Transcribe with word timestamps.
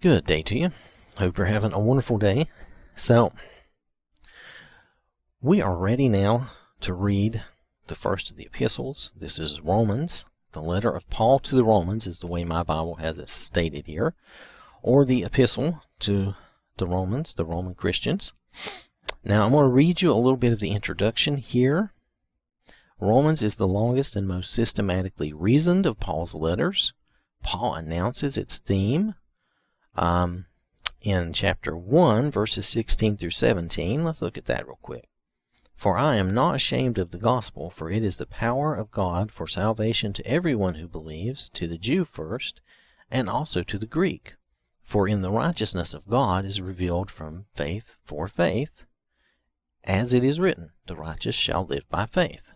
Good 0.00 0.24
day 0.24 0.40
to 0.44 0.58
you. 0.58 0.70
Hope 1.18 1.36
you're 1.36 1.46
having 1.46 1.74
a 1.74 1.78
wonderful 1.78 2.16
day. 2.16 2.46
So, 2.96 3.34
we 5.42 5.60
are 5.60 5.76
ready 5.76 6.08
now 6.08 6.46
to 6.80 6.94
read 6.94 7.42
the 7.86 7.94
first 7.94 8.30
of 8.30 8.38
the 8.38 8.46
epistles. 8.46 9.12
This 9.14 9.38
is 9.38 9.60
Romans. 9.60 10.24
The 10.52 10.62
letter 10.62 10.88
of 10.88 11.10
Paul 11.10 11.38
to 11.40 11.54
the 11.54 11.64
Romans 11.64 12.06
is 12.06 12.20
the 12.20 12.28
way 12.28 12.44
my 12.44 12.62
Bible 12.62 12.94
has 12.94 13.18
it 13.18 13.28
stated 13.28 13.86
here, 13.86 14.14
or 14.82 15.04
the 15.04 15.22
epistle 15.22 15.82
to 15.98 16.34
the 16.78 16.86
Romans, 16.86 17.34
the 17.34 17.44
Roman 17.44 17.74
Christians. 17.74 18.32
Now, 19.22 19.44
I'm 19.44 19.52
going 19.52 19.66
to 19.66 19.68
read 19.68 20.00
you 20.00 20.12
a 20.12 20.14
little 20.14 20.38
bit 20.38 20.54
of 20.54 20.60
the 20.60 20.72
introduction 20.72 21.36
here. 21.36 21.92
Romans 22.98 23.42
is 23.42 23.56
the 23.56 23.68
longest 23.68 24.16
and 24.16 24.26
most 24.26 24.50
systematically 24.50 25.34
reasoned 25.34 25.84
of 25.84 26.00
Paul's 26.00 26.34
letters. 26.34 26.94
Paul 27.42 27.74
announces 27.74 28.38
its 28.38 28.60
theme 28.60 29.14
um, 29.96 30.46
in 31.00 31.32
chapter 31.32 31.76
1, 31.76 32.30
verses 32.30 32.66
16 32.68 33.16
through 33.16 33.30
17. 33.30 34.04
Let's 34.04 34.22
look 34.22 34.36
at 34.36 34.46
that 34.46 34.66
real 34.66 34.78
quick. 34.82 35.08
For 35.74 35.96
I 35.96 36.16
am 36.16 36.34
not 36.34 36.56
ashamed 36.56 36.98
of 36.98 37.10
the 37.10 37.18
gospel, 37.18 37.70
for 37.70 37.90
it 37.90 38.04
is 38.04 38.18
the 38.18 38.26
power 38.26 38.74
of 38.74 38.90
God 38.90 39.32
for 39.32 39.46
salvation 39.46 40.12
to 40.12 40.26
everyone 40.26 40.74
who 40.74 40.86
believes, 40.86 41.48
to 41.54 41.66
the 41.66 41.78
Jew 41.78 42.04
first, 42.04 42.60
and 43.10 43.30
also 43.30 43.62
to 43.62 43.78
the 43.78 43.86
Greek. 43.86 44.34
For 44.82 45.08
in 45.08 45.22
the 45.22 45.30
righteousness 45.30 45.94
of 45.94 46.08
God 46.08 46.44
is 46.44 46.60
revealed 46.60 47.10
from 47.10 47.46
faith 47.54 47.96
for 48.04 48.28
faith, 48.28 48.84
as 49.84 50.12
it 50.12 50.24
is 50.24 50.38
written, 50.38 50.72
the 50.86 50.96
righteous 50.96 51.34
shall 51.34 51.64
live 51.64 51.88
by 51.88 52.06
faith. 52.06 52.50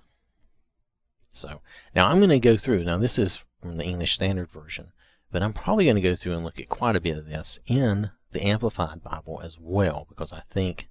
So 1.32 1.62
now 1.94 2.08
I'm 2.08 2.18
going 2.18 2.28
to 2.28 2.38
go 2.38 2.56
through. 2.56 2.84
Now 2.84 2.98
this 2.98 3.18
is 3.18 3.42
from 3.60 3.76
the 3.76 3.84
English 3.84 4.12
Standard 4.12 4.50
Version, 4.50 4.92
but 5.34 5.42
I'm 5.42 5.52
probably 5.52 5.86
going 5.86 5.96
to 5.96 6.00
go 6.00 6.14
through 6.14 6.34
and 6.34 6.44
look 6.44 6.60
at 6.60 6.68
quite 6.68 6.94
a 6.94 7.00
bit 7.00 7.18
of 7.18 7.26
this 7.26 7.58
in 7.66 8.12
the 8.30 8.46
Amplified 8.46 9.02
Bible 9.02 9.40
as 9.42 9.58
well, 9.58 10.06
because 10.08 10.32
I 10.32 10.42
think 10.48 10.88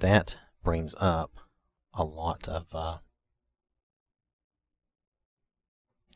that 0.00 0.36
brings 0.64 0.96
up 0.98 1.30
a 1.94 2.02
lot 2.02 2.48
of. 2.48 2.66
Uh, 2.74 2.96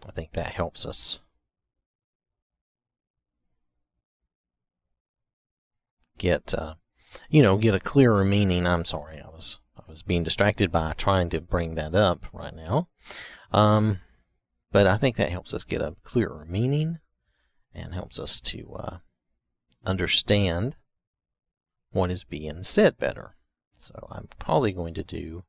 I 0.04 0.10
think 0.10 0.32
that 0.32 0.48
helps 0.48 0.84
us 0.84 1.20
get, 6.18 6.52
uh, 6.52 6.74
you 7.30 7.44
know, 7.44 7.56
get 7.58 7.76
a 7.76 7.78
clearer 7.78 8.24
meaning. 8.24 8.66
I'm 8.66 8.84
sorry, 8.84 9.20
I 9.20 9.28
was 9.28 9.60
I 9.78 9.88
was 9.88 10.02
being 10.02 10.24
distracted 10.24 10.72
by 10.72 10.94
trying 10.96 11.28
to 11.28 11.40
bring 11.40 11.76
that 11.76 11.94
up 11.94 12.26
right 12.32 12.56
now. 12.56 12.88
Um, 13.52 14.00
but 14.72 14.88
I 14.88 14.96
think 14.96 15.14
that 15.14 15.30
helps 15.30 15.54
us 15.54 15.62
get 15.62 15.80
a 15.80 15.94
clearer 16.02 16.44
meaning 16.48 16.98
and 17.74 17.94
helps 17.94 18.18
us 18.18 18.40
to 18.40 18.74
uh, 18.74 18.96
understand 19.84 20.76
what 21.92 22.10
is 22.10 22.24
being 22.24 22.64
said 22.64 22.98
better. 22.98 23.36
So 23.78 24.08
I'm 24.10 24.28
probably 24.38 24.72
going 24.72 24.94
to 24.94 25.02
do 25.02 25.44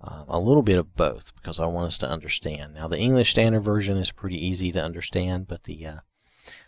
uh, 0.00 0.24
a 0.28 0.40
little 0.40 0.62
bit 0.62 0.78
of 0.78 0.94
both 0.94 1.34
because 1.36 1.58
I 1.58 1.66
want 1.66 1.88
us 1.88 1.98
to 1.98 2.10
understand. 2.10 2.74
Now 2.74 2.88
the 2.88 2.98
English 2.98 3.30
Standard 3.30 3.60
Version 3.60 3.96
is 3.96 4.12
pretty 4.12 4.44
easy 4.44 4.72
to 4.72 4.84
understand, 4.84 5.48
but 5.48 5.64
the 5.64 5.86
uh, 5.86 5.98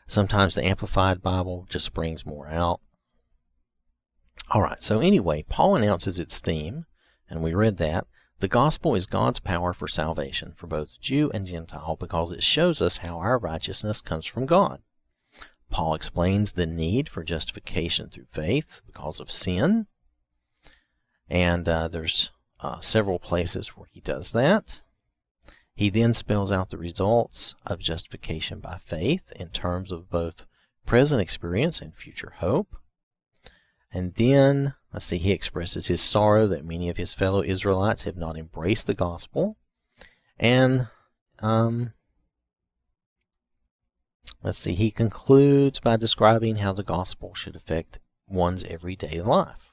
sometimes 0.07 0.55
the 0.55 0.65
Amplified 0.65 1.23
Bible 1.23 1.67
just 1.69 1.93
brings 1.93 2.27
more 2.27 2.49
out. 2.49 2.81
All 4.51 4.63
right. 4.63 4.83
So 4.83 4.99
anyway, 4.99 5.45
Paul 5.49 5.77
announces 5.77 6.19
its 6.19 6.41
theme, 6.41 6.87
and 7.29 7.43
we 7.43 7.55
read 7.55 7.77
that. 7.77 8.07
The 8.41 8.49
gospel 8.49 8.95
is 8.95 9.05
God's 9.05 9.39
power 9.39 9.75
for 9.75 9.87
salvation 9.87 10.53
for 10.53 10.67
both 10.67 10.99
Jew 10.99 11.31
and 11.35 11.47
Gentile 11.47 11.97
because 12.01 12.33
it 12.33 12.43
shows 12.43 12.81
us 12.81 12.99
how 12.99 13.19
our 13.19 13.39
righteousness 13.39 14.01
comes 14.01 14.25
from 14.25 14.47
God. 14.47 14.81
Paul 15.69 15.95
explains 15.95 16.53
the 16.53 16.67
need 16.67 17.07
for 17.07 17.23
justification 17.23 18.09
through 18.09 18.29
faith 18.31 18.81
because 18.87 19.21
of 19.21 19.31
sin. 19.31 19.87
And 21.29 21.69
uh, 21.69 21.89
there's 21.89 22.31
uh, 22.61 22.81
several 22.81 23.19
places 23.19 23.69
where 23.77 23.89
he 23.93 24.01
does 24.01 24.33
that. 24.33 24.83
He 25.75 25.91
then 25.91 26.15
spells 26.15 26.51
out 26.51 26.71
the 26.71 26.79
results 26.79 27.55
of 27.67 27.79
justification 27.79 28.61
by 28.61 28.79
faith 28.79 29.33
in 29.37 29.49
terms 29.49 29.91
of 29.91 30.11
both 30.11 30.47
present 30.87 31.21
experience 31.21 31.83
and 31.83 31.95
future 31.95 32.33
hope. 32.39 32.75
And 33.93 34.15
then, 34.15 34.75
let's 34.93 35.05
see, 35.05 35.19
he 35.19 35.33
expresses 35.33 35.87
his 35.87 36.01
sorrow 36.01 36.47
that 36.47 36.65
many 36.65 36.89
of 36.89 36.97
his 36.97 37.15
fellow 37.15 37.43
Israelites 37.43 38.05
have 38.05 38.17
not 38.17 38.37
embraced 38.37 38.87
the 38.87 38.95
gospel. 38.95 39.57
And, 40.39 40.89
um, 41.41 41.93
let's 44.43 44.59
see, 44.59 44.75
he 44.75 44.91
concludes 44.91 45.81
by 45.81 45.97
describing 45.97 46.57
how 46.57 46.73
the 46.73 46.83
gospel 46.83 47.35
should 47.35 47.57
affect 47.57 47.99
one's 48.27 48.65
everyday 48.65 49.21
life. 49.21 49.73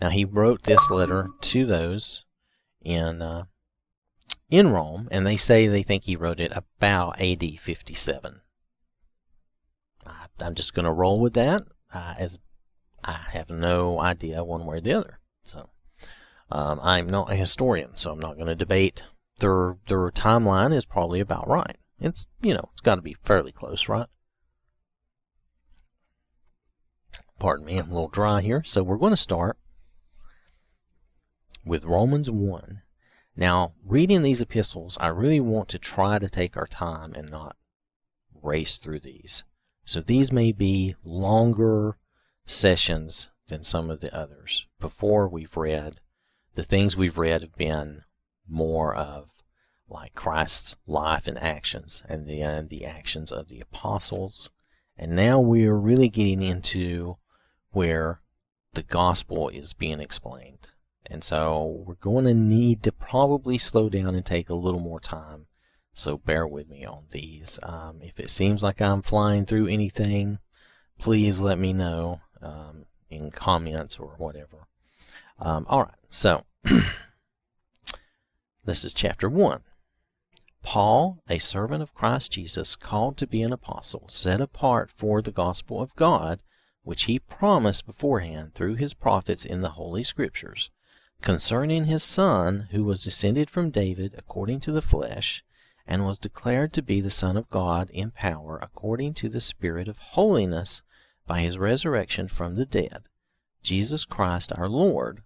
Now, 0.00 0.10
he 0.10 0.24
wrote 0.24 0.64
this 0.64 0.90
letter 0.90 1.28
to 1.40 1.64
those 1.64 2.24
in, 2.82 3.22
uh, 3.22 3.44
in 4.50 4.70
Rome, 4.70 5.08
and 5.10 5.26
they 5.26 5.36
say 5.36 5.66
they 5.66 5.82
think 5.82 6.04
he 6.04 6.16
wrote 6.16 6.38
it 6.38 6.52
about 6.54 7.20
AD 7.20 7.58
57. 7.58 8.40
I'm 10.40 10.54
just 10.54 10.74
going 10.74 10.84
to 10.84 10.92
roll 10.92 11.20
with 11.20 11.34
that 11.34 11.62
uh, 11.92 12.14
as 12.18 12.38
I 13.06 13.26
have 13.32 13.50
no 13.50 14.00
idea 14.00 14.42
one 14.42 14.66
way 14.66 14.78
or 14.78 14.80
the 14.80 14.92
other. 14.92 15.20
So 15.44 15.70
um, 16.50 16.80
I'm 16.82 17.08
not 17.08 17.30
a 17.30 17.36
historian, 17.36 17.96
so 17.96 18.10
I'm 18.10 18.18
not 18.18 18.34
going 18.34 18.48
to 18.48 18.54
debate. 18.54 19.04
Their 19.38 19.76
their 19.86 20.10
timeline 20.10 20.74
is 20.74 20.84
probably 20.84 21.20
about 21.20 21.48
right. 21.48 21.76
It's 22.00 22.26
you 22.42 22.54
know 22.54 22.70
it's 22.72 22.80
got 22.80 22.96
to 22.96 23.02
be 23.02 23.14
fairly 23.14 23.52
close, 23.52 23.88
right? 23.88 24.08
Pardon 27.38 27.66
me, 27.66 27.78
I'm 27.78 27.90
a 27.90 27.94
little 27.94 28.08
dry 28.08 28.40
here. 28.40 28.62
So 28.64 28.82
we're 28.82 28.96
going 28.96 29.12
to 29.12 29.16
start 29.16 29.58
with 31.64 31.84
Romans 31.84 32.30
1. 32.30 32.82
Now, 33.36 33.74
reading 33.84 34.22
these 34.22 34.40
epistles, 34.40 34.96
I 35.00 35.08
really 35.08 35.40
want 35.40 35.68
to 35.68 35.78
try 35.78 36.18
to 36.18 36.30
take 36.30 36.56
our 36.56 36.66
time 36.66 37.12
and 37.14 37.28
not 37.30 37.56
race 38.42 38.78
through 38.78 39.00
these. 39.00 39.44
So 39.84 40.00
these 40.00 40.32
may 40.32 40.52
be 40.52 40.94
longer 41.04 41.98
sessions 42.46 43.30
than 43.48 43.62
some 43.62 43.90
of 43.90 44.00
the 44.00 44.14
others. 44.16 44.66
Before 44.80 45.28
we've 45.28 45.56
read, 45.56 46.00
the 46.54 46.64
things 46.64 46.96
we've 46.96 47.18
read 47.18 47.42
have 47.42 47.56
been 47.56 48.02
more 48.48 48.94
of 48.94 49.30
like 49.88 50.14
Christ's 50.14 50.76
life 50.86 51.26
and 51.26 51.38
actions 51.38 52.02
and 52.08 52.28
then 52.28 52.68
the 52.68 52.84
actions 52.84 53.30
of 53.30 53.48
the 53.48 53.60
apostles. 53.60 54.50
And 54.96 55.14
now 55.14 55.38
we're 55.40 55.76
really 55.76 56.08
getting 56.08 56.42
into 56.42 57.18
where 57.70 58.20
the 58.72 58.82
gospel 58.82 59.48
is 59.48 59.72
being 59.72 60.00
explained. 60.00 60.68
And 61.08 61.22
so 61.22 61.84
we're 61.86 61.94
going 61.94 62.24
to 62.24 62.34
need 62.34 62.82
to 62.82 62.92
probably 62.92 63.58
slow 63.58 63.88
down 63.88 64.14
and 64.14 64.24
take 64.24 64.48
a 64.48 64.54
little 64.54 64.80
more 64.80 65.00
time. 65.00 65.46
So 65.92 66.18
bear 66.18 66.46
with 66.46 66.68
me 66.68 66.84
on 66.84 67.04
these. 67.10 67.58
Um, 67.62 68.00
if 68.02 68.18
it 68.18 68.30
seems 68.30 68.62
like 68.62 68.80
I'm 68.80 69.02
flying 69.02 69.46
through 69.46 69.68
anything, 69.68 70.38
please 70.98 71.40
let 71.40 71.58
me 71.58 71.72
know 71.72 72.20
um, 72.42 72.84
in 73.08 73.30
comments 73.30 73.98
or 73.98 74.14
whatever. 74.18 74.66
Um, 75.38 75.66
all 75.68 75.82
right, 75.82 75.94
so 76.10 76.44
this 78.64 78.84
is 78.84 78.94
chapter 78.94 79.28
1. 79.28 79.62
Paul, 80.62 81.22
a 81.28 81.38
servant 81.38 81.82
of 81.82 81.94
Christ 81.94 82.32
Jesus, 82.32 82.74
called 82.74 83.16
to 83.18 83.26
be 83.26 83.42
an 83.42 83.52
apostle, 83.52 84.08
set 84.08 84.40
apart 84.40 84.90
for 84.90 85.22
the 85.22 85.30
gospel 85.30 85.80
of 85.80 85.94
God, 85.94 86.42
which 86.82 87.04
he 87.04 87.20
promised 87.20 87.86
beforehand 87.86 88.54
through 88.54 88.74
his 88.74 88.92
prophets 88.92 89.44
in 89.44 89.60
the 89.60 89.70
Holy 89.70 90.02
Scriptures, 90.02 90.70
concerning 91.20 91.84
his 91.84 92.02
Son, 92.02 92.66
who 92.72 92.82
was 92.82 93.04
descended 93.04 93.48
from 93.48 93.70
David 93.70 94.14
according 94.18 94.58
to 94.60 94.72
the 94.72 94.82
flesh, 94.82 95.44
and 95.86 96.04
was 96.04 96.18
declared 96.18 96.72
to 96.72 96.82
be 96.82 97.00
the 97.00 97.12
Son 97.12 97.36
of 97.36 97.48
God 97.48 97.88
in 97.90 98.10
power 98.10 98.58
according 98.60 99.14
to 99.14 99.28
the 99.28 99.40
Spirit 99.40 99.86
of 99.86 99.98
holiness 99.98 100.82
by 101.26 101.40
his 101.40 101.58
resurrection 101.58 102.28
from 102.28 102.54
the 102.54 102.66
dead, 102.66 103.08
Jesus 103.62 104.04
Christ 104.04 104.52
our 104.56 104.68
Lord, 104.68 105.22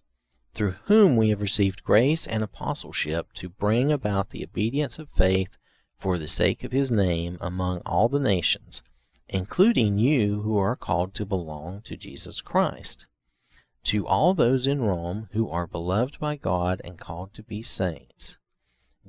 through 0.54 0.76
whom 0.84 1.16
we 1.16 1.28
have 1.28 1.40
received 1.40 1.84
grace 1.84 2.26
and 2.26 2.42
apostleship 2.42 3.32
to 3.34 3.48
bring 3.48 3.92
about 3.92 4.30
the 4.30 4.42
obedience 4.42 4.98
of 4.98 5.08
faith 5.10 5.56
for 5.96 6.18
the 6.18 6.28
sake 6.28 6.64
of 6.64 6.72
his 6.72 6.90
name 6.90 7.36
among 7.40 7.80
all 7.84 8.08
the 8.08 8.18
nations, 8.18 8.82
including 9.28 9.98
you 9.98 10.40
who 10.42 10.56
are 10.56 10.74
called 10.74 11.14
to 11.14 11.26
belong 11.26 11.82
to 11.82 11.96
Jesus 11.96 12.40
Christ. 12.40 13.06
To 13.84 14.06
all 14.06 14.34
those 14.34 14.66
in 14.66 14.80
Rome 14.80 15.28
who 15.32 15.48
are 15.48 15.66
beloved 15.66 16.18
by 16.18 16.36
God 16.36 16.80
and 16.84 16.98
called 16.98 17.32
to 17.34 17.42
be 17.42 17.62
saints, 17.62 18.38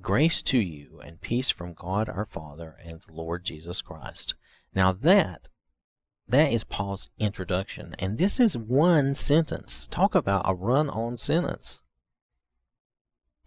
grace 0.01 0.41
to 0.43 0.59
you 0.59 0.99
and 1.03 1.21
peace 1.21 1.49
from 1.49 1.73
God 1.73 2.07
our 2.07 2.25
Father 2.25 2.77
and 2.83 3.01
the 3.01 3.13
Lord 3.13 3.43
Jesus 3.43 3.81
Christ. 3.81 4.35
Now 4.73 4.91
that 4.91 5.49
that 6.31 6.51
is 6.51 6.63
Paul's 6.63 7.09
introduction. 7.19 7.95
And 7.99 8.17
this 8.17 8.39
is 8.39 8.57
one 8.57 9.15
sentence. 9.15 9.87
Talk 9.87 10.15
about 10.15 10.43
a 10.45 10.53
run 10.53 10.89
on 10.89 11.17
sentence. 11.17 11.81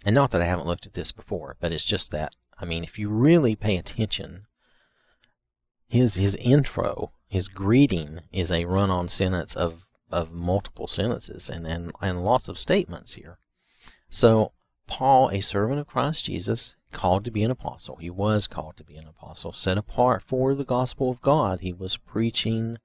And 0.07 0.15
not 0.15 0.31
that 0.31 0.43
I 0.43 0.47
haven't 0.47 0.67
looked 0.67 0.87
at 0.87 0.93
this 0.93 1.13
before, 1.13 1.57
but 1.61 1.73
it's 1.73 1.85
just 1.85 2.11
that, 2.11 2.37
I 2.59 2.65
mean, 2.65 2.85
if 2.85 2.99
you 2.99 3.09
really 3.09 3.57
pay 3.57 3.77
attention, 3.77 4.47
his, 5.89 6.15
his 6.15 6.37
intro, 6.37 7.13
his 7.35 7.49
greeting 7.49 8.21
is 8.33 8.53
a 8.53 8.65
run-on 8.65 9.09
sentence 9.09 9.57
of 9.57 9.89
of 10.13 10.33
multiple 10.33 10.87
sentences 10.87 11.51
and, 11.51 11.67
and 11.67 11.91
and 12.01 12.25
lots 12.25 12.49
of 12.49 12.59
statements 12.59 13.15
here. 13.15 13.39
So 14.09 14.53
Paul, 14.87 15.31
a 15.31 15.41
servant 15.41 15.81
of 15.81 15.89
Christ 15.89 16.27
Jesus, 16.27 16.77
called 16.95 17.25
to 17.27 17.31
be 17.31 17.43
an 17.43 17.51
apostle. 17.51 17.97
He 17.97 18.09
was 18.09 18.47
called 18.47 18.79
to 18.79 18.85
be 18.85 18.95
an 18.95 19.07
apostle, 19.07 19.53
set 19.53 19.77
apart 19.77 20.23
for 20.23 20.55
the 20.55 20.65
gospel 20.65 21.11
of 21.11 21.21
God. 21.21 21.61
He 21.61 21.73
was 21.73 21.99
preaching 21.99 22.79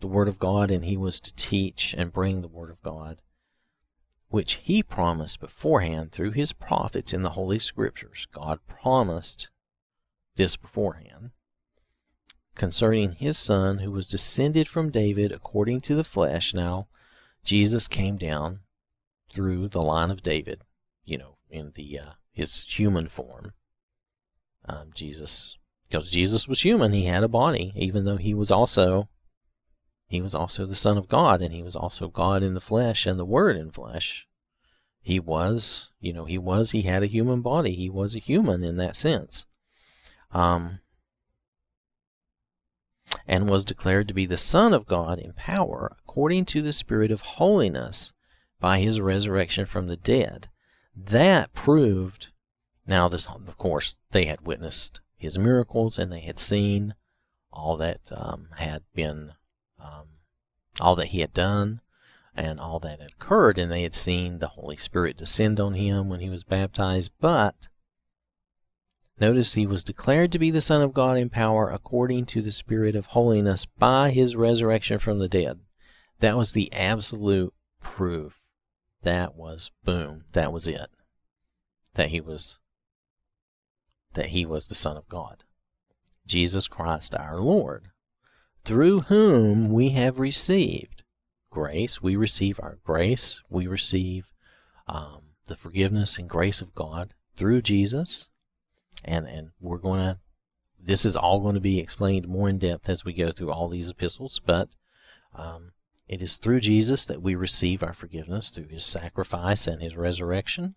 the 0.00 0.06
word 0.06 0.28
of 0.28 0.38
God 0.38 0.70
and 0.70 0.84
he 0.84 0.96
was 0.96 1.20
to 1.20 1.34
teach 1.34 1.94
and 1.98 2.12
bring 2.12 2.40
the 2.40 2.48
word 2.48 2.70
of 2.70 2.80
God, 2.82 3.20
which 4.28 4.54
he 4.54 4.82
promised 4.82 5.40
beforehand 5.40 6.12
through 6.12 6.30
his 6.30 6.54
prophets 6.54 7.12
in 7.12 7.22
the 7.22 7.30
Holy 7.30 7.58
Scriptures. 7.58 8.26
God 8.32 8.60
promised 8.66 9.48
this 10.36 10.56
beforehand 10.56 11.32
concerning 12.54 13.12
his 13.12 13.38
son 13.38 13.78
who 13.78 13.90
was 13.90 14.08
descended 14.08 14.68
from 14.68 14.90
David 14.90 15.32
according 15.32 15.80
to 15.82 15.94
the 15.94 16.04
flesh. 16.04 16.54
Now, 16.54 16.88
Jesus 17.44 17.88
came 17.88 18.16
down 18.16 18.60
through 19.32 19.68
the 19.68 19.82
line 19.82 20.10
of 20.10 20.22
David, 20.22 20.62
you 21.04 21.18
know, 21.18 21.36
in 21.48 21.72
the 21.74 21.98
uh, 21.98 22.12
his 22.32 22.64
human 22.64 23.08
form. 23.08 23.52
Um, 24.68 24.90
Jesus, 24.94 25.58
because 25.88 26.10
Jesus 26.10 26.46
was 26.46 26.62
human, 26.62 26.92
he 26.92 27.04
had 27.04 27.24
a 27.24 27.28
body, 27.28 27.72
even 27.74 28.04
though 28.04 28.16
he 28.18 28.34
was 28.34 28.50
also 28.50 29.08
he 30.10 30.20
was 30.20 30.34
also 30.34 30.66
the 30.66 30.74
Son 30.74 30.98
of 30.98 31.08
God, 31.08 31.40
and 31.40 31.54
he 31.54 31.62
was 31.62 31.76
also 31.76 32.08
God 32.08 32.42
in 32.42 32.54
the 32.54 32.60
flesh 32.60 33.06
and 33.06 33.18
the 33.18 33.24
Word 33.24 33.56
in 33.56 33.70
flesh. 33.70 34.26
He 35.00 35.20
was, 35.20 35.90
you 36.00 36.12
know, 36.12 36.24
he 36.24 36.36
was, 36.36 36.72
he 36.72 36.82
had 36.82 37.04
a 37.04 37.06
human 37.06 37.42
body. 37.42 37.74
He 37.74 37.88
was 37.88 38.16
a 38.16 38.18
human 38.18 38.64
in 38.64 38.76
that 38.76 38.96
sense. 38.96 39.46
Um, 40.32 40.80
and 43.26 43.48
was 43.48 43.64
declared 43.64 44.08
to 44.08 44.14
be 44.14 44.26
the 44.26 44.36
Son 44.36 44.74
of 44.74 44.86
God 44.86 45.20
in 45.20 45.32
power 45.32 45.96
according 46.00 46.44
to 46.46 46.60
the 46.60 46.72
Spirit 46.72 47.12
of 47.12 47.20
holiness 47.20 48.12
by 48.58 48.80
his 48.80 49.00
resurrection 49.00 49.64
from 49.64 49.86
the 49.86 49.96
dead. 49.96 50.48
That 51.06 51.52
proved, 51.52 52.28
now, 52.86 53.08
this, 53.08 53.26
of 53.26 53.56
course, 53.56 53.96
they 54.10 54.26
had 54.26 54.42
witnessed 54.42 55.00
his 55.16 55.38
miracles 55.38 55.98
and 55.98 56.12
they 56.12 56.20
had 56.20 56.38
seen 56.38 56.94
all 57.52 57.76
that 57.78 58.00
um, 58.12 58.48
had 58.56 58.82
been, 58.94 59.32
um, 59.78 60.06
all 60.80 60.94
that 60.96 61.08
he 61.08 61.20
had 61.20 61.32
done 61.32 61.80
and 62.34 62.60
all 62.60 62.78
that 62.80 63.00
had 63.00 63.10
occurred, 63.10 63.58
and 63.58 63.72
they 63.72 63.82
had 63.82 63.94
seen 63.94 64.38
the 64.38 64.48
Holy 64.48 64.76
Spirit 64.76 65.16
descend 65.16 65.58
on 65.58 65.74
him 65.74 66.08
when 66.08 66.20
he 66.20 66.30
was 66.30 66.44
baptized. 66.44 67.10
But 67.20 67.68
Notice 69.20 69.52
he 69.52 69.66
was 69.66 69.84
declared 69.84 70.32
to 70.32 70.38
be 70.38 70.50
the 70.50 70.62
Son 70.62 70.80
of 70.80 70.94
God 70.94 71.18
in 71.18 71.28
power 71.28 71.68
according 71.68 72.24
to 72.26 72.40
the 72.40 72.50
Spirit 72.50 72.96
of 72.96 73.06
holiness 73.06 73.66
by 73.66 74.10
his 74.10 74.34
resurrection 74.34 74.98
from 74.98 75.18
the 75.18 75.28
dead. 75.28 75.60
That 76.20 76.38
was 76.38 76.52
the 76.52 76.72
absolute 76.72 77.52
proof. 77.80 78.39
That 79.02 79.34
was 79.34 79.70
boom. 79.84 80.24
That 80.32 80.52
was 80.52 80.66
it. 80.66 80.88
That 81.94 82.08
he 82.08 82.20
was 82.20 82.58
that 84.14 84.26
he 84.26 84.44
was 84.44 84.66
the 84.66 84.74
Son 84.74 84.96
of 84.96 85.08
God. 85.08 85.44
Jesus 86.26 86.68
Christ 86.68 87.14
our 87.14 87.40
Lord, 87.40 87.90
through 88.64 89.02
whom 89.02 89.70
we 89.70 89.90
have 89.90 90.18
received 90.18 91.02
grace. 91.50 92.02
We 92.02 92.16
receive 92.16 92.60
our 92.60 92.78
grace. 92.84 93.40
We 93.48 93.66
receive 93.66 94.32
um, 94.86 95.30
the 95.46 95.56
forgiveness 95.56 96.18
and 96.18 96.28
grace 96.28 96.60
of 96.60 96.74
God 96.74 97.14
through 97.36 97.62
Jesus 97.62 98.28
and 99.04 99.26
and 99.26 99.50
we're 99.60 99.78
going 99.78 100.00
to 100.00 100.18
this 100.82 101.04
is 101.04 101.16
all 101.16 101.40
going 101.40 101.54
to 101.54 101.60
be 101.60 101.78
explained 101.78 102.26
more 102.26 102.48
in 102.48 102.58
depth 102.58 102.88
as 102.88 103.04
we 103.04 103.12
go 103.12 103.30
through 103.30 103.50
all 103.50 103.68
these 103.68 103.90
epistles 103.90 104.40
but 104.44 104.68
um, 105.34 105.72
it 106.10 106.20
is 106.20 106.38
through 106.38 106.58
jesus 106.58 107.06
that 107.06 107.22
we 107.22 107.36
receive 107.36 107.84
our 107.84 107.92
forgiveness 107.92 108.50
through 108.50 108.66
his 108.66 108.84
sacrifice 108.84 109.68
and 109.68 109.80
his 109.80 109.96
resurrection. 109.96 110.74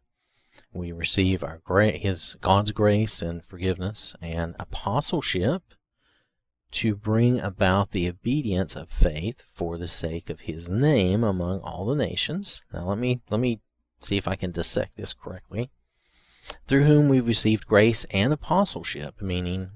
We 0.72 0.92
receive 0.92 1.44
our 1.44 1.60
gra- 1.64 1.98
his 1.98 2.36
god's 2.40 2.72
grace 2.72 3.20
and 3.20 3.44
forgiveness 3.44 4.16
and 4.22 4.56
apostleship 4.60 5.64
to 6.74 6.96
bring 6.96 7.40
about 7.40 7.90
the 7.92 8.08
obedience 8.08 8.76
of 8.76 8.92
faith 8.92 9.44
for 9.52 9.80
the 9.80 9.88
sake 9.88 10.30
of 10.30 10.42
his 10.42 10.70
name 10.70 11.24
among 11.24 11.62
all 11.62 11.88
the 11.88 11.96
nations. 11.96 12.62
Now 12.72 12.90
let 12.90 13.00
me 13.00 13.22
let 13.32 13.40
me 13.40 13.60
see 14.00 14.18
if 14.18 14.28
i 14.28 14.36
can 14.36 14.52
dissect 14.52 14.98
this 14.98 15.14
correctly. 15.14 15.72
Through 16.68 16.84
whom 16.84 17.10
we've 17.10 17.28
received 17.28 17.66
grace 17.66 18.06
and 18.12 18.32
apostleship, 18.32 19.20
meaning 19.20 19.72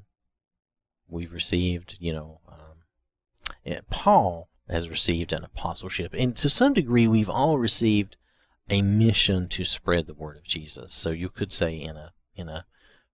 we've 1.07 1.33
received, 1.33 1.97
you 1.99 2.13
know, 2.13 2.41
um, 2.47 3.81
Paul 3.89 4.49
has 4.69 4.89
received 4.89 5.33
an 5.33 5.43
apostleship, 5.43 6.13
and 6.13 6.35
to 6.37 6.49
some 6.49 6.73
degree, 6.73 7.07
we've 7.07 7.29
all 7.29 7.57
received 7.57 8.17
a 8.69 8.81
mission 8.81 9.47
to 9.47 9.63
spread 9.63 10.07
the 10.07 10.13
word 10.13 10.37
of 10.37 10.43
Jesus. 10.43 10.93
So 10.93 11.09
you 11.09 11.29
could 11.29 11.53
say 11.53 11.75
in 11.75 11.95
a 11.95 12.13
in 12.35 12.49
a 12.49 12.65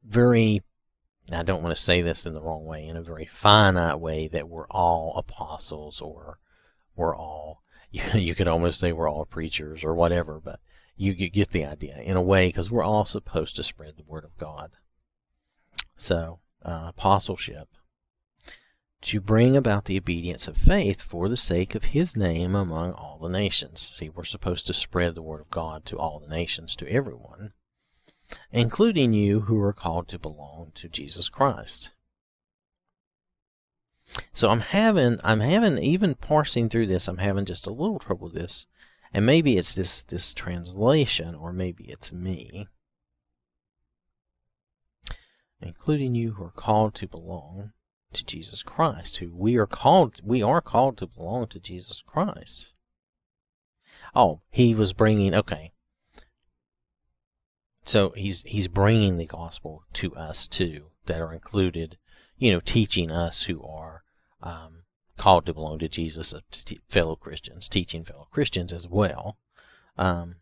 very 0.04 0.62
I 1.32 1.44
don't 1.44 1.64
want 1.64 1.76
to 1.76 1.82
say 1.82 2.02
this 2.02 2.26
in 2.26 2.34
the 2.34 2.42
wrong 2.42 2.66
way, 2.66 2.86
in 2.86 2.98
a 2.98 3.02
very 3.02 3.26
finite 3.26 4.00
way, 4.00 4.28
that 4.28 4.50
we're 4.50 4.68
all 4.68 5.14
apostles 5.16 6.02
or 6.02 6.40
we're 6.96 7.16
all 7.16 7.64
you, 7.92 8.04
you 8.20 8.36
could 8.36 8.48
almost 8.48 8.80
say 8.80 8.92
we're 8.92 9.10
all 9.10 9.26
preachers 9.26 9.84
or 9.84 9.94
whatever, 9.94 10.42
but 10.44 10.60
you 10.96 11.14
get 11.14 11.52
the 11.52 11.66
idea 11.66 11.98
in 11.98 12.18
a 12.18 12.22
way 12.22 12.48
because 12.48 12.70
we're 12.70 12.84
all 12.84 13.06
supposed 13.06 13.56
to 13.56 13.64
spread 13.64 13.98
the 13.98 14.04
word 14.04 14.24
of 14.24 14.38
God. 14.38 14.72
So, 15.96 16.40
uh, 16.64 16.86
apostleship 16.90 17.70
to 19.04 19.22
bring 19.22 19.56
about 19.56 19.86
the 19.86 19.98
obedience 19.98 20.48
of 20.48 20.58
faith 20.58 21.02
for 21.02 21.30
the 21.30 21.38
sake 21.38 21.76
of 21.76 21.86
his 21.86 22.16
name 22.16 22.56
among 22.56 22.94
all 22.94 23.20
the 23.22 23.30
nations. 23.30 23.82
See, 23.82 24.10
we're 24.10 24.24
supposed 24.24 24.66
to 24.68 24.74
spread 24.74 25.16
the 25.16 25.22
word 25.22 25.42
of 25.42 25.50
God 25.50 25.86
to 25.86 25.98
all 25.98 26.20
the 26.20 26.34
nations, 26.34 26.76
to 26.78 26.90
everyone, 26.90 27.54
including 28.52 29.14
you 29.14 29.42
who 29.42 29.60
are 29.62 29.74
called 29.74 30.08
to 30.10 30.20
belong 30.20 30.72
to 30.76 30.88
Jesus 30.88 31.30
Christ. 31.30 31.92
So 34.34 34.50
I'm 34.50 34.60
having 34.60 35.20
I'm 35.24 35.40
having 35.40 35.78
even 35.78 36.16
parsing 36.16 36.70
through 36.70 36.88
this, 36.88 37.08
I'm 37.08 37.18
having 37.18 37.46
just 37.46 37.68
a 37.68 37.72
little 37.72 38.00
trouble 38.00 38.26
with 38.26 38.36
this 38.36 38.68
and 39.14 39.26
maybe 39.26 39.58
it's 39.58 39.76
this, 39.76 40.04
this 40.04 40.34
translation, 40.34 41.36
or 41.36 41.54
maybe 41.54 41.86
it's 41.86 42.12
me. 42.12 42.68
Including 45.62 46.16
you 46.16 46.34
who 46.34 46.44
are 46.44 46.52
called 46.52 46.96
to 46.96 47.08
belong 47.08 47.74
to 48.14 48.26
Jesus 48.26 48.64
Christ, 48.64 49.18
who 49.18 49.32
we 49.34 49.58
are 49.58 49.68
called, 49.68 50.22
we 50.24 50.42
are 50.42 50.62
called 50.62 50.98
to 50.98 51.08
belong 51.08 51.48
to 51.48 51.60
Jesus 51.60 52.02
Christ. 52.06 52.74
Oh, 54.16 54.42
he 54.50 54.74
was 54.76 54.94
bringing, 54.94 55.34
okay. 55.36 55.72
So 57.86 58.12
he's, 58.12 58.44
he's 58.44 58.68
bringing 58.68 59.18
the 59.18 59.26
gospel 59.26 59.84
to 59.94 60.16
us 60.16 60.48
too, 60.48 60.92
that 61.06 61.22
are 61.22 61.34
included, 61.34 61.98
you 62.38 62.52
know, 62.52 62.60
teaching 62.60 63.12
us 63.12 63.44
who 63.44 63.64
are, 63.64 64.04
um, 64.42 64.84
called 65.18 65.46
to 65.46 65.54
belong 65.54 65.80
to 65.80 65.88
Jesus, 65.88 66.34
uh, 66.34 66.40
to 66.52 66.78
fellow 66.88 67.16
Christians, 67.16 67.68
teaching 67.68 68.04
fellow 68.04 68.28
Christians 68.32 68.74
as 68.74 68.88
well. 68.88 69.38
Um, 69.98 70.38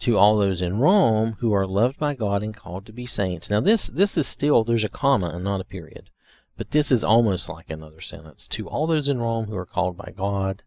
to 0.00 0.18
all 0.18 0.36
those 0.36 0.60
in 0.60 0.78
Rome 0.78 1.36
who 1.38 1.52
are 1.54 1.66
loved 1.66 1.98
by 1.98 2.14
God 2.14 2.42
and 2.42 2.54
called 2.54 2.84
to 2.86 2.92
be 2.92 3.06
saints. 3.06 3.48
Now 3.48 3.60
this 3.60 3.86
this 3.86 4.18
is 4.18 4.26
still 4.26 4.64
there's 4.64 4.84
a 4.84 4.88
comma 4.88 5.28
and 5.28 5.44
not 5.44 5.60
a 5.60 5.64
period, 5.64 6.10
but 6.56 6.70
this 6.70 6.92
is 6.92 7.04
almost 7.04 7.48
like 7.48 7.70
another 7.70 8.00
sentence. 8.00 8.46
To 8.48 8.68
all 8.68 8.86
those 8.86 9.08
in 9.08 9.18
Rome 9.18 9.46
who 9.46 9.56
are 9.56 9.66
called 9.66 9.96
by 9.96 10.12
God, 10.16 10.62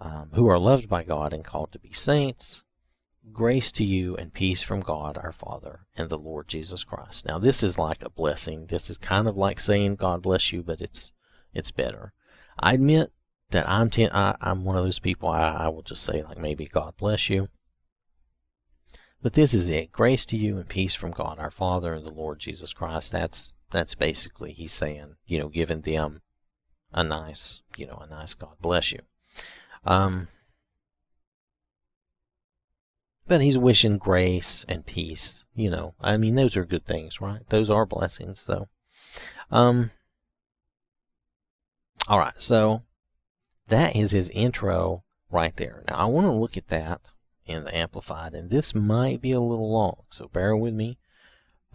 um, 0.00 0.30
who 0.34 0.48
are 0.48 0.58
loved 0.58 0.88
by 0.88 1.02
God 1.02 1.32
and 1.32 1.44
called 1.44 1.72
to 1.72 1.78
be 1.78 1.92
saints, 1.92 2.64
grace 3.32 3.72
to 3.72 3.84
you 3.84 4.16
and 4.16 4.32
peace 4.32 4.62
from 4.62 4.80
God 4.80 5.18
our 5.18 5.32
Father 5.32 5.86
and 5.96 6.08
the 6.08 6.18
Lord 6.18 6.48
Jesus 6.48 6.84
Christ. 6.84 7.26
Now 7.26 7.38
this 7.38 7.62
is 7.62 7.78
like 7.78 8.02
a 8.02 8.10
blessing. 8.10 8.66
This 8.66 8.90
is 8.90 8.98
kind 8.98 9.28
of 9.28 9.36
like 9.36 9.60
saying 9.60 9.96
God 9.96 10.22
bless 10.22 10.52
you, 10.52 10.62
but 10.62 10.80
it's 10.80 11.12
it's 11.52 11.70
better. 11.70 12.12
I 12.58 12.74
admit 12.74 13.12
that 13.50 13.68
I'm 13.68 13.90
ten, 13.90 14.10
I, 14.12 14.36
am 14.40 14.64
one 14.64 14.76
of 14.76 14.84
those 14.84 14.98
people. 14.98 15.28
I, 15.28 15.52
I 15.52 15.68
will 15.68 15.82
just 15.82 16.02
say 16.02 16.22
like 16.22 16.38
maybe 16.38 16.66
God 16.66 16.94
bless 16.96 17.30
you. 17.30 17.48
But 19.22 19.32
this 19.32 19.54
is 19.54 19.68
it: 19.68 19.92
grace 19.92 20.26
to 20.26 20.36
you 20.36 20.58
and 20.58 20.68
peace 20.68 20.94
from 20.94 21.10
God 21.10 21.38
our 21.38 21.50
Father 21.50 21.94
and 21.94 22.04
the 22.04 22.12
Lord 22.12 22.38
Jesus 22.38 22.72
Christ. 22.72 23.12
That's 23.12 23.54
that's 23.70 23.94
basically 23.94 24.52
he's 24.52 24.72
saying, 24.72 25.16
you 25.26 25.38
know, 25.38 25.48
giving 25.48 25.80
them 25.80 26.22
a 26.92 27.02
nice, 27.02 27.60
you 27.76 27.86
know, 27.86 27.98
a 28.02 28.06
nice 28.06 28.34
God 28.34 28.56
bless 28.60 28.92
you. 28.92 29.00
Um, 29.84 30.28
but 33.28 33.40
he's 33.40 33.58
wishing 33.58 33.98
grace 33.98 34.64
and 34.68 34.86
peace. 34.86 35.44
You 35.54 35.70
know, 35.70 35.94
I 36.00 36.16
mean, 36.16 36.34
those 36.34 36.56
are 36.56 36.64
good 36.64 36.86
things, 36.86 37.20
right? 37.20 37.48
Those 37.48 37.70
are 37.70 37.86
blessings, 37.86 38.44
though. 38.44 38.68
Um, 39.50 39.90
all 42.08 42.18
right, 42.18 42.40
so 42.40 42.82
that 43.68 43.96
is 43.96 44.12
his 44.12 44.30
intro 44.30 45.04
right 45.30 45.56
there. 45.56 45.82
Now 45.88 45.96
I 45.96 46.04
want 46.04 46.26
to 46.26 46.32
look 46.32 46.56
at 46.56 46.68
that 46.68 47.10
in 47.46 47.64
the 47.64 47.76
Amplified, 47.76 48.34
and 48.34 48.50
this 48.50 48.74
might 48.74 49.20
be 49.20 49.32
a 49.32 49.40
little 49.40 49.72
long, 49.72 50.02
so 50.10 50.28
bear 50.28 50.56
with 50.56 50.74
me. 50.74 50.98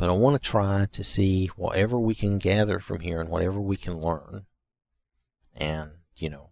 But 0.01 0.09
I 0.09 0.13
want 0.13 0.41
to 0.41 0.49
try 0.49 0.87
to 0.93 1.03
see 1.03 1.45
whatever 1.55 1.99
we 1.99 2.15
can 2.15 2.39
gather 2.39 2.79
from 2.79 3.01
here 3.01 3.21
and 3.21 3.29
whatever 3.29 3.61
we 3.61 3.77
can 3.77 4.01
learn 4.01 4.47
and, 5.55 5.91
you 6.15 6.27
know, 6.27 6.49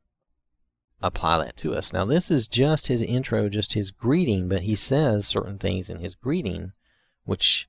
apply 1.02 1.40
that 1.40 1.58
to 1.58 1.74
us. 1.74 1.92
Now, 1.92 2.06
this 2.06 2.30
is 2.30 2.48
just 2.48 2.90
his 2.90 3.02
intro, 3.02 3.50
just 3.50 3.74
his 3.74 3.90
greeting, 3.90 4.50
but 4.50 4.62
he 4.62 4.76
says 4.76 5.26
certain 5.26 5.58
things 5.58 5.90
in 5.90 5.98
his 5.98 6.14
greeting 6.14 6.74
which 7.24 7.68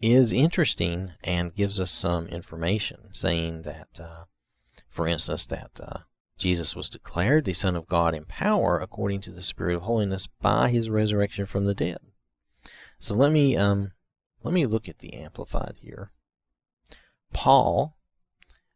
is 0.00 0.32
interesting 0.32 1.12
and 1.22 1.54
gives 1.54 1.78
us 1.78 1.92
some 1.92 2.26
information, 2.26 3.10
saying 3.12 3.62
that, 3.62 4.00
uh, 4.00 4.24
for 4.88 5.06
instance, 5.06 5.46
that 5.46 5.78
uh, 5.80 5.98
Jesus 6.38 6.74
was 6.74 6.90
declared 6.90 7.44
the 7.44 7.52
Son 7.52 7.76
of 7.76 7.86
God 7.86 8.16
in 8.16 8.24
power 8.24 8.80
according 8.80 9.20
to 9.20 9.30
the 9.30 9.42
Spirit 9.42 9.76
of 9.76 9.82
holiness 9.82 10.26
by 10.26 10.70
his 10.70 10.90
resurrection 10.90 11.46
from 11.46 11.66
the 11.66 11.74
dead. 11.76 11.98
So 12.98 13.14
let 13.14 13.30
me 13.30 13.56
um, 13.56 13.92
let 14.42 14.54
me 14.54 14.66
look 14.66 14.88
at 14.88 14.98
the 14.98 15.14
Amplified 15.14 15.76
here. 15.80 16.10
Paul, 17.32 17.96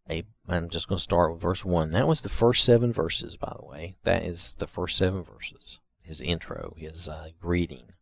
a, 0.09 0.25
I'm 0.49 0.68
just 0.68 0.88
going 0.88 0.99
to 0.99 1.02
start 1.02 1.33
with 1.33 1.40
verse 1.40 1.64
1. 1.64 1.90
That 1.90 2.06
was 2.06 2.23
the 2.23 2.28
first 2.28 2.64
seven 2.64 2.92
verses, 2.92 3.37
by 3.37 3.52
the 3.59 3.64
way. 3.64 3.97
That 4.04 4.23
is 4.23 4.54
the 4.59 4.66
first 4.66 4.97
seven 4.97 5.23
verses. 5.23 5.80
His 6.02 6.21
intro, 6.21 6.75
his 6.76 7.09
uh, 7.09 7.30
greeting. 7.40 7.92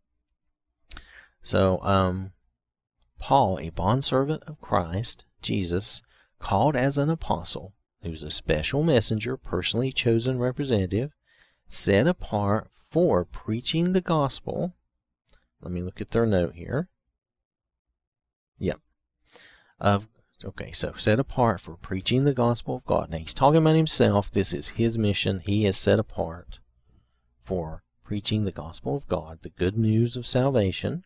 So, 1.40 1.80
um, 1.82 2.32
Paul, 3.18 3.58
a 3.60 3.70
bondservant 3.70 4.42
of 4.44 4.60
Christ 4.60 5.24
Jesus, 5.40 6.02
called 6.40 6.74
as 6.74 6.98
an 6.98 7.08
apostle, 7.08 7.74
who's 8.02 8.24
a 8.24 8.30
special 8.30 8.82
messenger, 8.82 9.36
personally 9.36 9.92
chosen 9.92 10.38
representative, 10.38 11.12
set 11.68 12.08
apart 12.08 12.70
for 12.90 13.24
preaching 13.24 13.92
the 13.92 14.00
gospel. 14.00 14.74
Let 15.60 15.72
me 15.72 15.82
look 15.82 16.00
at 16.00 16.10
their 16.10 16.26
note 16.26 16.54
here. 16.54 16.88
Yep. 18.62 18.80
Of 19.80 20.08
okay, 20.44 20.70
so 20.70 20.92
set 20.94 21.18
apart 21.18 21.60
for 21.60 21.76
preaching 21.76 22.24
the 22.24 22.32
gospel 22.32 22.76
of 22.76 22.84
God. 22.84 23.10
Now 23.10 23.18
he's 23.18 23.34
talking 23.34 23.58
about 23.58 23.74
himself. 23.74 24.30
This 24.30 24.52
is 24.52 24.68
his 24.68 24.96
mission. 24.96 25.42
He 25.44 25.66
is 25.66 25.76
set 25.76 25.98
apart 25.98 26.60
for 27.42 27.82
preaching 28.04 28.44
the 28.44 28.52
gospel 28.52 28.96
of 28.96 29.08
God, 29.08 29.40
the 29.42 29.48
good 29.50 29.76
news 29.76 30.16
of 30.16 30.28
salvation, 30.28 31.04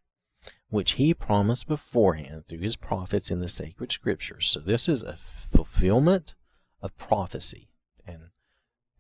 which 0.69 0.93
he 0.93 1.15
promised 1.15 1.67
beforehand 1.67 2.47
through 2.47 2.59
his 2.59 2.77
prophets 2.77 3.31
in 3.31 3.41
the 3.41 3.49
sacred 3.49 3.91
scriptures. 3.91 4.47
So 4.49 4.61
this 4.61 4.87
is 4.87 5.03
a 5.03 5.17
fulfillment 5.17 6.35
of 6.83 6.97
prophecy. 6.99 7.71
And 8.07 8.29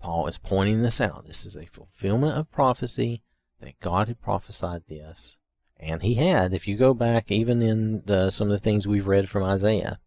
Paul 0.00 0.28
is 0.28 0.38
pointing 0.38 0.80
this 0.80 1.00
out. 1.00 1.26
This 1.26 1.44
is 1.44 1.56
a 1.56 1.66
fulfillment 1.66 2.38
of 2.38 2.50
prophecy 2.50 3.22
that 3.60 3.80
God 3.80 4.08
had 4.08 4.22
prophesied 4.22 4.84
this. 4.88 5.36
And 5.78 6.02
he 6.02 6.14
had, 6.14 6.54
if 6.54 6.66
you 6.66 6.76
go 6.76 6.94
back 6.94 7.30
even 7.30 7.60
in 7.60 8.02
the, 8.06 8.30
some 8.30 8.48
of 8.48 8.52
the 8.52 8.58
things 8.58 8.86
we've 8.86 9.06
read 9.06 9.28
from 9.28 9.42
Isaiah. 9.42 9.98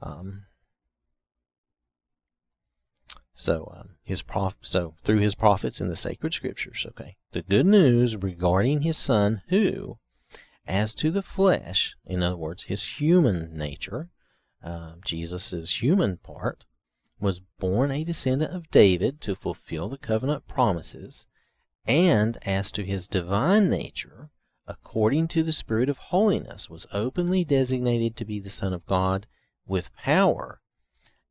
Um, 0.00 0.44
so 3.34 3.72
um, 3.76 3.96
his 4.04 4.22
prof- 4.22 4.56
so 4.60 4.94
through 5.02 5.18
his 5.18 5.34
prophets 5.34 5.80
in 5.80 5.88
the 5.88 5.96
sacred 5.96 6.32
scriptures, 6.32 6.86
okay, 6.90 7.16
the 7.32 7.42
good 7.42 7.66
news 7.66 8.16
regarding 8.16 8.82
his 8.82 8.96
son, 8.96 9.42
who, 9.48 9.98
as 10.66 10.94
to 10.96 11.10
the 11.10 11.22
flesh, 11.22 11.96
in 12.06 12.22
other 12.22 12.36
words, 12.36 12.64
his 12.64 13.00
human 13.00 13.56
nature, 13.56 14.10
uh, 14.62 14.94
Jesus' 15.04 15.82
human 15.82 16.18
part, 16.18 16.64
was 17.18 17.40
born 17.58 17.90
a 17.90 18.04
descendant 18.04 18.52
of 18.52 18.70
David 18.70 19.20
to 19.22 19.34
fulfill 19.34 19.88
the 19.88 19.98
covenant 19.98 20.46
promises, 20.46 21.26
and 21.86 22.38
as 22.46 22.70
to 22.72 22.84
his 22.84 23.08
divine 23.08 23.68
nature, 23.68 24.30
according 24.66 25.28
to 25.28 25.42
the 25.42 25.52
Spirit 25.52 25.88
of 25.88 25.98
holiness, 25.98 26.70
was 26.70 26.86
openly 26.92 27.44
designated 27.44 28.16
to 28.16 28.24
be 28.24 28.40
the 28.40 28.50
Son 28.50 28.72
of 28.72 28.86
God 28.86 29.26
with 29.66 29.94
power 29.94 30.60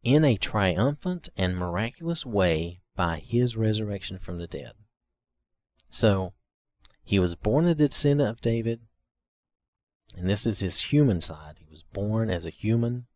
in 0.04 0.26
a 0.26 0.38
triumphant 0.38 1.30
and 1.38 1.58
miraculous 1.58 2.26
way 2.26 2.82
by 2.96 3.18
his 3.18 3.56
resurrection 3.56 4.20
from 4.20 4.38
the 4.38 4.48
dead. 4.48 4.74
So, 5.90 6.34
he 7.04 7.20
was 7.20 7.36
born 7.36 7.66
a 7.66 7.76
descendant 7.76 8.30
of 8.30 8.42
David, 8.42 8.82
and 10.16 10.30
this 10.30 10.46
is 10.46 10.60
his 10.60 10.80
human 10.80 11.22
side. 11.22 11.58
He 11.60 11.66
was 11.70 11.84
born 11.84 12.30
as 12.30 12.46
a 12.46 12.52
human 12.52 13.08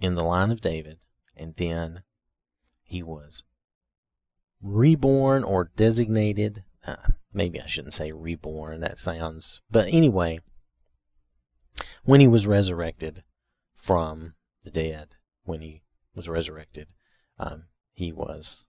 in 0.00 0.14
the 0.14 0.24
line 0.24 0.50
of 0.50 0.60
David, 0.60 0.98
and 1.36 1.54
then 1.56 2.02
he 2.82 3.02
was 3.02 3.44
reborn 4.62 5.44
or 5.44 5.70
designated. 5.76 6.64
Uh, 6.86 6.96
maybe 7.32 7.60
I 7.60 7.66
shouldn't 7.66 7.94
say 7.94 8.12
reborn, 8.12 8.80
that 8.80 8.98
sounds. 8.98 9.60
But 9.70 9.88
anyway, 9.92 10.40
when 12.04 12.20
he 12.20 12.28
was 12.28 12.46
resurrected 12.46 13.22
from 13.74 14.34
the 14.64 14.70
dead, 14.70 15.16
when 15.44 15.60
he 15.60 15.82
was 16.14 16.28
resurrected, 16.28 16.88
um, 17.38 17.64
he 17.92 18.12
was, 18.12 18.64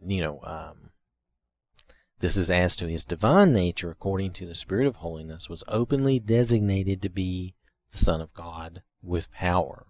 you 0.00 0.20
know, 0.20 0.40
um, 0.42 0.90
this 2.20 2.36
is 2.36 2.50
as 2.50 2.74
to 2.76 2.88
his 2.88 3.04
divine 3.04 3.52
nature, 3.52 3.90
according 3.90 4.32
to 4.32 4.46
the 4.46 4.54
Spirit 4.54 4.86
of 4.86 4.96
holiness, 4.96 5.48
was 5.48 5.62
openly 5.68 6.18
designated 6.18 7.00
to 7.02 7.08
be 7.08 7.54
the 7.92 7.98
Son 7.98 8.20
of 8.20 8.34
God 8.34 8.82
with 9.02 9.30
power 9.30 9.86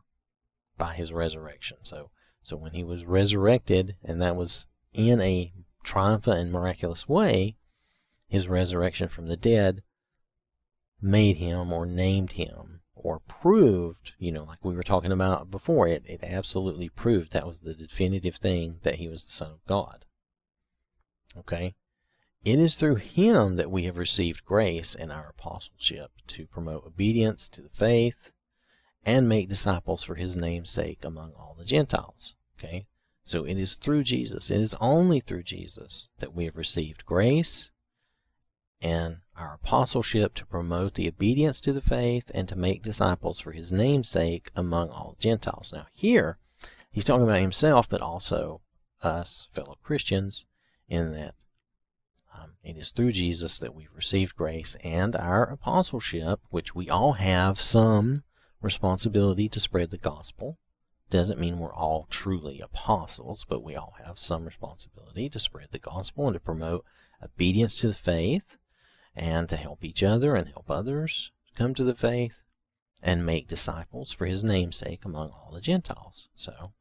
by 0.76 0.94
his 0.94 1.12
resurrection. 1.12 1.78
So, 1.82 2.10
so 2.42 2.56
when 2.56 2.72
he 2.72 2.84
was 2.84 3.06
resurrected, 3.06 3.96
and 4.04 4.20
that 4.20 4.36
was 4.36 4.66
in 4.92 5.20
a 5.20 5.52
triumphant 5.88 6.38
and 6.38 6.52
miraculous 6.52 7.08
way, 7.08 7.56
his 8.28 8.46
resurrection 8.46 9.08
from 9.08 9.26
the 9.26 9.38
dead 9.38 9.82
made 11.00 11.38
him 11.38 11.72
or 11.72 11.86
named 11.86 12.32
him 12.32 12.82
or 12.94 13.20
proved, 13.20 14.12
you 14.18 14.30
know, 14.30 14.44
like 14.44 14.62
we 14.62 14.74
were 14.74 14.82
talking 14.82 15.12
about 15.12 15.50
before, 15.50 15.88
it, 15.88 16.02
it 16.04 16.22
absolutely 16.22 16.90
proved 16.90 17.32
that 17.32 17.46
was 17.46 17.60
the 17.60 17.72
definitive 17.72 18.36
thing 18.36 18.80
that 18.82 18.96
he 18.96 19.08
was 19.08 19.24
the 19.24 19.30
Son 19.30 19.50
of 19.50 19.64
God. 19.66 20.04
Okay? 21.38 21.74
It 22.44 22.58
is 22.58 22.74
through 22.74 22.96
him 22.96 23.56
that 23.56 23.70
we 23.70 23.84
have 23.84 23.96
received 23.96 24.44
grace 24.44 24.94
and 24.94 25.10
our 25.10 25.30
apostleship 25.30 26.10
to 26.28 26.46
promote 26.46 26.84
obedience 26.84 27.48
to 27.50 27.62
the 27.62 27.70
faith 27.70 28.32
and 29.06 29.26
make 29.26 29.48
disciples 29.48 30.04
for 30.04 30.16
his 30.16 30.36
name's 30.36 30.70
sake 30.70 31.02
among 31.02 31.32
all 31.32 31.54
the 31.56 31.64
Gentiles. 31.64 32.34
Okay? 32.58 32.86
So 33.28 33.44
it 33.44 33.58
is 33.58 33.74
through 33.74 34.04
Jesus, 34.04 34.50
it 34.50 34.58
is 34.58 34.74
only 34.80 35.20
through 35.20 35.42
Jesus 35.42 36.08
that 36.16 36.34
we 36.34 36.46
have 36.46 36.56
received 36.56 37.04
grace 37.04 37.70
and 38.80 39.18
our 39.36 39.52
apostleship 39.62 40.32
to 40.36 40.46
promote 40.46 40.94
the 40.94 41.08
obedience 41.08 41.60
to 41.60 41.74
the 41.74 41.82
faith 41.82 42.30
and 42.32 42.48
to 42.48 42.56
make 42.56 42.82
disciples 42.82 43.38
for 43.38 43.52
his 43.52 43.70
name's 43.70 44.08
sake 44.08 44.50
among 44.56 44.88
all 44.88 45.14
Gentiles. 45.18 45.74
Now, 45.74 45.88
here, 45.92 46.38
he's 46.90 47.04
talking 47.04 47.24
about 47.24 47.42
himself, 47.42 47.86
but 47.86 48.00
also 48.00 48.62
us, 49.02 49.48
fellow 49.52 49.76
Christians, 49.82 50.46
in 50.88 51.12
that 51.12 51.34
um, 52.34 52.52
it 52.64 52.78
is 52.78 52.92
through 52.92 53.12
Jesus 53.12 53.58
that 53.58 53.74
we've 53.74 53.94
received 53.94 54.36
grace 54.36 54.74
and 54.82 55.14
our 55.14 55.44
apostleship, 55.44 56.40
which 56.48 56.74
we 56.74 56.88
all 56.88 57.12
have 57.12 57.60
some 57.60 58.22
responsibility 58.62 59.50
to 59.50 59.60
spread 59.60 59.90
the 59.90 59.98
gospel. 59.98 60.56
Doesn't 61.10 61.40
mean 61.40 61.58
we're 61.58 61.74
all 61.74 62.06
truly 62.10 62.60
apostles, 62.60 63.46
but 63.48 63.62
we 63.62 63.74
all 63.74 63.94
have 64.04 64.18
some 64.18 64.44
responsibility 64.44 65.28
to 65.30 65.38
spread 65.38 65.68
the 65.70 65.78
gospel 65.78 66.26
and 66.26 66.34
to 66.34 66.40
promote 66.40 66.84
obedience 67.22 67.78
to 67.78 67.88
the 67.88 67.94
faith 67.94 68.58
and 69.16 69.48
to 69.48 69.56
help 69.56 69.82
each 69.82 70.02
other 70.02 70.36
and 70.36 70.48
help 70.48 70.70
others 70.70 71.32
come 71.56 71.74
to 71.74 71.84
the 71.84 71.94
faith 71.94 72.40
and 73.02 73.24
make 73.24 73.48
disciples 73.48 74.12
for 74.12 74.26
his 74.26 74.44
namesake 74.44 75.04
among 75.04 75.30
all 75.30 75.50
the 75.52 75.60
Gentiles. 75.60 76.28
So, 76.34 76.72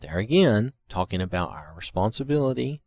there 0.00 0.18
again, 0.18 0.72
talking 0.88 1.20
about 1.20 1.50
our 1.50 1.72
responsibility 1.76 2.82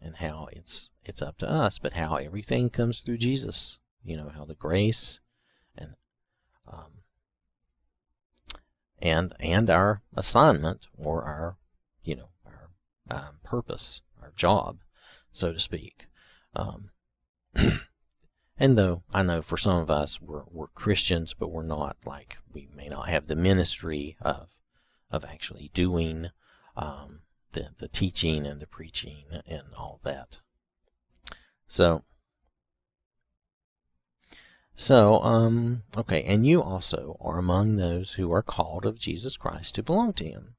and 0.00 0.16
how 0.16 0.48
it's 0.52 0.90
it's 1.04 1.22
up 1.22 1.38
to 1.38 1.50
us, 1.50 1.78
but 1.78 1.94
how 1.94 2.16
everything 2.16 2.70
comes 2.70 3.00
through 3.00 3.18
Jesus. 3.18 3.78
You 4.02 4.16
know 4.16 4.30
how 4.30 4.44
the 4.44 4.54
grace 4.54 5.20
and 5.76 5.94
um, 6.66 6.99
and 9.00 9.34
and 9.40 9.70
our 9.70 10.02
assignment 10.14 10.86
or 10.96 11.24
our 11.24 11.56
you 12.02 12.16
know 12.16 12.28
our 12.46 12.70
um, 13.10 13.38
purpose, 13.42 14.00
our 14.20 14.32
job, 14.36 14.78
so 15.32 15.52
to 15.52 15.60
speak. 15.60 16.06
Um, 16.54 16.90
and 18.58 18.78
though 18.78 19.02
I 19.12 19.22
know 19.22 19.42
for 19.42 19.56
some 19.56 19.80
of 19.80 19.90
us 19.90 20.20
we're 20.20 20.44
we're 20.50 20.68
Christians, 20.68 21.34
but 21.34 21.50
we're 21.50 21.62
not 21.62 21.96
like 22.04 22.38
we 22.52 22.68
may 22.74 22.88
not 22.88 23.08
have 23.08 23.26
the 23.26 23.36
ministry 23.36 24.16
of 24.20 24.56
of 25.10 25.24
actually 25.24 25.70
doing 25.74 26.30
um, 26.76 27.20
the 27.52 27.70
the 27.78 27.88
teaching 27.88 28.46
and 28.46 28.60
the 28.60 28.66
preaching 28.66 29.24
and 29.46 29.74
all 29.76 30.00
that. 30.02 30.40
So 31.66 32.04
so, 34.80 35.22
um, 35.22 35.82
okay, 35.94 36.22
and 36.22 36.46
you 36.46 36.62
also 36.62 37.18
are 37.20 37.38
among 37.38 37.76
those 37.76 38.12
who 38.12 38.32
are 38.32 38.42
called 38.42 38.86
of 38.86 38.98
Jesus 38.98 39.36
Christ 39.36 39.74
to 39.74 39.82
belong 39.82 40.14
to 40.14 40.24
Him. 40.24 40.54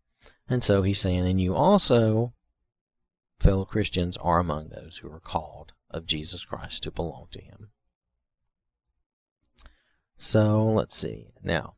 And 0.48 0.64
so 0.64 0.84
he's 0.84 1.00
saying, 1.00 1.28
and 1.28 1.42
you 1.42 1.56
also, 1.56 2.36
fellow 3.40 3.66
Christians, 3.66 4.18
are 4.18 4.38
among 4.38 4.70
those 4.70 4.98
who 4.98 5.12
are 5.12 5.20
called 5.20 5.72
of 5.90 6.06
Jesus 6.06 6.46
Christ 6.46 6.84
to 6.84 6.92
belong 6.92 7.30
to 7.32 7.42
Him. 7.42 7.72
So, 10.18 10.66
let's 10.66 10.96
see. 10.96 11.34
Now, 11.42 11.78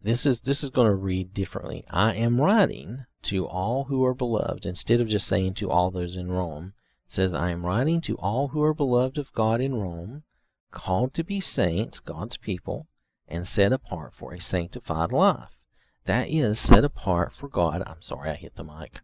this 0.00 0.24
is 0.24 0.40
this 0.40 0.64
is 0.64 0.70
going 0.70 0.88
to 0.88 0.94
read 0.94 1.34
differently. 1.34 1.84
I 1.90 2.14
am 2.14 2.40
writing 2.40 3.04
to 3.24 3.46
all 3.46 3.84
who 3.84 4.02
are 4.02 4.14
beloved 4.14 4.64
instead 4.64 5.02
of 5.02 5.08
just 5.08 5.26
saying 5.26 5.52
to 5.56 5.70
all 5.70 5.90
those 5.90 6.16
in 6.16 6.32
Rome. 6.32 6.72
Says 7.12 7.34
I 7.34 7.50
am 7.50 7.66
writing 7.66 8.00
to 8.00 8.16
all 8.16 8.48
who 8.48 8.62
are 8.62 8.72
beloved 8.72 9.18
of 9.18 9.34
God 9.34 9.60
in 9.60 9.74
Rome, 9.74 10.22
called 10.70 11.12
to 11.12 11.22
be 11.22 11.42
saints, 11.42 12.00
God's 12.00 12.38
people, 12.38 12.86
and 13.28 13.46
set 13.46 13.70
apart 13.70 14.14
for 14.14 14.32
a 14.32 14.40
sanctified 14.40 15.12
life. 15.12 15.58
That 16.06 16.30
is 16.30 16.58
set 16.58 16.84
apart 16.84 17.34
for 17.34 17.48
God. 17.48 17.82
I'm 17.84 18.00
sorry 18.00 18.30
I 18.30 18.36
hit 18.36 18.54
the 18.54 18.64
mic. 18.64 19.02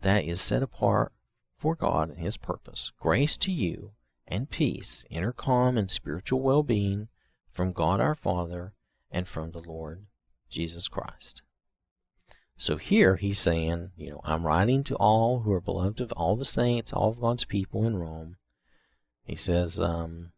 That 0.00 0.24
is 0.24 0.40
set 0.40 0.62
apart 0.62 1.12
for 1.54 1.74
God 1.74 2.08
and 2.08 2.18
his 2.18 2.38
purpose. 2.38 2.92
Grace 2.98 3.36
to 3.36 3.52
you 3.52 3.90
and 4.26 4.48
peace, 4.48 5.04
inner 5.10 5.32
calm 5.32 5.76
and 5.76 5.90
spiritual 5.90 6.40
well-being 6.40 7.08
from 7.50 7.72
God 7.72 8.00
our 8.00 8.14
Father 8.14 8.72
and 9.10 9.28
from 9.28 9.50
the 9.50 9.60
Lord 9.60 10.06
Jesus 10.48 10.88
Christ. 10.88 11.42
So 12.60 12.76
here 12.76 13.16
he's 13.16 13.38
saying, 13.38 13.92
you 13.96 14.10
know, 14.10 14.20
I'm 14.22 14.46
writing 14.46 14.84
to 14.84 14.94
all 14.96 15.40
who 15.40 15.52
are 15.54 15.62
beloved 15.62 15.98
of 16.02 16.12
all 16.12 16.36
the 16.36 16.44
saints, 16.44 16.92
all 16.92 17.08
of 17.08 17.18
God's 17.18 17.46
people 17.46 17.86
in 17.86 17.96
Rome. 17.96 18.36
He 19.24 19.34
says, 19.34 19.80
um, 19.80 20.32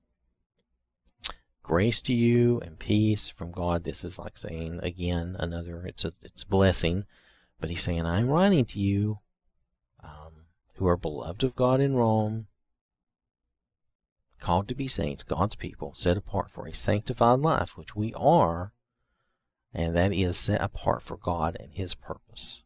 grace 1.64 2.00
to 2.02 2.14
you 2.14 2.61
and 2.61 2.79
peace 2.79 3.29
from 3.29 3.50
God. 3.50 3.83
This 3.83 4.05
is 4.05 4.21
like 4.21 4.38
saying 4.38 4.79
again 4.85 5.35
another. 5.41 5.85
It's 5.85 6.05
a 6.05 6.12
it's 6.23 6.45
a 6.45 6.47
blessing, 6.47 7.07
but 7.61 7.71
he's 7.71 7.83
saying, 7.83 8.07
I'm 8.07 8.29
writing 8.29 8.67
to 8.67 8.79
you, 8.79 9.19
um, 10.00 10.47
who 10.75 10.87
are 10.87 10.97
beloved 10.97 11.43
of 11.43 11.57
God 11.57 11.81
in 11.81 11.97
Rome, 11.97 12.47
called 14.38 14.69
to 14.69 14.76
be 14.76 14.87
saints, 14.87 15.25
God's 15.25 15.57
people, 15.57 15.93
set 15.93 16.17
apart 16.17 16.52
for 16.52 16.69
a 16.69 16.73
sanctified 16.73 17.41
life, 17.41 17.76
which 17.76 17.97
we 17.97 18.14
are 18.14 18.73
and 19.75 19.97
that 19.97 20.12
is 20.12 20.37
set 20.37 20.61
apart 20.61 21.02
for 21.02 21.17
God 21.17 21.57
and 21.59 21.73
His 21.73 21.95
purpose. 21.95 22.62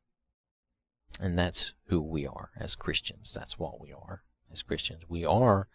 And 1.20 1.38
that's 1.38 1.72
who 1.86 2.00
we 2.00 2.26
are 2.26 2.50
as 2.56 2.74
Christians. 2.74 3.32
That's 3.32 3.58
what 3.58 3.80
we 3.80 3.92
are 3.92 4.22
as 4.52 4.62
Christians. 4.62 5.04
We 5.08 5.24
are 5.24 5.68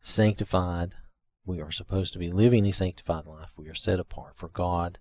sanctified. 0.00 0.94
We 1.44 1.60
are 1.60 1.70
supposed 1.70 2.12
to 2.14 2.18
be 2.18 2.30
living 2.30 2.66
a 2.66 2.72
sanctified 2.72 3.26
life. 3.26 3.52
We 3.56 3.68
are 3.68 3.74
set 3.74 4.00
apart 4.00 4.36
for 4.36 4.48
God 4.48 4.98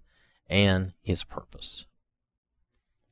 and 0.47 0.93
His 1.01 1.23
purpose. 1.23 1.85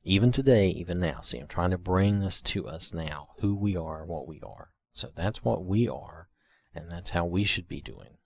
Even 0.04 0.32
today, 0.32 0.68
even 0.68 1.00
now. 1.00 1.20
See, 1.20 1.38
I'm 1.38 1.48
trying 1.48 1.70
to 1.70 1.78
bring 1.78 2.20
this 2.20 2.40
to 2.42 2.68
us 2.68 2.94
now 2.94 3.30
who 3.40 3.54
we 3.54 3.76
are, 3.76 4.04
what 4.04 4.26
we 4.26 4.40
are. 4.40 4.70
So 4.92 5.10
that's 5.14 5.44
what 5.44 5.64
we 5.64 5.88
are, 5.88 6.28
and 6.74 6.90
that's 6.90 7.10
how 7.10 7.24
we 7.24 7.44
should 7.44 7.68
be 7.68 7.80
doing. 7.80 8.16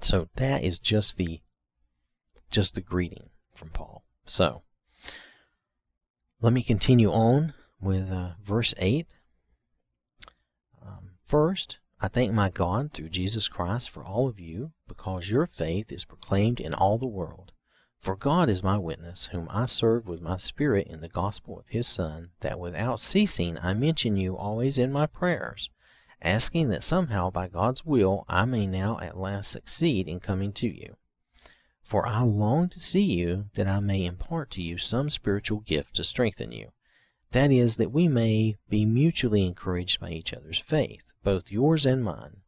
So 0.00 0.28
that 0.36 0.62
is 0.62 0.78
just 0.78 1.16
the 1.16 1.40
just 2.54 2.76
the 2.76 2.80
greeting 2.80 3.30
from 3.52 3.68
Paul. 3.70 4.04
So, 4.24 4.62
let 6.40 6.52
me 6.52 6.62
continue 6.62 7.10
on 7.10 7.52
with 7.80 8.12
uh, 8.12 8.34
verse 8.40 8.72
8. 8.78 9.08
Um, 10.80 11.10
first, 11.24 11.78
I 12.00 12.06
thank 12.06 12.32
my 12.32 12.50
God 12.50 12.92
through 12.92 13.08
Jesus 13.08 13.48
Christ 13.48 13.90
for 13.90 14.04
all 14.04 14.28
of 14.28 14.38
you, 14.38 14.70
because 14.86 15.30
your 15.30 15.48
faith 15.48 15.90
is 15.90 16.04
proclaimed 16.04 16.60
in 16.60 16.74
all 16.74 16.96
the 16.96 17.08
world. 17.08 17.50
For 17.98 18.14
God 18.14 18.48
is 18.48 18.62
my 18.62 18.78
witness, 18.78 19.26
whom 19.32 19.48
I 19.50 19.66
serve 19.66 20.06
with 20.06 20.20
my 20.20 20.36
spirit 20.36 20.86
in 20.86 21.00
the 21.00 21.08
gospel 21.08 21.58
of 21.58 21.66
his 21.66 21.88
Son, 21.88 22.30
that 22.38 22.60
without 22.60 23.00
ceasing 23.00 23.58
I 23.58 23.74
mention 23.74 24.16
you 24.16 24.36
always 24.36 24.78
in 24.78 24.92
my 24.92 25.06
prayers, 25.06 25.70
asking 26.22 26.68
that 26.68 26.84
somehow 26.84 27.30
by 27.30 27.48
God's 27.48 27.84
will 27.84 28.24
I 28.28 28.44
may 28.44 28.68
now 28.68 29.00
at 29.00 29.18
last 29.18 29.50
succeed 29.50 30.06
in 30.08 30.20
coming 30.20 30.52
to 30.52 30.68
you. 30.68 30.96
For 31.84 32.06
I 32.06 32.22
long 32.22 32.70
to 32.70 32.80
see 32.80 33.04
you, 33.04 33.50
that 33.54 33.68
I 33.68 33.78
may 33.78 34.06
impart 34.06 34.50
to 34.52 34.62
you 34.62 34.78
some 34.78 35.10
spiritual 35.10 35.60
gift 35.60 35.96
to 35.96 36.04
strengthen 36.04 36.50
you. 36.50 36.72
That 37.32 37.50
is, 37.50 37.76
that 37.76 37.92
we 37.92 38.08
may 38.08 38.56
be 38.70 38.86
mutually 38.86 39.44
encouraged 39.44 40.00
by 40.00 40.10
each 40.10 40.32
other's 40.32 40.58
faith, 40.58 41.12
both 41.22 41.52
yours 41.52 41.84
and 41.84 42.02
mine. 42.02 42.38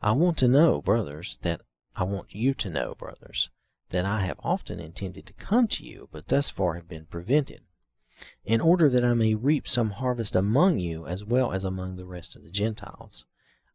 I 0.00 0.12
want 0.12 0.38
to 0.38 0.48
know, 0.48 0.80
brothers, 0.80 1.38
that 1.42 1.60
I 1.94 2.04
want 2.04 2.34
you 2.34 2.54
to 2.54 2.70
know, 2.70 2.94
brothers, 2.94 3.50
that 3.90 4.06
I 4.06 4.20
have 4.20 4.40
often 4.42 4.80
intended 4.80 5.26
to 5.26 5.34
come 5.34 5.68
to 5.68 5.84
you, 5.84 6.08
but 6.10 6.28
thus 6.28 6.48
far 6.48 6.74
have 6.74 6.88
been 6.88 7.04
prevented, 7.04 7.60
in 8.44 8.62
order 8.62 8.88
that 8.88 9.04
I 9.04 9.12
may 9.12 9.34
reap 9.34 9.68
some 9.68 9.90
harvest 9.90 10.34
among 10.34 10.78
you 10.78 11.06
as 11.06 11.22
well 11.22 11.52
as 11.52 11.64
among 11.64 11.96
the 11.96 12.06
rest 12.06 12.34
of 12.34 12.42
the 12.42 12.50
Gentiles. 12.50 13.26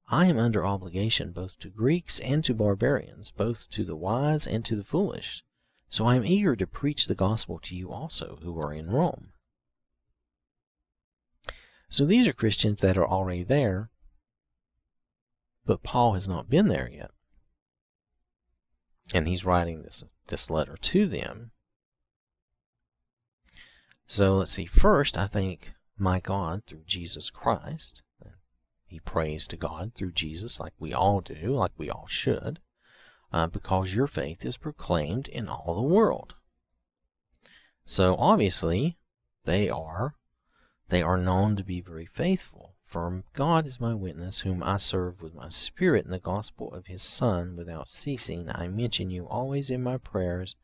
I 0.08 0.28
am 0.28 0.38
under 0.38 0.66
obligation 0.66 1.32
both 1.32 1.58
to 1.60 1.70
Greeks 1.70 2.20
and 2.20 2.44
to 2.46 2.54
barbarians, 2.54 3.32
both 3.32 3.70
to 3.72 3.84
the 3.84 3.96
wise 3.96 4.46
and 4.46 4.64
to 4.66 4.76
the 4.76 4.84
foolish. 4.84 5.44
So 5.90 6.06
I 6.06 6.16
am 6.16 6.26
eager 6.26 6.56
to 6.56 6.68
preach 6.68 7.08
the 7.08 7.16
gospel 7.16 7.60
to 7.60 7.76
you 7.76 7.92
also 7.92 8.40
who 8.42 8.60
are 8.60 8.74
in 8.74 8.90
Rome. 8.90 9.32
So 11.90 12.06
these 12.06 12.28
are 12.28 12.34
Christians 12.34 12.82
that 12.82 12.98
are 12.98 13.08
already 13.08 13.44
there, 13.44 13.90
but 15.66 15.84
Paul 15.84 16.14
has 16.14 16.28
not 16.28 16.50
been 16.50 16.68
there 16.68 16.90
yet. 16.90 17.12
And 19.14 19.28
he's 19.28 19.46
writing 19.46 19.84
this, 19.84 20.04
this 20.28 20.50
letter 20.50 20.78
to 20.78 21.08
them. 21.08 21.52
So 24.06 24.34
let's 24.34 24.52
see. 24.52 24.66
First, 24.66 25.18
I 25.18 25.26
thank 25.26 25.74
my 25.98 26.20
God 26.20 26.64
through 26.66 26.84
Jesus 26.86 27.30
Christ 27.30 28.04
he 28.86 29.00
prays 29.00 29.48
to 29.48 29.58
God 29.58 29.94
through 29.94 30.12
Jesus, 30.12 30.60
like 30.60 30.74
we 30.80 30.94
all 30.94 31.22
do, 31.22 31.54
like 31.54 31.72
we 31.78 31.90
all 31.90 32.08
should, 32.08 32.60
uh, 33.32 33.48
because 33.48 33.94
your 33.94 34.08
faith 34.08 34.46
is 34.46 34.58
proclaimed 34.58 35.28
in 35.28 35.48
all 35.48 35.74
the 35.76 35.82
world. 35.82 36.36
So 37.86 38.16
obviously, 38.18 38.98
they 39.44 39.70
are 39.70 40.16
they 40.90 41.02
are 41.02 41.18
known 41.18 41.56
to 41.56 41.64
be 41.64 41.82
very 41.82 42.06
faithful. 42.06 42.76
For 42.86 43.24
God 43.34 43.66
is 43.66 43.80
my 43.80 43.96
witness, 43.96 44.40
whom 44.40 44.62
I 44.62 44.78
serve 44.78 45.22
with 45.22 45.34
my 45.34 45.50
spirit 45.50 46.06
in 46.06 46.12
the 46.12 46.20
gospel 46.20 46.72
of 46.74 46.86
his 46.86 47.02
Son 47.02 47.56
without 47.56 47.88
ceasing. 47.88 48.50
I 48.50 48.68
mention 48.68 49.10
you 49.10 49.28
always 49.28 49.70
in 49.70 49.82
my 49.82 49.98
prayers, 49.98 50.56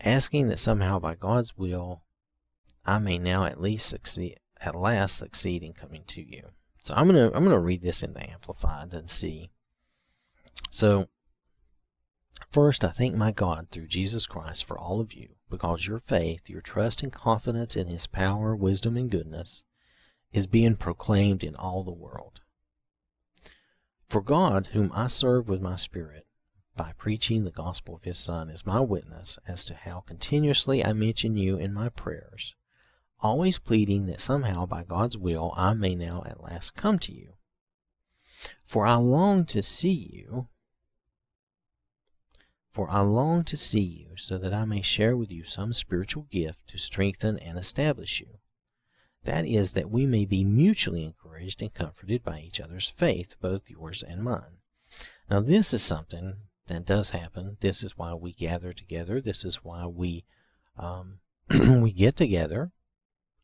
asking 0.00 0.48
that 0.48 0.58
somehow 0.58 0.98
by 0.98 1.14
God's 1.14 1.56
will 1.56 2.02
I 2.84 2.98
may 2.98 3.18
now 3.18 3.44
at 3.44 3.60
least 3.60 3.88
succeed 3.88 4.38
at 4.60 4.74
last 4.74 5.16
succeed 5.16 5.62
in 5.62 5.72
coming 5.72 6.04
to 6.08 6.22
you. 6.22 6.50
So 6.82 6.94
I'm 6.94 7.06
gonna 7.06 7.30
I'm 7.34 7.44
gonna 7.44 7.58
read 7.58 7.82
this 7.82 8.02
in 8.02 8.14
the 8.14 8.30
Amplified 8.30 8.92
and 8.94 9.10
see. 9.10 9.50
So 10.70 11.08
first 12.50 12.84
I 12.84 12.88
thank 12.88 13.14
my 13.14 13.32
God 13.32 13.68
through 13.70 13.88
Jesus 13.88 14.26
Christ 14.26 14.64
for 14.64 14.78
all 14.78 15.00
of 15.00 15.12
you, 15.12 15.36
because 15.50 15.86
your 15.86 15.98
faith, 15.98 16.48
your 16.48 16.60
trust 16.60 17.02
and 17.02 17.12
confidence 17.12 17.76
in 17.76 17.86
his 17.86 18.06
power, 18.06 18.56
wisdom, 18.56 18.96
and 18.96 19.10
goodness 19.10 19.64
is 20.32 20.46
being 20.46 20.76
proclaimed 20.76 21.42
in 21.42 21.54
all 21.54 21.82
the 21.82 21.90
world. 21.90 22.40
For 24.08 24.20
God, 24.22 24.68
whom 24.68 24.90
I 24.94 25.06
serve 25.06 25.48
with 25.48 25.60
my 25.60 25.76
spirit, 25.76 26.26
by 26.76 26.92
preaching 26.96 27.44
the 27.44 27.50
gospel 27.50 27.96
of 27.96 28.04
his 28.04 28.18
Son, 28.18 28.48
is 28.48 28.64
my 28.64 28.80
witness 28.80 29.38
as 29.46 29.64
to 29.66 29.74
how 29.74 30.00
continuously 30.00 30.84
I 30.84 30.92
mention 30.92 31.36
you 31.36 31.58
in 31.58 31.74
my 31.74 31.88
prayers 31.88 32.54
always 33.20 33.58
pleading 33.58 34.06
that 34.06 34.20
somehow 34.20 34.66
by 34.66 34.84
God's 34.84 35.16
will 35.16 35.52
I 35.56 35.74
may 35.74 35.94
now 35.94 36.22
at 36.26 36.42
last 36.42 36.76
come 36.76 36.98
to 37.00 37.12
you. 37.12 37.34
For 38.64 38.86
I 38.86 38.94
long 38.94 39.44
to 39.46 39.62
see 39.62 40.10
you, 40.12 40.48
for 42.70 42.88
I 42.90 43.00
long 43.00 43.42
to 43.44 43.56
see 43.56 43.80
you, 43.80 44.16
so 44.16 44.38
that 44.38 44.54
I 44.54 44.64
may 44.64 44.82
share 44.82 45.16
with 45.16 45.32
you 45.32 45.44
some 45.44 45.72
spiritual 45.72 46.28
gift 46.30 46.68
to 46.68 46.78
strengthen 46.78 47.38
and 47.38 47.58
establish 47.58 48.20
you. 48.20 48.38
That 49.24 49.44
is, 49.46 49.72
that 49.72 49.90
we 49.90 50.06
may 50.06 50.24
be 50.24 50.44
mutually 50.44 51.02
encouraged 51.02 51.60
and 51.60 51.74
comforted 51.74 52.22
by 52.22 52.40
each 52.40 52.60
other's 52.60 52.88
faith, 52.88 53.34
both 53.40 53.68
yours 53.68 54.02
and 54.02 54.22
mine. 54.22 54.58
Now, 55.28 55.40
this 55.40 55.74
is 55.74 55.82
something 55.82 56.36
that 56.68 56.86
does 56.86 57.10
happen. 57.10 57.56
This 57.60 57.82
is 57.82 57.98
why 57.98 58.14
we 58.14 58.32
gather 58.32 58.72
together. 58.72 59.20
This 59.20 59.44
is 59.44 59.64
why 59.64 59.86
we 59.86 60.24
um, 60.78 61.18
we 61.50 61.90
get 61.90 62.16
together 62.16 62.70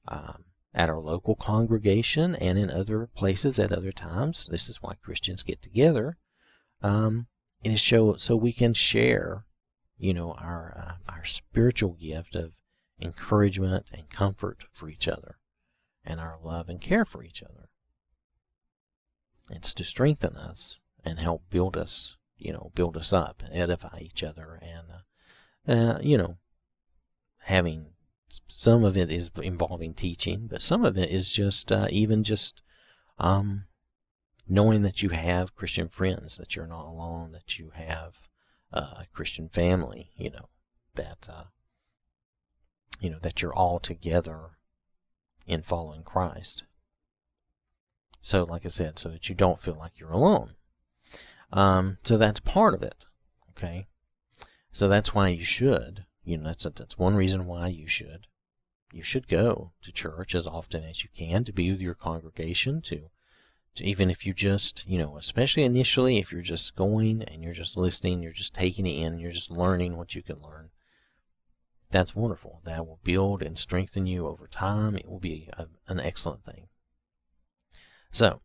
um, 0.09 0.45
at 0.75 0.91
our 0.91 1.01
local 1.01 1.37
congregation 1.37 2.35
and 2.37 2.59
in 2.59 2.71
other 2.71 3.09
places 3.15 3.59
at 3.59 3.73
other 3.73 3.93
times. 3.93 4.49
This 4.51 4.69
is 4.69 4.83
why 4.83 4.95
Christians 4.95 5.43
get 5.43 5.63
together. 5.63 6.19
Um, 6.83 7.29
it 7.63 7.73
is 7.73 7.81
show 7.81 8.17
so 8.17 8.37
we 8.37 8.53
can 8.53 8.75
share, 8.75 9.45
you 9.97 10.13
know, 10.13 10.33
our 10.33 10.75
uh, 10.77 11.13
our 11.13 11.25
spiritual 11.25 11.95
gift 11.95 12.35
of 12.35 12.53
encouragement 13.01 13.87
and 13.93 14.11
comfort 14.11 14.65
for 14.73 14.89
each 14.89 15.09
other, 15.09 15.39
and 16.05 16.21
our 16.21 16.39
love 16.43 16.69
and 16.69 16.81
care 16.81 17.05
for 17.05 17.23
each 17.23 17.43
other. 17.43 17.69
It's 19.51 19.75
to 19.75 19.85
strengthen 19.85 20.37
us 20.37 20.81
and 21.05 21.21
help 21.21 21.49
build 21.51 21.77
us, 21.77 22.17
you 22.37 22.53
know, 22.53 22.73
build 22.75 22.97
us 22.97 23.13
up 23.13 23.43
edify 23.51 24.01
each 24.01 24.23
other, 24.23 24.61
and 24.61 24.87
uh, 24.91 25.73
uh, 25.73 25.99
you 26.03 26.19
know, 26.19 26.37
having 27.39 27.94
some 28.49 28.85
of 28.85 28.97
it 28.97 29.11
is 29.11 29.31
involving 29.43 29.95
teaching, 29.95 30.47
but 30.47 30.63
some 30.63 30.85
of 30.85 30.97
it 30.97 31.11
is 31.11 31.31
just 31.31 31.71
uh, 31.71 31.87
even 31.91 32.25
just 32.25 32.63
um, 33.19 33.65
knowing 34.49 34.83
that 34.83 35.03
you 35.03 35.11
have 35.11 35.55
Christian 35.55 35.89
friends, 35.89 36.37
that 36.37 36.57
you're 36.57 36.67
not 36.67 36.87
alone, 36.87 37.33
that 37.33 37.59
you 37.59 37.71
have 37.75 38.15
uh, 38.73 38.95
a 39.01 39.07
Christian 39.13 39.49
family, 39.49 40.11
you 40.17 40.31
know, 40.31 40.49
that 40.95 41.29
uh, 41.31 41.45
you 43.01 43.11
know 43.11 43.19
that 43.23 43.43
you're 43.43 43.55
all 43.55 43.79
together 43.79 44.51
in 45.47 45.63
following 45.63 46.03
Christ. 46.03 46.65
So, 48.21 48.45
like 48.45 48.65
I 48.65 48.69
said, 48.69 48.99
so 48.99 49.11
that 49.11 49.29
you 49.29 49.35
don't 49.35 49.61
feel 49.61 49.77
like 49.77 49.99
you're 49.99 50.11
alone. 50.11 50.55
Um, 51.53 51.99
so 52.05 52.17
that's 52.17 52.41
part 52.41 52.75
of 52.75 52.83
it. 52.83 53.05
Okay. 53.51 53.87
So 54.73 54.89
that's 54.89 55.15
why 55.15 55.29
you 55.29 55.45
should. 55.45 56.04
You 56.25 56.39
know, 56.39 56.45
that's 56.45 56.65
that's 56.65 56.99
one 56.99 57.15
reason 57.15 57.47
why 57.47 57.69
you 57.69 57.87
should. 57.87 58.27
You 58.93 59.03
should 59.03 59.29
go 59.29 59.73
to 59.83 59.93
church 59.93 60.35
as 60.35 60.47
often 60.47 60.85
as 60.85 61.03
you 61.03 61.11
can 61.15 61.45
to 61.45 61.53
be 61.53 61.71
with 61.71 61.81
your 61.81 61.95
congregation. 61.95 62.81
To, 62.83 63.11
to 63.75 63.85
even 63.85 64.09
if 64.09 64.25
you 64.25 64.33
just, 64.33 64.85
you 64.87 64.99
know, 64.99 65.17
especially 65.17 65.65
initially, 65.65 66.19
if 66.19 66.33
you're 66.33 66.43
just 66.43 66.77
going 66.77 67.23
and 67.23 67.43
you're 67.43 67.55
just 67.55 67.77
listening, 67.77 68.23
you're 68.23 68.33
just 68.33 68.55
taking 68.55 68.87
it 68.87 68.99
in, 68.99 69.19
you're 69.19 69.33
just 69.33 69.51
learning 69.51 69.97
what 69.97 70.15
you 70.15 70.23
can 70.23 70.41
learn 70.41 70.71
that's 71.95 72.17
wonderful. 72.17 72.61
That 72.65 72.87
will 72.87 72.99
build 73.05 73.41
and 73.41 73.57
strengthen 73.57 74.05
you 74.07 74.27
over 74.27 74.49
time. 74.49 74.97
It 74.97 75.09
will 75.09 75.21
be 75.21 75.49
a, 75.57 75.69
an 75.87 76.01
excellent 76.01 76.43
thing. 76.43 76.67
So, 78.11 78.41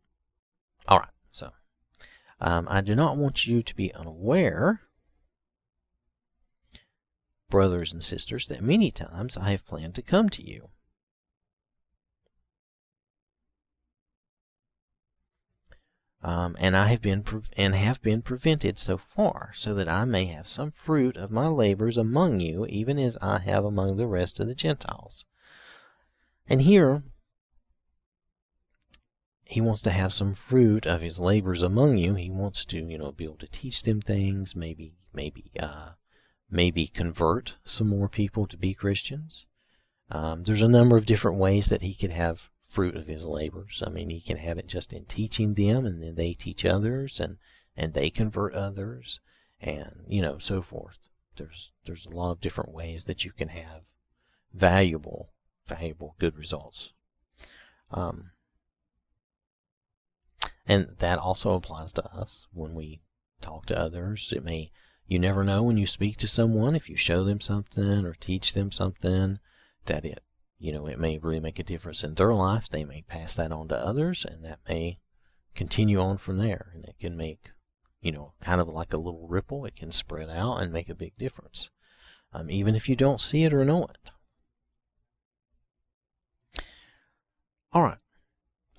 all 0.88 1.00
right. 1.00 1.10
So, 1.32 1.52
um, 2.40 2.68
I 2.70 2.82
do 2.82 2.96
not 2.96 3.18
want 3.18 3.48
you 3.48 3.64
to 3.64 3.76
be 3.76 3.92
unaware, 3.94 4.82
brothers 7.50 7.92
and 7.92 8.04
sisters, 8.04 8.48
that 8.48 8.62
many 8.62 8.92
times 8.92 9.38
I 9.38 9.52
have 9.52 9.66
planned 9.66 9.96
to 9.96 10.02
come 10.02 10.30
to 10.30 10.48
you. 10.48 10.70
Um, 16.22 16.58
and 16.60 16.76
I 16.76 16.88
have 16.88 17.02
been 17.02 17.24
and 17.56 17.74
have 17.74 18.02
been 18.02 18.22
prevented 18.22 18.78
so 18.78 18.98
far, 18.98 19.52
so 19.56 19.74
that 19.74 19.88
I 19.88 20.04
may 20.04 20.26
have 20.26 20.50
some 20.50 20.72
fruit 20.72 21.16
of 21.16 21.32
my 21.32 21.48
labors 21.48 21.96
among 21.96 22.42
you, 22.42 22.66
even 22.66 23.00
as 23.00 23.18
I 23.22 23.40
have 23.40 23.64
among 23.64 23.96
the 23.96 24.08
rest 24.08 24.40
of 24.40 24.48
the 24.48 24.56
Gentiles. 24.56 25.26
And 26.48 26.62
here 26.62 27.04
he 29.46 29.62
wants 29.62 29.82
to 29.84 29.92
have 29.92 30.14
some 30.14 30.36
fruit 30.36 30.86
of 30.86 31.02
his 31.02 31.20
labors 31.20 31.62
among 31.62 31.98
you. 31.98 32.16
He 32.16 32.30
wants 32.30 32.66
to, 32.66 32.78
you 32.78 32.98
know, 32.98 33.12
be 33.14 33.24
able 33.24 33.38
to 33.38 33.48
teach 33.48 33.82
them 33.84 34.02
things, 34.02 34.56
maybe, 34.56 34.96
maybe, 35.14 35.52
uh, 35.60 35.92
maybe 36.50 36.88
convert 36.88 37.58
some 37.64 37.88
more 37.88 38.10
people 38.10 38.48
to 38.48 38.58
be 38.58 38.74
Christians. 38.74 39.46
Um, 40.12 40.44
there's 40.44 40.62
a 40.62 40.68
number 40.68 40.98
of 40.98 41.06
different 41.06 41.38
ways 41.38 41.70
that 41.70 41.82
he 41.82 41.94
could 41.94 42.12
have 42.12 42.50
fruit 42.68 42.96
of 42.96 43.08
his 43.08 43.26
labors. 43.26 43.84
I 43.86 43.90
mean, 43.90 44.10
he 44.10 44.22
can 44.22 44.38
have 44.38 44.58
it 44.58 44.68
just 44.68 44.94
in 44.94 45.06
teaching 45.06 45.54
them, 45.54 45.86
and 45.86 46.02
then 46.02 46.16
they 46.16 46.34
teach 46.34 46.66
others, 46.66 47.20
and 47.20 47.38
and 47.76 47.94
they 47.94 48.10
convert 48.10 48.54
others, 48.54 49.20
and 49.62 50.04
you 50.08 50.22
know, 50.22 50.38
so 50.38 50.62
forth. 50.62 51.08
There's 51.36 51.74
there's 51.86 52.06
a 52.06 52.10
lot 52.10 52.32
of 52.32 52.42
different 52.42 52.74
ways 52.74 53.06
that 53.06 53.24
you 53.24 53.32
can 53.32 53.50
have 53.50 53.84
valuable, 54.54 55.30
valuable, 55.68 56.16
good 56.20 56.38
results. 56.38 56.94
Um, 57.92 58.32
and 60.68 60.96
that 61.00 61.18
also 61.18 61.52
applies 61.52 61.94
to 61.94 62.06
us 62.06 62.48
when 62.54 62.76
we 62.76 63.02
talk 63.42 63.66
to 63.68 63.80
others. 63.80 64.32
It 64.36 64.44
may 64.44 64.72
you 65.10 65.20
never 65.20 65.44
know 65.44 65.64
when 65.64 65.78
you 65.78 65.88
speak 65.88 66.18
to 66.18 66.28
someone 66.28 66.76
if 66.76 66.90
you 66.90 66.96
show 66.96 67.24
them 67.24 67.42
something 67.42 68.06
or 68.06 68.14
teach 68.14 68.54
them 68.54 68.72
something 68.72 69.40
that 69.86 70.06
it 70.06 70.24
you 70.60 70.74
know, 70.74 70.88
it 70.88 71.00
may 71.00 71.18
really 71.18 71.40
make 71.40 71.58
a 71.58 71.64
difference 71.64 72.04
in 72.04 72.16
their 72.16 72.34
life. 72.34 72.68
They 72.70 72.84
may 72.84 73.02
pass 73.04 73.34
that 73.36 73.54
on 73.54 73.70
to 73.70 73.78
others, 73.78 74.26
and 74.26 74.44
that 74.44 74.60
may 74.68 75.00
continue 75.56 76.00
on 76.00 76.18
from 76.18 76.38
there. 76.38 76.72
And 76.74 76.84
it 76.84 76.96
can 77.00 77.16
make, 77.16 77.52
you 78.02 78.12
know, 78.12 78.34
kind 78.42 78.60
of 78.60 78.68
like 78.68 78.92
a 78.92 78.98
little 78.98 79.26
ripple. 79.28 79.66
It 79.66 79.78
can 79.78 79.94
spread 79.94 80.30
out 80.30 80.58
and 80.58 80.74
make 80.74 80.90
a 80.90 80.96
big 80.96 81.18
difference, 81.18 81.72
um, 82.34 82.52
even 82.52 82.76
if 82.76 82.90
you 82.90 82.98
don't 82.98 83.22
see 83.22 83.46
it 83.46 83.54
or 83.54 83.64
know 83.64 83.86
it. 83.86 84.12
All 87.72 87.84
right. 87.84 88.00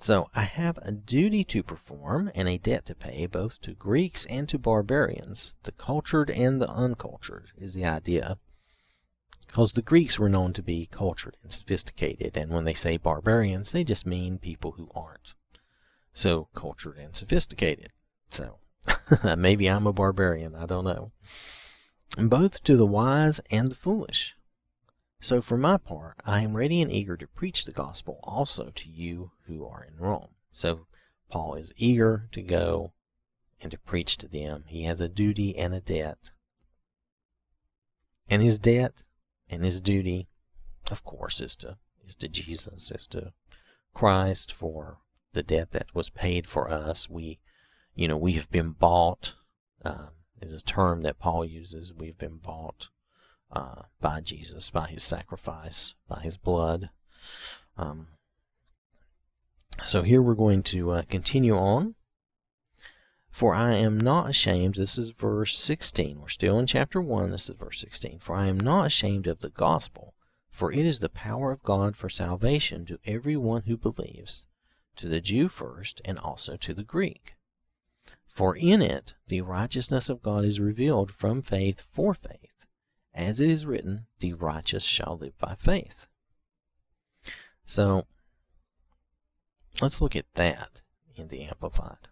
So 0.02 0.30
I 0.34 0.42
have 0.42 0.78
a 0.78 0.92
duty 0.92 1.44
to 1.44 1.62
perform 1.62 2.30
and 2.34 2.48
a 2.48 2.56
debt 2.56 2.86
to 2.86 2.94
pay 2.94 3.26
both 3.26 3.60
to 3.60 3.74
Greeks 3.74 4.24
and 4.26 4.48
to 4.48 4.58
barbarians, 4.58 5.54
the 5.64 5.72
cultured 5.72 6.30
and 6.30 6.60
the 6.60 6.70
uncultured, 6.70 7.50
is 7.56 7.74
the 7.74 7.84
idea 7.84 8.38
because 9.50 9.72
the 9.72 9.82
Greeks 9.82 10.16
were 10.16 10.28
known 10.28 10.52
to 10.52 10.62
be 10.62 10.86
cultured 10.86 11.36
and 11.42 11.52
sophisticated, 11.52 12.36
and 12.36 12.52
when 12.52 12.64
they 12.64 12.72
say 12.72 12.96
barbarians, 12.96 13.72
they 13.72 13.82
just 13.82 14.06
mean 14.06 14.38
people 14.38 14.72
who 14.72 14.88
aren't. 14.94 15.34
So, 16.12 16.48
cultured 16.54 16.98
and 16.98 17.16
sophisticated. 17.16 17.90
So, 18.30 18.58
maybe 19.36 19.68
I'm 19.68 19.88
a 19.88 19.92
barbarian, 19.92 20.54
I 20.54 20.66
don't 20.66 20.84
know. 20.84 21.10
Both 22.16 22.62
to 22.62 22.76
the 22.76 22.86
wise 22.86 23.40
and 23.50 23.68
the 23.68 23.74
foolish. 23.74 24.36
So, 25.22 25.42
for 25.42 25.58
my 25.58 25.76
part, 25.76 26.16
I 26.24 26.40
am 26.40 26.56
ready 26.56 26.80
and 26.80 26.90
eager 26.90 27.14
to 27.18 27.26
preach 27.26 27.66
the 27.66 27.72
gospel 27.72 28.20
also 28.22 28.70
to 28.70 28.88
you 28.88 29.32
who 29.46 29.66
are 29.66 29.84
in 29.84 29.98
Rome. 29.98 30.30
So, 30.50 30.86
Paul 31.28 31.56
is 31.56 31.72
eager 31.76 32.28
to 32.32 32.40
go 32.40 32.94
and 33.60 33.70
to 33.70 33.78
preach 33.78 34.16
to 34.18 34.28
them. 34.28 34.64
He 34.66 34.84
has 34.84 34.98
a 35.00 35.10
duty 35.10 35.56
and 35.56 35.74
a 35.74 35.80
debt. 35.80 36.30
And 38.30 38.40
his 38.40 38.58
debt 38.58 39.04
and 39.50 39.62
his 39.62 39.80
duty, 39.80 40.28
of 40.90 41.04
course, 41.04 41.40
is 41.40 41.54
to 41.56 41.76
is 42.02 42.16
to 42.16 42.28
Jesus, 42.28 42.90
is 42.90 43.06
to 43.08 43.34
Christ 43.92 44.50
for 44.52 45.00
the 45.34 45.42
debt 45.42 45.72
that 45.72 45.94
was 45.94 46.08
paid 46.08 46.46
for 46.46 46.70
us. 46.70 47.10
We, 47.10 47.40
you 47.94 48.08
know, 48.08 48.16
we 48.16 48.32
have 48.32 48.50
been 48.50 48.70
bought. 48.70 49.34
Uh, 49.84 50.08
is 50.40 50.54
a 50.54 50.64
term 50.64 51.02
that 51.02 51.18
Paul 51.18 51.44
uses. 51.44 51.92
We've 51.92 52.16
been 52.16 52.38
bought 52.38 52.88
uh, 53.52 53.82
by 54.00 54.20
Jesus, 54.20 54.70
by 54.70 54.88
His 54.88 55.02
sacrifice, 55.02 55.94
by 56.08 56.20
His 56.20 56.36
blood. 56.36 56.90
Um, 57.76 58.08
so 59.84 60.02
here 60.02 60.20
we're 60.20 60.34
going 60.34 60.62
to 60.64 60.90
uh, 60.90 61.02
continue 61.08 61.56
on 61.56 61.94
for 63.30 63.54
I 63.54 63.74
am 63.74 63.96
not 63.96 64.28
ashamed, 64.28 64.74
this 64.74 64.98
is 64.98 65.10
verse 65.10 65.56
16. 65.56 66.20
We're 66.20 66.28
still 66.28 66.58
in 66.58 66.66
chapter 66.66 67.00
1, 67.00 67.30
this 67.30 67.48
is 67.48 67.54
verse 67.54 67.80
16. 67.80 68.18
For 68.18 68.34
I 68.34 68.48
am 68.48 68.58
not 68.58 68.86
ashamed 68.86 69.26
of 69.28 69.38
the 69.38 69.50
gospel, 69.50 70.14
for 70.50 70.72
it 70.72 70.84
is 70.84 70.98
the 70.98 71.08
power 71.08 71.52
of 71.52 71.62
God 71.62 71.96
for 71.96 72.08
salvation 72.08 72.84
to 72.86 72.98
every 73.04 73.36
one 73.36 73.62
who 73.62 73.76
believes, 73.76 74.46
to 74.96 75.08
the 75.08 75.20
Jew 75.20 75.48
first, 75.48 76.00
and 76.04 76.18
also 76.18 76.56
to 76.56 76.74
the 76.74 76.82
Greek. 76.82 77.36
For 78.26 78.56
in 78.56 78.82
it 78.82 79.14
the 79.28 79.42
righteousness 79.42 80.08
of 80.08 80.22
God 80.22 80.44
is 80.44 80.58
revealed 80.58 81.12
from 81.12 81.40
faith 81.40 81.86
for 81.88 82.14
faith, 82.14 82.49
as 83.14 83.40
it 83.40 83.50
is 83.50 83.66
written, 83.66 84.06
The 84.20 84.34
righteous 84.34 84.84
shall 84.84 85.18
live 85.18 85.36
by 85.38 85.54
faith. 85.54 86.06
So, 87.64 88.06
let's 89.80 90.00
look 90.00 90.16
at 90.16 90.32
that 90.34 90.82
in 91.14 91.28
the 91.28 91.42
Amplified. 91.42 92.08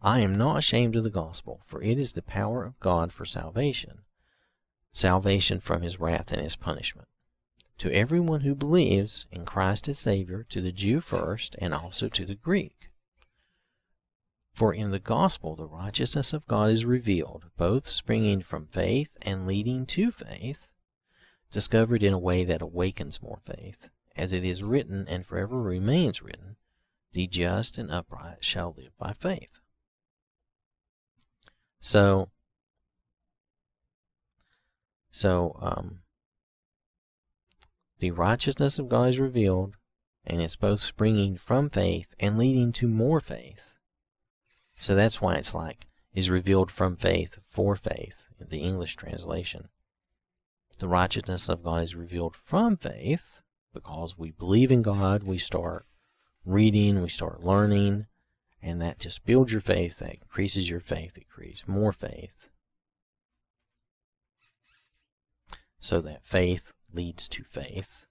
I 0.00 0.20
am 0.20 0.36
not 0.36 0.58
ashamed 0.58 0.96
of 0.96 1.04
the 1.04 1.10
gospel, 1.10 1.62
for 1.64 1.82
it 1.82 1.98
is 1.98 2.12
the 2.12 2.22
power 2.22 2.64
of 2.64 2.78
God 2.78 3.12
for 3.12 3.24
salvation, 3.24 4.02
salvation 4.92 5.60
from 5.60 5.82
his 5.82 5.98
wrath 5.98 6.30
and 6.30 6.42
his 6.42 6.56
punishment. 6.56 7.08
To 7.78 7.92
everyone 7.92 8.42
who 8.42 8.54
believes 8.54 9.26
in 9.32 9.44
Christ 9.44 9.88
as 9.88 9.98
Savior, 9.98 10.44
to 10.50 10.60
the 10.60 10.72
Jew 10.72 11.00
first, 11.00 11.56
and 11.58 11.74
also 11.74 12.08
to 12.08 12.24
the 12.24 12.34
Greek. 12.34 12.83
For 14.54 14.72
in 14.72 14.92
the 14.92 15.00
gospel 15.00 15.56
the 15.56 15.66
righteousness 15.66 16.32
of 16.32 16.46
God 16.46 16.70
is 16.70 16.84
revealed, 16.84 17.50
both 17.56 17.88
springing 17.88 18.40
from 18.40 18.68
faith 18.68 19.16
and 19.20 19.48
leading 19.48 19.84
to 19.86 20.12
faith, 20.12 20.70
discovered 21.50 22.04
in 22.04 22.12
a 22.12 22.18
way 22.20 22.44
that 22.44 22.62
awakens 22.62 23.20
more 23.20 23.40
faith, 23.44 23.90
as 24.14 24.30
it 24.30 24.44
is 24.44 24.62
written 24.62 25.08
and 25.08 25.26
forever 25.26 25.60
remains 25.60 26.22
written, 26.22 26.54
The 27.14 27.26
just 27.26 27.78
and 27.78 27.90
upright 27.90 28.44
shall 28.44 28.72
live 28.78 28.96
by 28.96 29.12
faith. 29.12 29.58
So, 31.80 32.30
so 35.10 35.58
um, 35.60 36.02
the 37.98 38.12
righteousness 38.12 38.78
of 38.78 38.88
God 38.88 39.08
is 39.08 39.18
revealed, 39.18 39.74
and 40.24 40.40
it's 40.40 40.54
both 40.54 40.80
springing 40.80 41.36
from 41.38 41.70
faith 41.70 42.14
and 42.20 42.38
leading 42.38 42.70
to 42.74 42.86
more 42.86 43.20
faith. 43.20 43.73
So 44.76 44.94
that's 44.94 45.20
why 45.20 45.34
it's 45.34 45.54
like 45.54 45.86
is 46.14 46.30
revealed 46.30 46.70
from 46.70 46.96
faith 46.96 47.38
for 47.48 47.74
faith 47.76 48.26
in 48.38 48.48
the 48.48 48.60
English 48.60 48.96
translation. 48.96 49.68
The 50.78 50.88
righteousness 50.88 51.48
of 51.48 51.62
God 51.62 51.82
is 51.82 51.94
revealed 51.94 52.36
from 52.36 52.76
faith 52.76 53.42
because 53.72 54.18
we 54.18 54.30
believe 54.30 54.70
in 54.70 54.82
God, 54.82 55.24
we 55.24 55.38
start 55.38 55.86
reading, 56.44 57.02
we 57.02 57.08
start 57.08 57.42
learning, 57.42 58.06
and 58.62 58.80
that 58.80 58.98
just 58.98 59.24
builds 59.24 59.52
your 59.52 59.60
faith, 59.60 59.98
that 59.98 60.14
increases 60.14 60.70
your 60.70 60.80
faith, 60.80 61.18
it 61.18 61.28
creates 61.28 61.66
more 61.66 61.92
faith. 61.92 62.48
So 65.80 66.00
that 66.00 66.24
faith 66.24 66.72
leads 66.92 67.28
to 67.28 67.44
faith 67.44 68.06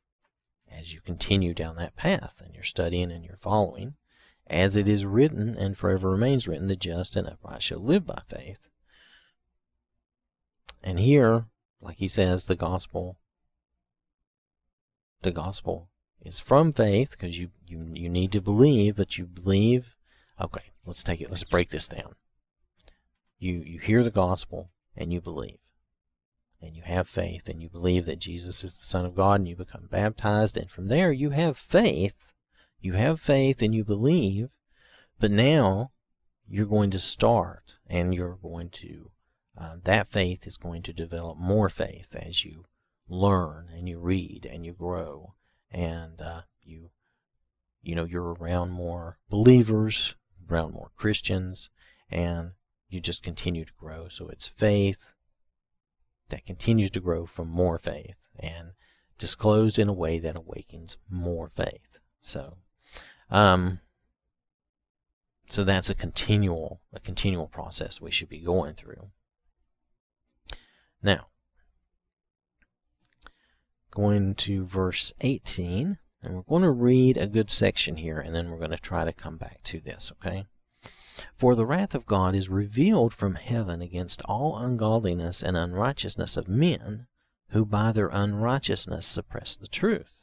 as 0.70 0.94
you 0.94 1.02
continue 1.02 1.54
down 1.54 1.76
that 1.78 1.96
path 1.96 2.42
and 2.44 2.54
you're 2.54 2.64
studying 2.64 3.12
and 3.12 3.24
you're 3.24 3.38
following. 3.38 3.96
As 4.48 4.76
it 4.76 4.88
is 4.88 5.06
written 5.06 5.56
and 5.58 5.78
forever 5.78 6.10
remains 6.10 6.48
written, 6.48 6.68
the 6.68 6.76
just 6.76 7.16
and 7.16 7.28
upright 7.28 7.64
shall 7.64 7.80
live 7.80 8.06
by 8.06 8.22
faith. 8.28 8.68
And 10.84 11.00
here, 11.00 11.46
like 11.82 11.98
he 11.98 12.10
says, 12.10 12.46
the 12.46 12.56
gospel, 12.56 13.18
the 15.22 15.32
gospel 15.32 15.90
is 16.22 16.40
from 16.40 16.74
faith 16.74 17.12
because 17.12 17.40
you, 17.40 17.52
you, 17.66 17.90
you 17.94 18.10
need 18.10 18.32
to 18.34 18.42
believe, 18.42 18.98
but 18.98 19.18
you 19.18 19.26
believe. 19.26 19.96
Okay, 20.40 20.72
let's 20.86 21.04
take 21.04 21.22
it. 21.22 21.30
Let's 21.30 21.44
break 21.44 21.70
this 21.70 21.88
down. 21.88 22.16
You, 23.40 23.64
you 23.66 23.80
hear 23.80 24.04
the 24.04 24.12
gospel 24.12 24.72
and 24.96 25.14
you 25.14 25.22
believe. 25.22 25.60
And 26.62 26.76
you 26.76 26.84
have 26.84 27.08
faith 27.08 27.48
and 27.48 27.62
you 27.62 27.70
believe 27.70 28.06
that 28.06 28.20
Jesus 28.20 28.64
is 28.64 28.78
the 28.78 28.86
Son 28.86 29.06
of 29.06 29.16
God 29.16 29.40
and 29.42 29.48
you 29.48 29.56
become 29.56 29.88
baptized. 29.90 30.58
And 30.58 30.70
from 30.70 30.88
there, 30.88 31.12
you 31.12 31.30
have 31.30 31.58
faith. 31.58 32.33
You 32.84 32.94
have 32.94 33.20
faith 33.20 33.62
and 33.62 33.74
you 33.74 33.84
believe. 33.84 34.50
But 35.20 35.32
now 35.32 35.92
you're 36.48 36.66
going 36.66 36.92
to 36.92 37.00
start 37.00 37.76
and 37.88 38.14
you're 38.14 38.38
going 38.42 38.70
to, 38.72 39.12
uh, 39.58 39.78
that 39.84 40.12
faith 40.12 40.46
is 40.46 40.58
going 40.58 40.84
to 40.84 40.94
develop 40.94 41.38
more 41.38 41.70
faith 41.70 42.16
as 42.16 42.44
you 42.44 42.66
learn 43.08 43.70
and 43.74 43.88
you 43.88 44.00
read 44.00 44.46
and 44.46 44.66
you 44.66 44.74
grow 44.74 45.34
and 45.72 46.22
uh, 46.22 46.42
you 46.62 46.90
you 47.82 47.96
know 47.96 48.06
you're 48.06 48.34
around 48.34 48.72
more 48.72 49.18
believers 49.30 50.16
around 50.50 50.74
more 50.74 50.92
christians 50.96 51.70
and 52.10 52.52
you 52.90 53.02
just 53.02 53.22
continue 53.22 53.66
to 53.66 53.74
grow 53.78 54.08
so 54.08 54.28
it's 54.30 54.48
faith 54.48 55.14
that 56.30 56.46
continues 56.46 56.92
to 56.92 57.00
grow 57.02 57.26
from 57.26 57.50
more 57.50 57.78
faith 57.78 58.28
and 58.40 58.72
disclosed 59.18 59.78
in 59.78 59.90
a 59.90 59.94
way 59.94 60.18
that 60.18 60.38
awakens 60.38 60.98
more 61.10 61.50
faith 61.54 62.00
so 62.22 62.58
um 63.34 63.82
so 65.50 65.66
that's 65.66 65.90
a 65.90 65.96
continual 65.96 66.80
a 66.94 67.00
continual 67.02 67.48
process 67.48 68.00
we 68.00 68.10
should 68.10 68.30
be 68.30 68.40
going 68.40 68.74
through 68.74 69.10
now 71.02 71.28
going 73.94 74.34
to 74.34 74.66
verse 74.66 75.14
18, 75.22 76.00
and 76.24 76.36
we're 76.36 76.42
going 76.42 76.64
to 76.64 76.72
read 76.72 77.16
a 77.16 77.28
good 77.28 77.52
section 77.52 77.98
here, 77.98 78.20
and 78.20 78.34
then 78.34 78.50
we're 78.50 78.58
going 78.58 78.72
to 78.72 78.78
try 78.78 79.06
to 79.06 79.14
come 79.14 79.38
back 79.38 79.62
to 79.64 79.80
this, 79.80 80.12
okay? 80.14 80.46
For 81.36 81.56
the 81.56 81.66
wrath 81.66 81.94
of 81.94 82.08
God 82.08 82.36
is 82.36 82.50
revealed 82.50 83.14
from 83.14 83.36
heaven 83.36 83.82
against 83.84 84.24
all 84.24 84.58
ungodliness 84.58 85.44
and 85.44 85.56
unrighteousness 85.56 86.38
of 86.38 86.48
men 86.48 87.06
who 87.50 87.66
by 87.66 87.92
their 87.92 88.08
unrighteousness 88.08 89.06
suppress 89.06 89.56
the 89.56 89.68
truth. 89.68 90.23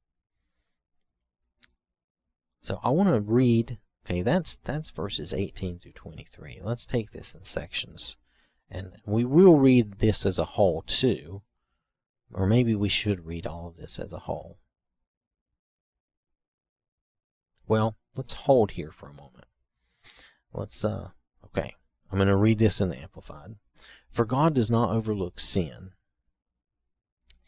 So 2.61 2.79
I 2.83 2.89
want 2.89 3.09
to 3.09 3.19
read. 3.19 3.79
Okay, 4.05 4.21
that's 4.21 4.57
that's 4.57 4.89
verses 4.89 5.33
18 5.33 5.79
through 5.79 5.91
23. 5.91 6.59
Let's 6.63 6.85
take 6.85 7.11
this 7.11 7.35
in 7.35 7.43
sections, 7.43 8.17
and 8.69 8.93
we 9.05 9.25
will 9.25 9.57
read 9.57 9.99
this 9.99 10.25
as 10.25 10.39
a 10.39 10.45
whole 10.45 10.83
too, 10.83 11.41
or 12.33 12.47
maybe 12.47 12.75
we 12.75 12.89
should 12.89 13.25
read 13.25 13.45
all 13.45 13.67
of 13.67 13.77
this 13.77 13.99
as 13.99 14.13
a 14.13 14.19
whole. 14.19 14.57
Well, 17.67 17.95
let's 18.15 18.33
hold 18.33 18.71
here 18.71 18.91
for 18.91 19.09
a 19.09 19.13
moment. 19.13 19.45
Let's, 20.53 20.83
uh, 20.83 21.09
okay. 21.45 21.75
I'm 22.11 22.17
going 22.17 22.27
to 22.27 22.35
read 22.35 22.59
this 22.59 22.81
in 22.81 22.89
the 22.89 22.97
Amplified. 22.97 23.55
For 24.09 24.25
God 24.25 24.53
does 24.53 24.69
not 24.69 24.93
overlook 24.93 25.39
sin, 25.39 25.91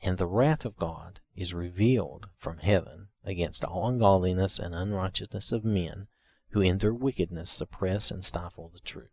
and 0.01 0.17
the 0.17 0.27
wrath 0.27 0.63
of 0.63 0.77
God 0.77 1.19
is 1.35 1.53
revealed 1.53 2.29
from 2.37 2.59
heaven 2.59 3.09
against 3.23 3.63
all 3.63 3.87
ungodliness 3.87 4.59
and 4.59 4.75
unrighteousness 4.75 5.51
of 5.51 5.63
men 5.63 6.07
who 6.49 6.61
in 6.61 6.77
their 6.77 6.93
wickedness 6.93 7.49
suppress 7.49 8.11
and 8.11 8.23
stifle 8.23 8.69
the 8.69 8.79
truth. 8.79 9.09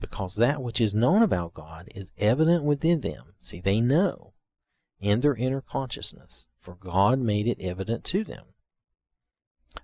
Because 0.00 0.36
that 0.36 0.62
which 0.62 0.80
is 0.80 0.94
known 0.94 1.22
about 1.22 1.54
God 1.54 1.88
is 1.94 2.12
evident 2.18 2.64
within 2.64 3.00
them. 3.00 3.34
See, 3.38 3.60
they 3.60 3.80
know 3.80 4.32
in 4.98 5.20
their 5.20 5.34
inner 5.34 5.60
consciousness, 5.60 6.46
for 6.56 6.74
God 6.74 7.18
made 7.18 7.46
it 7.46 7.60
evident 7.60 8.04
to 8.04 8.24
them. 8.24 8.46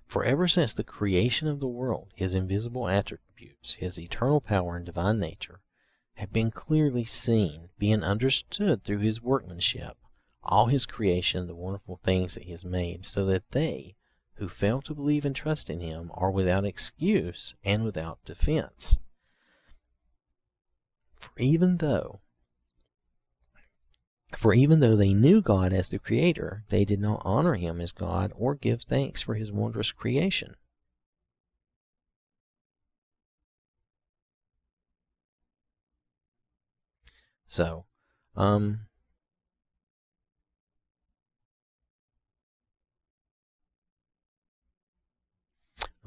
For 0.05 0.23
ever 0.23 0.47
since 0.47 0.73
the 0.73 0.83
creation 0.83 1.47
of 1.47 1.59
the 1.59 1.67
world, 1.67 2.11
his 2.15 2.33
invisible 2.33 2.87
attributes, 2.87 3.75
his 3.75 3.97
eternal 3.97 4.41
power 4.41 4.75
and 4.75 4.85
divine 4.85 5.19
nature, 5.19 5.61
have 6.15 6.33
been 6.33 6.51
clearly 6.51 7.05
seen, 7.05 7.69
being 7.77 8.03
understood 8.03 8.83
through 8.83 8.99
his 8.99 9.21
workmanship, 9.21 9.97
all 10.47 10.67
his 10.67 10.85
creation, 10.85 11.47
the 11.47 11.55
wonderful 11.55 11.99
things 12.03 12.33
that 12.33 12.43
he 12.43 12.51
has 12.51 12.65
made, 12.65 13.05
so 13.05 13.25
that 13.25 13.51
they 13.51 13.95
who 14.35 14.47
fail 14.47 14.81
to 14.81 14.93
believe 14.93 15.25
and 15.25 15.35
trust 15.35 15.69
in 15.69 15.79
him 15.79 16.11
are 16.13 16.31
without 16.31 16.65
excuse 16.65 17.55
and 17.63 17.83
without 17.83 18.23
defense. 18.25 18.99
For 21.15 21.31
even 21.37 21.77
though 21.77 22.21
for 24.35 24.53
even 24.53 24.81
though 24.81 24.95
they 24.95 25.13
knew 25.13 25.41
God 25.41 25.71
as 25.71 25.89
the 25.89 25.99
Creator, 25.99 26.65
they 26.69 26.83
did 26.83 26.99
not 26.99 27.21
honor 27.23 27.55
Him 27.55 27.79
as 27.79 27.91
God 27.91 28.33
or 28.35 28.55
give 28.55 28.81
thanks 28.83 29.21
for 29.21 29.35
His 29.35 29.51
wondrous 29.51 29.91
creation. 29.91 30.55
So, 37.47 37.85
um, 38.35 38.81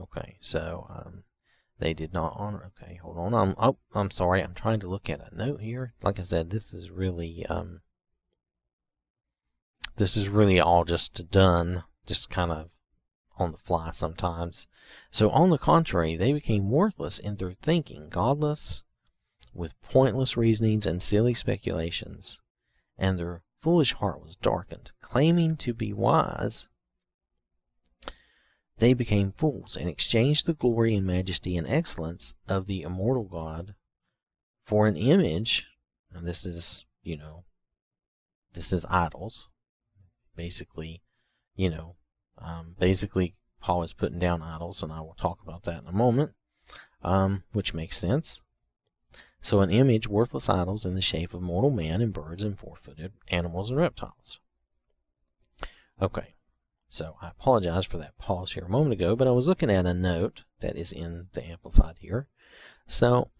okay, 0.00 0.36
so 0.40 0.86
um, 0.90 1.24
they 1.78 1.94
did 1.94 2.12
not 2.12 2.34
honor. 2.36 2.72
Okay, 2.82 2.96
hold 2.96 3.18
on. 3.18 3.34
I'm 3.34 3.54
oh, 3.58 3.78
I'm 3.94 4.10
sorry. 4.10 4.42
I'm 4.42 4.54
trying 4.54 4.80
to 4.80 4.88
look 4.88 5.08
at 5.10 5.32
a 5.32 5.36
note 5.36 5.60
here. 5.60 5.94
Like 6.02 6.18
I 6.18 6.22
said, 6.22 6.50
this 6.50 6.72
is 6.72 6.90
really 6.90 7.44
um, 7.46 7.80
this 10.00 10.16
is 10.16 10.30
really 10.30 10.58
all 10.58 10.86
just 10.86 11.30
done, 11.30 11.84
just 12.06 12.30
kind 12.30 12.50
of 12.50 12.70
on 13.36 13.52
the 13.52 13.58
fly 13.58 13.90
sometimes. 13.90 14.66
So, 15.10 15.28
on 15.28 15.50
the 15.50 15.58
contrary, 15.58 16.16
they 16.16 16.32
became 16.32 16.70
worthless 16.70 17.18
in 17.18 17.36
their 17.36 17.52
thinking, 17.52 18.08
godless, 18.08 18.82
with 19.52 19.78
pointless 19.82 20.38
reasonings 20.38 20.86
and 20.86 21.02
silly 21.02 21.34
speculations, 21.34 22.40
and 22.96 23.18
their 23.18 23.42
foolish 23.60 23.92
heart 23.92 24.22
was 24.22 24.36
darkened. 24.36 24.92
Claiming 25.02 25.58
to 25.58 25.74
be 25.74 25.92
wise, 25.92 26.69
they 28.80 28.94
became 28.94 29.30
fools 29.30 29.76
and 29.76 29.88
exchanged 29.88 30.46
the 30.46 30.54
glory 30.54 30.94
and 30.94 31.06
majesty 31.06 31.56
and 31.56 31.68
excellence 31.68 32.34
of 32.48 32.66
the 32.66 32.82
immortal 32.82 33.24
God 33.24 33.74
for 34.64 34.86
an 34.86 34.96
image. 34.96 35.66
And 36.12 36.26
this 36.26 36.44
is, 36.44 36.84
you 37.02 37.16
know, 37.16 37.44
this 38.52 38.72
is 38.72 38.84
idols 38.90 39.48
basically, 40.40 41.02
you 41.54 41.68
know, 41.68 41.96
um, 42.38 42.74
basically 42.78 43.34
Paul 43.60 43.82
is 43.82 43.92
putting 43.92 44.18
down 44.18 44.40
idols, 44.40 44.82
and 44.82 44.90
I 44.90 45.00
will 45.00 45.16
talk 45.18 45.38
about 45.42 45.64
that 45.64 45.82
in 45.82 45.88
a 45.88 45.92
moment, 45.92 46.32
um, 47.02 47.42
which 47.52 47.74
makes 47.74 47.98
sense. 47.98 48.40
So, 49.42 49.60
an 49.60 49.70
image, 49.70 50.08
worthless 50.08 50.48
idols 50.48 50.86
in 50.86 50.94
the 50.94 51.02
shape 51.02 51.34
of 51.34 51.42
mortal 51.42 51.70
man 51.70 52.00
and 52.00 52.12
birds 52.12 52.42
and 52.42 52.58
four 52.58 52.76
footed 52.76 53.12
animals 53.28 53.68
and 53.68 53.78
reptiles. 53.78 54.40
Okay, 56.00 56.34
so 56.90 57.16
I 57.22 57.28
apologize 57.28 57.86
for 57.86 57.98
that 57.98 58.18
pause 58.18 58.52
here 58.52 58.64
a 58.64 58.68
moment 58.68 58.92
ago, 58.92 59.14
but 59.14 59.28
I 59.28 59.30
was 59.30 59.46
looking 59.46 59.70
at 59.70 59.86
a 59.86 59.94
note 59.94 60.42
that 60.60 60.76
is 60.76 60.90
in 60.90 61.28
the 61.32 61.44
Amplified 61.44 61.98
here. 62.00 62.26
So, 62.88 63.30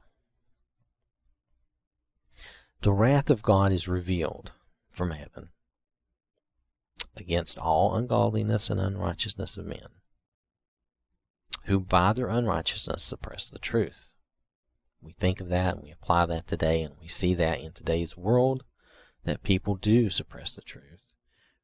the 2.80 2.92
wrath 2.92 3.28
of 3.28 3.42
God 3.42 3.72
is 3.72 3.88
revealed 3.88 4.52
from 4.88 5.10
heaven 5.10 5.50
against 7.16 7.58
all 7.58 7.96
ungodliness 7.96 8.70
and 8.70 8.80
unrighteousness 8.80 9.56
of 9.56 9.66
men, 9.66 9.88
who 11.64 11.80
by 11.80 12.12
their 12.12 12.28
unrighteousness 12.28 13.02
suppress 13.02 13.48
the 13.48 13.58
truth. 13.58 14.12
We 15.02 15.12
think 15.12 15.40
of 15.40 15.48
that 15.48 15.74
and 15.74 15.82
we 15.82 15.90
apply 15.90 16.26
that 16.26 16.46
today, 16.46 16.82
and 16.82 16.94
we 17.00 17.08
see 17.08 17.34
that 17.34 17.60
in 17.60 17.72
today's 17.72 18.16
world 18.16 18.62
that 19.24 19.42
people 19.42 19.74
do 19.74 20.08
suppress 20.08 20.54
the 20.54 20.62
truth. 20.62 21.09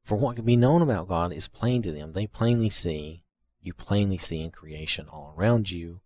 For 0.07 0.15
what 0.15 0.37
can 0.37 0.45
be 0.45 0.55
known 0.55 0.81
about 0.81 1.09
God 1.09 1.33
is 1.33 1.49
plain 1.49 1.81
to 1.81 1.91
them. 1.91 2.13
They 2.13 2.27
plainly 2.27 2.69
see, 2.69 3.25
you 3.59 3.73
plainly 3.73 4.17
see 4.17 4.39
in 4.39 4.51
creation 4.51 5.09
all 5.09 5.33
around 5.35 5.69
you 5.69 5.99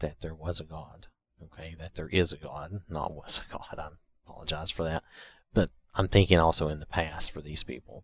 that 0.00 0.20
there 0.22 0.34
was 0.34 0.58
a 0.58 0.64
God. 0.64 1.06
Okay, 1.40 1.76
that 1.78 1.94
there 1.94 2.08
is 2.08 2.32
a 2.32 2.36
God, 2.36 2.80
not 2.88 3.12
was 3.12 3.44
a 3.48 3.52
God. 3.52 3.78
I 3.78 3.90
apologize 4.26 4.72
for 4.72 4.82
that. 4.82 5.04
But 5.52 5.70
I'm 5.94 6.08
thinking 6.08 6.40
also 6.40 6.66
in 6.66 6.80
the 6.80 6.84
past 6.84 7.30
for 7.30 7.40
these 7.40 7.62
people. 7.62 8.02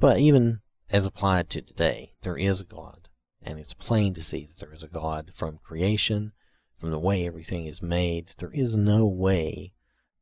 But 0.00 0.18
even 0.18 0.62
as 0.90 1.06
applied 1.06 1.48
to 1.50 1.62
today, 1.62 2.14
there 2.22 2.36
is 2.36 2.60
a 2.60 2.64
God. 2.64 3.08
And 3.40 3.60
it's 3.60 3.74
plain 3.74 4.14
to 4.14 4.22
see 4.22 4.46
that 4.46 4.58
there 4.58 4.74
is 4.74 4.82
a 4.82 4.88
God 4.88 5.30
from 5.32 5.60
creation, 5.62 6.32
from 6.76 6.90
the 6.90 6.98
way 6.98 7.24
everything 7.24 7.66
is 7.66 7.82
made. 7.82 8.32
There 8.36 8.50
is 8.50 8.74
no 8.74 9.06
way 9.06 9.74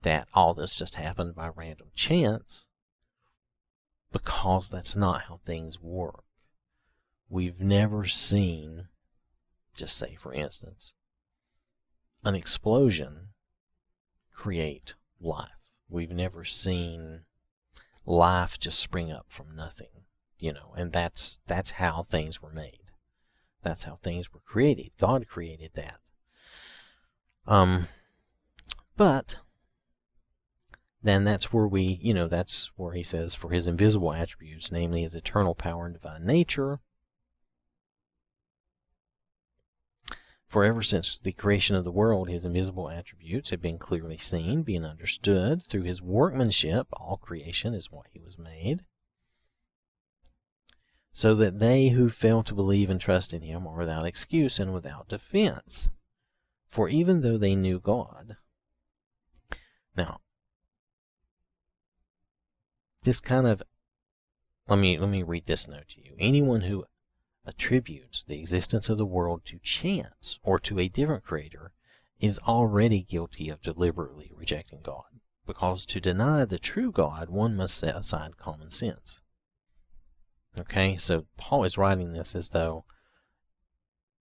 that 0.02 0.28
all 0.34 0.52
this 0.52 0.76
just 0.76 0.96
happened 0.96 1.34
by 1.34 1.48
random 1.48 1.92
chance 1.94 2.66
because 4.12 4.70
that's 4.70 4.96
not 4.96 5.22
how 5.22 5.40
things 5.44 5.80
work. 5.80 6.24
We've 7.28 7.60
never 7.60 8.04
seen, 8.06 8.88
just 9.74 9.96
say 9.96 10.16
for 10.16 10.32
instance, 10.32 10.92
an 12.24 12.34
explosion 12.34 13.28
create 14.32 14.94
life. 15.20 15.68
We've 15.88 16.10
never 16.10 16.44
seen 16.44 17.22
life 18.04 18.58
just 18.58 18.78
spring 18.78 19.12
up 19.12 19.26
from 19.28 19.54
nothing, 19.54 20.04
you 20.38 20.52
know, 20.52 20.74
and 20.76 20.92
that's 20.92 21.38
that's 21.46 21.72
how 21.72 22.02
things 22.02 22.42
were 22.42 22.52
made. 22.52 22.90
That's 23.62 23.84
how 23.84 23.96
things 23.96 24.32
were 24.32 24.40
created. 24.40 24.90
God 24.98 25.28
created 25.28 25.72
that. 25.74 26.00
Um 27.46 27.88
but 28.96 29.36
then 31.02 31.24
that's 31.24 31.52
where 31.52 31.66
we, 31.66 31.98
you 32.02 32.12
know, 32.12 32.28
that's 32.28 32.70
where 32.76 32.92
he 32.92 33.02
says, 33.02 33.34
for 33.34 33.50
his 33.50 33.66
invisible 33.66 34.12
attributes, 34.12 34.70
namely 34.70 35.02
his 35.02 35.14
eternal 35.14 35.54
power 35.54 35.86
and 35.86 35.94
divine 35.94 36.26
nature, 36.26 36.80
For 40.50 40.64
ever 40.64 40.82
since 40.82 41.16
the 41.16 41.30
creation 41.30 41.76
of 41.76 41.84
the 41.84 41.92
world, 41.92 42.28
his 42.28 42.44
invisible 42.44 42.90
attributes 42.90 43.50
have 43.50 43.62
been 43.62 43.78
clearly 43.78 44.18
seen, 44.18 44.64
being 44.64 44.84
understood. 44.84 45.64
Through 45.64 45.84
his 45.84 46.02
workmanship, 46.02 46.88
all 46.92 47.18
creation 47.18 47.72
is 47.72 47.92
what 47.92 48.08
he 48.12 48.18
was 48.18 48.36
made. 48.36 48.84
So 51.12 51.36
that 51.36 51.60
they 51.60 51.90
who 51.90 52.10
fail 52.10 52.42
to 52.42 52.54
believe 52.54 52.90
and 52.90 53.00
trust 53.00 53.32
in 53.32 53.42
him 53.42 53.64
are 53.64 53.76
without 53.76 54.04
excuse 54.04 54.58
and 54.58 54.74
without 54.74 55.08
defense. 55.08 55.88
For 56.68 56.88
even 56.88 57.20
though 57.20 57.38
they 57.38 57.54
knew 57.54 57.78
God, 57.78 58.36
now, 59.96 60.20
this 63.02 63.20
kind 63.20 63.46
of 63.46 63.62
let 64.68 64.78
me 64.78 64.98
let 64.98 65.08
me 65.08 65.22
read 65.22 65.46
this 65.46 65.66
note 65.66 65.88
to 65.88 66.00
you. 66.00 66.14
Anyone 66.18 66.62
who 66.62 66.84
attributes 67.44 68.22
the 68.22 68.38
existence 68.38 68.88
of 68.88 68.98
the 68.98 69.06
world 69.06 69.44
to 69.46 69.58
chance 69.58 70.38
or 70.42 70.60
to 70.60 70.78
a 70.78 70.88
different 70.88 71.24
creator 71.24 71.72
is 72.20 72.38
already 72.40 73.02
guilty 73.02 73.48
of 73.48 73.62
deliberately 73.62 74.30
rejecting 74.34 74.80
God. 74.82 75.04
Because 75.46 75.84
to 75.86 76.00
deny 76.00 76.44
the 76.44 76.58
true 76.58 76.92
God, 76.92 77.30
one 77.30 77.56
must 77.56 77.76
set 77.76 77.96
aside 77.96 78.36
common 78.36 78.70
sense. 78.70 79.20
Okay, 80.58 80.96
so 80.96 81.26
Paul 81.36 81.64
is 81.64 81.78
writing 81.78 82.12
this 82.12 82.36
as 82.36 82.50
though, 82.50 82.84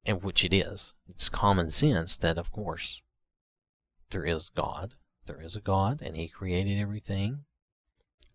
and 0.05 0.23
which 0.23 0.43
it 0.43 0.53
is, 0.53 0.93
it's 1.07 1.29
common 1.29 1.69
sense 1.69 2.17
that, 2.17 2.37
of 2.37 2.51
course, 2.51 3.01
there 4.11 4.25
is 4.25 4.49
God, 4.49 4.95
there 5.25 5.41
is 5.41 5.55
a 5.55 5.61
God, 5.61 6.01
and 6.01 6.15
He 6.15 6.27
created 6.27 6.79
everything, 6.79 7.45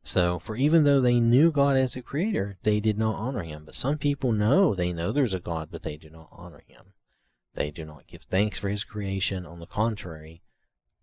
so, 0.07 0.39
for 0.39 0.55
even 0.55 0.85
though 0.85 1.01
they 1.01 1.19
knew 1.19 1.51
God 1.51 1.79
as 1.79 1.97
a 1.97 2.03
creator, 2.03 2.59
they 2.63 2.79
did 2.79 2.99
not 2.99 3.17
honor 3.17 3.43
him. 3.43 3.65
But 3.65 3.75
some 3.75 3.97
people 3.97 4.33
know 4.33 4.75
they 4.75 4.93
know 4.93 5.11
there's 5.11 5.33
a 5.33 5.41
God, 5.41 5.71
but 5.71 5.83
they 5.83 5.97
do 5.97 6.11
not 6.11 6.29
honor 6.31 6.63
him. 6.67 6.93
They 7.55 7.71
do 7.71 7.87
not 7.87 8.07
give 8.07 8.23
thanks 8.23 8.59
for 8.59 8.69
his 8.69 8.85
creation. 8.85 9.47
On 9.47 9.61
the 9.61 9.67
contrary, 9.67 10.43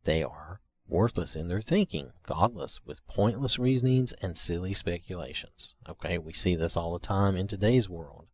they 0.03 0.21
are 0.21 0.61
worthless 0.87 1.35
in 1.35 1.47
their 1.47 1.61
thinking, 1.61 2.11
godless, 2.27 2.85
with 2.85 3.05
pointless 3.07 3.57
reasonings 3.57 4.13
and 4.21 4.37
silly 4.37 4.75
speculations. 4.75 5.73
Okay, 5.89 6.19
we 6.19 6.33
see 6.33 6.55
this 6.55 6.77
all 6.77 6.93
the 6.93 6.99
time 6.99 7.35
in 7.35 7.47
today's 7.47 7.89
world. 7.89 8.27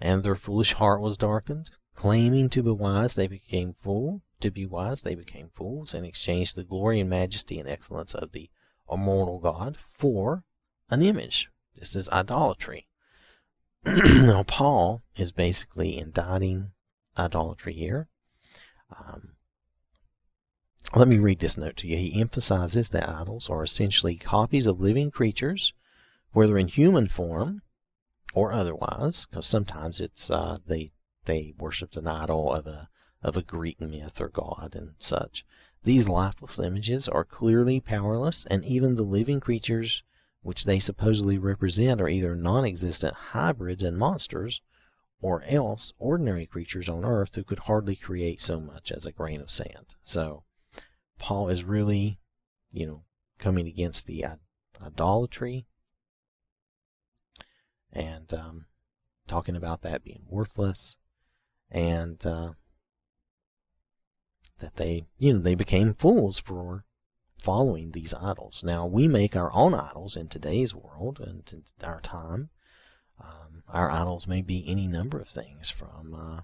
And 0.00 0.24
their 0.24 0.36
foolish 0.36 0.72
heart 0.72 1.00
was 1.00 1.16
darkened. 1.16 1.70
Claiming 1.94 2.48
to 2.50 2.62
be 2.62 2.72
wise, 2.72 3.14
they 3.14 3.28
became 3.28 3.72
fools. 3.72 4.22
To 4.40 4.50
be 4.50 4.66
wise, 4.66 5.02
they 5.02 5.14
became 5.14 5.48
fools, 5.48 5.94
and 5.94 6.04
exchanged 6.04 6.56
the 6.56 6.64
glory 6.64 6.98
and 6.98 7.08
majesty 7.08 7.58
and 7.58 7.68
excellence 7.68 8.14
of 8.14 8.32
the 8.32 8.50
immortal 8.90 9.38
God 9.38 9.76
for 9.76 10.44
an 10.90 11.02
image. 11.02 11.50
This 11.74 11.94
is 11.96 12.08
idolatry. 12.10 12.86
now, 13.84 14.42
Paul 14.42 15.02
is 15.16 15.32
basically 15.32 15.98
indicting 15.98 16.72
idolatry 17.16 17.72
here. 17.72 18.08
Um, 18.96 19.36
let 20.94 21.08
me 21.08 21.18
read 21.18 21.40
this 21.40 21.56
note 21.56 21.76
to 21.78 21.88
you. 21.88 21.96
He 21.96 22.20
emphasizes 22.20 22.90
that 22.90 23.08
idols 23.08 23.50
are 23.50 23.62
essentially 23.62 24.16
copies 24.16 24.66
of 24.66 24.80
living 24.80 25.10
creatures, 25.10 25.72
whether 26.32 26.56
in 26.56 26.68
human 26.68 27.08
form 27.08 27.62
or 28.34 28.52
otherwise, 28.52 29.26
because 29.26 29.46
sometimes 29.46 30.00
it's 30.00 30.30
uh, 30.30 30.58
they 30.66 30.92
they 31.24 31.54
worship 31.58 31.96
an 31.96 32.06
idol 32.06 32.52
of 32.52 32.66
a 32.66 32.88
of 33.22 33.36
a 33.36 33.42
Greek 33.42 33.80
myth 33.80 34.20
or 34.20 34.28
god 34.28 34.74
and 34.74 34.94
such. 34.98 35.44
These 35.86 36.08
lifeless 36.08 36.58
images 36.58 37.06
are 37.06 37.24
clearly 37.24 37.78
powerless, 37.78 38.44
and 38.50 38.64
even 38.64 38.96
the 38.96 39.04
living 39.04 39.38
creatures 39.38 40.02
which 40.42 40.64
they 40.64 40.80
supposedly 40.80 41.38
represent 41.38 42.00
are 42.00 42.08
either 42.08 42.34
non 42.34 42.64
existent 42.64 43.14
hybrids 43.14 43.84
and 43.84 43.96
monsters, 43.96 44.62
or 45.20 45.44
else 45.44 45.92
ordinary 46.00 46.44
creatures 46.44 46.88
on 46.88 47.04
earth 47.04 47.36
who 47.36 47.44
could 47.44 47.60
hardly 47.60 47.94
create 47.94 48.42
so 48.42 48.58
much 48.58 48.90
as 48.90 49.06
a 49.06 49.12
grain 49.12 49.40
of 49.40 49.48
sand. 49.48 49.94
So, 50.02 50.42
Paul 51.20 51.50
is 51.50 51.62
really, 51.62 52.18
you 52.72 52.84
know, 52.84 53.04
coming 53.38 53.68
against 53.68 54.08
the 54.08 54.24
idolatry 54.82 55.68
and 57.92 58.34
um, 58.34 58.66
talking 59.28 59.54
about 59.54 59.82
that 59.82 60.02
being 60.02 60.24
worthless 60.28 60.96
and 61.70 62.26
uh, 62.26 62.54
that 64.58 64.76
they, 64.76 65.04
you 65.18 65.34
know, 65.34 65.38
they 65.40 65.54
became 65.54 65.94
fools 65.94 66.38
for 66.38 66.84
following 67.38 67.90
these 67.90 68.14
idols. 68.14 68.64
Now, 68.64 68.86
we 68.86 69.06
make 69.08 69.36
our 69.36 69.52
own 69.52 69.74
idols 69.74 70.16
in 70.16 70.28
today's 70.28 70.74
world 70.74 71.20
and 71.20 71.64
our 71.82 72.00
time. 72.00 72.50
Um, 73.20 73.62
our 73.68 73.90
idols 73.90 74.26
may 74.26 74.42
be 74.42 74.64
any 74.66 74.86
number 74.86 75.20
of 75.20 75.28
things 75.28 75.70
from, 75.70 76.14
uh, 76.14 76.40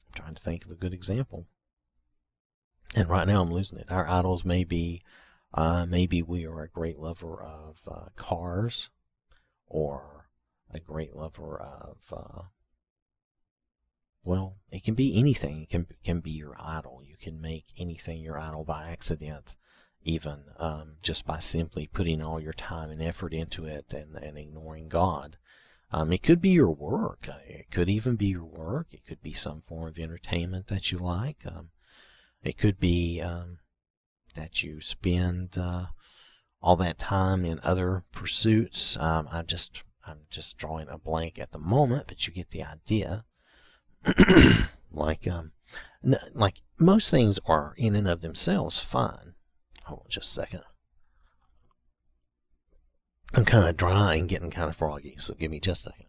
I'm 0.00 0.14
trying 0.14 0.34
to 0.34 0.42
think 0.42 0.64
of 0.64 0.70
a 0.70 0.76
good 0.76 0.92
example. 0.94 1.46
And 2.94 3.08
right 3.08 3.26
now 3.26 3.42
I'm 3.42 3.50
losing 3.50 3.78
it. 3.78 3.90
Our 3.90 4.08
idols 4.08 4.44
may 4.44 4.64
be, 4.64 5.02
uh, 5.52 5.86
maybe 5.86 6.22
we 6.22 6.46
are 6.46 6.62
a 6.62 6.68
great 6.68 6.98
lover 6.98 7.42
of 7.42 7.80
uh, 7.86 8.08
cars 8.16 8.90
or 9.66 10.28
a 10.72 10.80
great 10.80 11.14
lover 11.14 11.58
of 11.60 11.98
uh, 12.12 12.42
well, 14.24 14.56
it 14.70 14.84
can 14.84 14.94
be 14.94 15.18
anything. 15.18 15.62
It 15.62 15.70
can 15.70 15.86
can 16.04 16.20
be 16.20 16.30
your 16.30 16.56
idol. 16.60 17.02
You 17.04 17.16
can 17.16 17.40
make 17.40 17.66
anything 17.78 18.20
your 18.20 18.38
idol 18.38 18.64
by 18.64 18.88
accident, 18.90 19.56
even 20.02 20.44
um, 20.58 20.96
just 21.02 21.26
by 21.26 21.38
simply 21.38 21.86
putting 21.86 22.22
all 22.22 22.40
your 22.40 22.52
time 22.52 22.90
and 22.90 23.02
effort 23.02 23.32
into 23.32 23.64
it 23.64 23.92
and, 23.92 24.16
and 24.16 24.36
ignoring 24.36 24.88
God. 24.88 25.36
Um, 25.90 26.12
it 26.12 26.22
could 26.22 26.40
be 26.40 26.50
your 26.50 26.70
work. 26.70 27.28
It 27.46 27.70
could 27.70 27.88
even 27.88 28.16
be 28.16 28.26
your 28.26 28.44
work. 28.44 28.88
It 28.92 29.06
could 29.06 29.22
be 29.22 29.32
some 29.32 29.62
form 29.62 29.88
of 29.88 29.98
entertainment 29.98 30.66
that 30.66 30.92
you 30.92 30.98
like. 30.98 31.38
Um, 31.46 31.70
it 32.42 32.58
could 32.58 32.78
be 32.78 33.22
um, 33.22 33.58
that 34.34 34.62
you 34.62 34.80
spend 34.80 35.56
uh, 35.56 35.86
all 36.60 36.76
that 36.76 36.98
time 36.98 37.44
in 37.44 37.60
other 37.62 38.04
pursuits. 38.12 38.96
Um, 38.98 39.28
I'm 39.32 39.46
just 39.46 39.82
I'm 40.06 40.20
just 40.30 40.56
drawing 40.56 40.88
a 40.88 40.98
blank 40.98 41.38
at 41.38 41.52
the 41.52 41.58
moment, 41.58 42.06
but 42.06 42.26
you 42.26 42.32
get 42.32 42.50
the 42.50 42.64
idea. 42.64 43.24
like 44.92 45.26
um, 45.26 45.52
n- 46.04 46.18
like 46.34 46.62
most 46.78 47.10
things 47.10 47.38
are 47.46 47.74
in 47.76 47.94
and 47.96 48.08
of 48.08 48.20
themselves 48.20 48.80
fine. 48.80 49.34
Hold 49.84 50.00
on 50.00 50.06
just 50.08 50.30
a 50.30 50.40
second. 50.40 50.62
I'm 53.34 53.44
kind 53.44 53.68
of 53.68 53.76
dry 53.76 54.14
and 54.14 54.28
getting 54.28 54.50
kind 54.50 54.70
of 54.70 54.76
froggy, 54.76 55.16
so 55.18 55.34
give 55.34 55.50
me 55.50 55.60
just 55.60 55.86
a 55.86 55.90
second. 55.90 56.06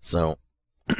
So, 0.00 0.38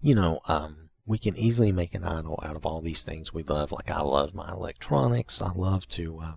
you 0.00 0.14
know, 0.14 0.40
um, 0.46 0.90
we 1.06 1.18
can 1.18 1.36
easily 1.36 1.72
make 1.72 1.94
an 1.94 2.04
idol 2.04 2.40
out 2.42 2.56
of 2.56 2.66
all 2.66 2.80
these 2.80 3.02
things 3.02 3.32
we 3.32 3.42
love. 3.42 3.72
Like 3.72 3.90
I 3.90 4.00
love 4.00 4.34
my 4.34 4.50
electronics. 4.50 5.42
I 5.42 5.52
love 5.52 5.88
to, 5.90 6.20
uh, 6.20 6.32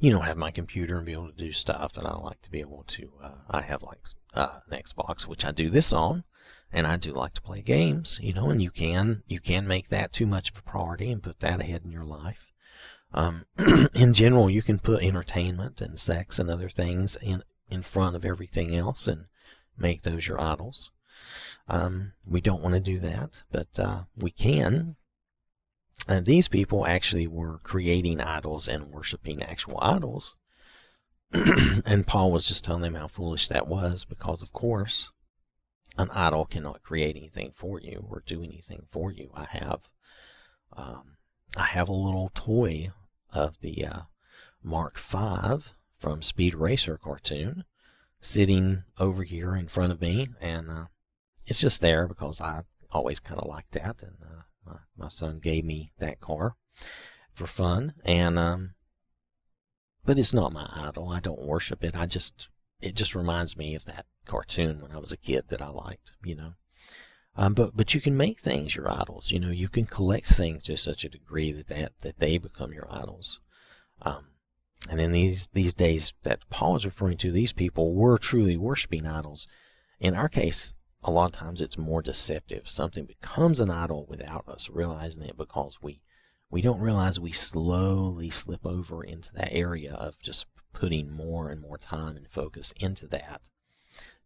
you 0.00 0.10
know, 0.10 0.20
have 0.20 0.38
my 0.38 0.50
computer 0.50 0.96
and 0.96 1.06
be 1.06 1.12
able 1.12 1.30
to 1.30 1.36
do 1.36 1.52
stuff. 1.52 1.96
And 1.96 2.06
I 2.06 2.14
like 2.14 2.40
to 2.42 2.50
be 2.50 2.60
able 2.60 2.84
to. 2.88 3.12
Uh, 3.22 3.30
I 3.50 3.60
have 3.62 3.82
like 3.82 4.00
uh, 4.34 4.60
an 4.68 4.78
Xbox, 4.78 5.26
which 5.26 5.44
I 5.44 5.52
do 5.52 5.68
this 5.70 5.92
on, 5.92 6.24
and 6.72 6.86
I 6.86 6.96
do 6.96 7.12
like 7.12 7.34
to 7.34 7.42
play 7.42 7.60
games. 7.60 8.18
You 8.22 8.32
know, 8.32 8.50
and 8.50 8.62
you 8.62 8.70
can 8.70 9.22
you 9.26 9.40
can 9.40 9.68
make 9.68 9.88
that 9.88 10.12
too 10.12 10.26
much 10.26 10.50
of 10.50 10.58
a 10.58 10.62
priority 10.62 11.10
and 11.10 11.22
put 11.22 11.40
that 11.40 11.60
ahead 11.60 11.82
in 11.84 11.92
your 11.92 12.04
life. 12.04 12.50
Um, 13.12 13.44
in 13.94 14.14
general, 14.14 14.48
you 14.48 14.62
can 14.62 14.78
put 14.78 15.02
entertainment 15.02 15.80
and 15.80 15.98
sex 15.98 16.38
and 16.38 16.50
other 16.50 16.70
things 16.70 17.16
in 17.16 17.42
in 17.68 17.82
front 17.82 18.16
of 18.16 18.24
everything 18.24 18.74
else 18.74 19.06
and 19.06 19.26
make 19.76 20.02
those 20.02 20.26
your 20.26 20.40
idols. 20.40 20.90
Um, 21.68 22.12
we 22.24 22.40
don't 22.40 22.62
want 22.62 22.74
to 22.74 22.80
do 22.80 22.98
that, 23.00 23.42
but 23.52 23.78
uh, 23.78 24.04
we 24.16 24.30
can. 24.30 24.96
And 26.08 26.26
these 26.26 26.48
people 26.48 26.86
actually 26.86 27.26
were 27.26 27.58
creating 27.58 28.20
idols 28.20 28.68
and 28.68 28.90
worshiping 28.90 29.42
actual 29.42 29.78
idols. 29.80 30.36
and 31.32 32.06
Paul 32.06 32.32
was 32.32 32.48
just 32.48 32.64
telling 32.64 32.82
them 32.82 32.94
how 32.94 33.06
foolish 33.06 33.48
that 33.48 33.68
was 33.68 34.04
because, 34.04 34.42
of 34.42 34.52
course, 34.52 35.12
an 35.96 36.10
idol 36.10 36.44
cannot 36.44 36.82
create 36.82 37.16
anything 37.16 37.52
for 37.52 37.80
you 37.80 38.06
or 38.10 38.22
do 38.24 38.42
anything 38.42 38.86
for 38.90 39.12
you. 39.12 39.30
I 39.34 39.44
have, 39.44 39.80
um, 40.76 41.16
I 41.56 41.64
have 41.64 41.88
a 41.88 41.92
little 41.92 42.32
toy 42.34 42.90
of 43.32 43.60
the 43.60 43.84
uh, 43.86 44.00
Mach 44.62 44.98
V 44.98 45.70
from 45.98 46.22
Speed 46.22 46.54
Racer 46.54 46.96
cartoon 46.96 47.64
sitting 48.20 48.84
over 48.98 49.22
here 49.22 49.54
in 49.54 49.68
front 49.68 49.92
of 49.92 50.00
me, 50.00 50.28
and 50.40 50.68
uh, 50.70 50.84
it's 51.46 51.60
just 51.60 51.80
there 51.80 52.06
because 52.06 52.40
I 52.40 52.62
always 52.90 53.20
kind 53.20 53.40
of 53.40 53.48
like 53.48 53.70
that, 53.72 54.02
and 54.02 54.16
uh, 54.22 54.42
my, 54.96 55.08
son 55.08 55.38
gave 55.38 55.64
me 55.64 55.92
that 55.98 56.20
car 56.20 56.56
for 57.32 57.46
fun, 57.46 57.94
and 58.04 58.38
um, 58.38 58.74
but 60.04 60.18
it's 60.18 60.34
not 60.34 60.52
my 60.52 60.68
idol. 60.74 61.08
I 61.08 61.20
don't 61.20 61.46
worship 61.46 61.84
it. 61.84 61.96
I 61.96 62.06
just 62.06 62.48
it 62.80 62.94
just 62.94 63.14
reminds 63.14 63.56
me 63.56 63.74
of 63.74 63.84
that 63.84 64.06
cartoon 64.24 64.80
when 64.80 64.92
I 64.92 64.98
was 64.98 65.12
a 65.12 65.16
kid 65.16 65.48
that 65.48 65.62
I 65.62 65.68
liked, 65.68 66.12
you 66.24 66.34
know. 66.34 66.52
Um, 67.36 67.54
but 67.54 67.76
but 67.76 67.94
you 67.94 68.00
can 68.00 68.16
make 68.16 68.40
things 68.40 68.74
your 68.74 68.90
idols. 68.90 69.30
You 69.30 69.40
know, 69.40 69.50
you 69.50 69.68
can 69.68 69.86
collect 69.86 70.26
things 70.26 70.64
to 70.64 70.76
such 70.76 71.04
a 71.04 71.08
degree 71.08 71.52
that 71.52 71.68
that, 71.68 71.92
that 72.00 72.18
they 72.18 72.38
become 72.38 72.72
your 72.72 72.86
idols. 72.90 73.40
Um, 74.02 74.26
and 74.88 75.00
in 75.00 75.12
these 75.12 75.48
these 75.48 75.74
days 75.74 76.12
that 76.22 76.48
Paul 76.50 76.76
is 76.76 76.86
referring 76.86 77.18
to, 77.18 77.30
these 77.30 77.52
people 77.52 77.94
were 77.94 78.18
truly 78.18 78.56
worshiping 78.56 79.06
idols. 79.06 79.46
In 79.98 80.14
our 80.14 80.28
case, 80.28 80.74
a 81.02 81.10
lot 81.10 81.26
of 81.26 81.32
times 81.32 81.60
it's 81.60 81.78
more 81.78 82.02
deceptive. 82.02 82.68
Something 82.68 83.04
becomes 83.04 83.58
an 83.60 83.70
idol 83.70 84.06
without 84.08 84.46
us 84.46 84.68
realizing 84.68 85.22
it 85.22 85.36
because 85.36 85.78
we 85.80 86.02
we 86.50 86.60
don't 86.60 86.80
realize 86.80 87.20
we 87.20 87.32
slowly 87.32 88.28
slip 88.28 88.66
over 88.66 89.04
into 89.04 89.32
that 89.34 89.52
area 89.52 89.94
of 89.94 90.18
just 90.18 90.46
putting 90.72 91.10
more 91.10 91.48
and 91.48 91.60
more 91.60 91.78
time 91.78 92.16
and 92.16 92.28
focus 92.28 92.74
into 92.80 93.06
that 93.06 93.42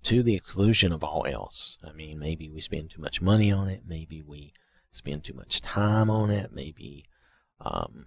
to 0.03 0.23
the 0.23 0.35
exclusion 0.35 0.93
of 0.93 1.05
all 1.05 1.27
else. 1.27 1.79
I 1.85 1.93
mean, 1.93 2.19
maybe 2.19 2.49
we 2.49 2.61
spend 2.61 2.91
too 2.91 3.01
much 3.01 3.23
money 3.23 3.53
on 3.53 3.69
it. 3.69 3.83
Maybe 3.87 4.23
we 4.23 4.53
spend 4.91 5.25
too 5.25 5.35
much 5.35 5.61
time 5.61 6.11
on 6.11 6.31
it. 6.31 6.53
Maybe, 6.53 7.07
um, 7.61 8.07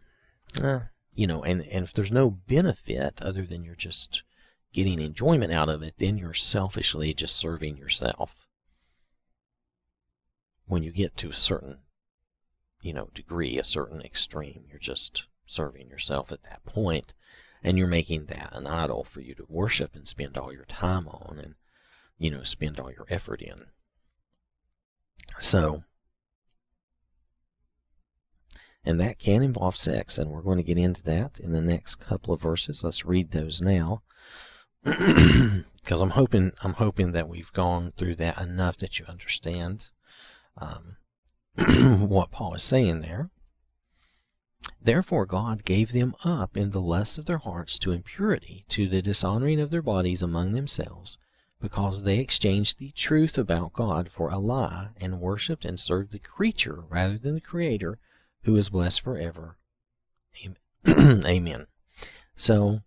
eh, 0.62 0.80
you 1.14 1.28
know, 1.28 1.44
and, 1.44 1.62
and 1.68 1.84
if 1.84 1.94
there's 1.94 2.12
no 2.12 2.30
benefit 2.30 3.22
other 3.22 3.46
than 3.46 3.64
you're 3.64 3.76
just 3.76 4.24
getting 4.74 5.00
enjoyment 5.00 5.52
out 5.52 5.70
of 5.70 5.82
it, 5.82 5.96
then 5.98 6.18
you're 6.18 6.34
selfishly 6.34 7.14
just 7.14 7.36
serving 7.36 7.78
yourself. 7.78 8.47
When 10.68 10.84
you 10.84 10.92
get 10.92 11.18
to 11.18 11.30
a 11.30 11.34
certain, 11.34 11.80
you 12.82 12.94
know, 12.94 13.10
degree, 13.14 13.58
a 13.58 13.64
certain 13.64 14.02
extreme, 14.02 14.66
you're 14.70 14.80
just 14.80 15.26
serving 15.46 15.90
yourself 15.90 16.32
at 16.32 16.44
that 16.44 16.66
point, 16.66 17.14
and 17.64 17.78
you're 17.78 17.88
making 17.88 18.26
that 18.26 18.50
an 18.52 18.68
idol 18.68 19.04
for 19.04 19.22
you 19.22 19.34
to 19.36 19.46
worship 19.48 19.96
and 19.96 20.08
spend 20.08 20.38
all 20.38 20.54
your 20.54 20.66
time 20.66 21.08
on, 21.08 21.40
and 21.40 21.56
you 22.18 22.30
know, 22.30 22.44
spend 22.44 22.80
all 22.80 22.92
your 22.92 23.06
effort 23.10 23.42
in. 23.42 23.68
So, 25.40 25.84
and 28.84 29.00
that 29.00 29.20
can 29.20 29.44
involve 29.44 29.78
sex, 29.78 30.18
and 30.18 30.32
we're 30.32 30.42
going 30.42 30.58
to 30.58 30.64
get 30.64 30.78
into 30.78 31.04
that 31.04 31.40
in 31.40 31.52
the 31.52 31.62
next 31.62 31.96
couple 31.96 32.34
of 32.34 32.42
verses. 32.42 32.84
Let's 32.84 33.06
read 33.06 33.32
those 33.32 33.62
now. 33.62 34.04
Because 35.88 36.02
I'm 36.02 36.10
hoping 36.10 36.52
I'm 36.62 36.74
hoping 36.74 37.14
that 37.14 37.30
we've 37.30 37.54
gone 37.54 37.94
through 37.96 38.16
that 38.16 38.42
enough 38.42 38.76
that 38.80 39.00
you 39.00 39.06
understand 39.06 39.86
um, 40.58 40.98
what 42.10 42.32
Paul 42.32 42.56
is 42.56 42.64
saying 42.64 43.02
there. 43.02 43.30
Therefore, 44.82 45.26
God 45.26 45.66
gave 45.66 45.92
them 45.92 46.16
up 46.24 46.56
in 46.56 46.72
the 46.72 46.82
lust 46.82 47.18
of 47.18 47.26
their 47.26 47.40
hearts 47.40 47.80
to 47.80 47.92
impurity, 47.92 48.66
to 48.70 48.88
the 48.88 49.02
dishonoring 49.02 49.60
of 49.60 49.72
their 49.72 49.82
bodies 49.82 50.22
among 50.22 50.54
themselves, 50.54 51.18
because 51.60 52.04
they 52.04 52.20
exchanged 52.20 52.78
the 52.78 52.92
truth 52.92 53.38
about 53.38 53.74
God 53.74 54.10
for 54.10 54.30
a 54.30 54.38
lie 54.38 54.90
and 55.00 55.20
worshipped 55.20 55.66
and 55.66 55.80
served 55.80 56.12
the 56.12 56.20
creature 56.20 56.84
rather 56.90 57.18
than 57.18 57.34
the 57.34 57.42
Creator, 57.42 57.98
who 58.44 58.56
is 58.56 58.70
blessed 58.70 59.02
forever. 59.02 59.58
Amen. 60.88 61.68
So, 62.36 62.82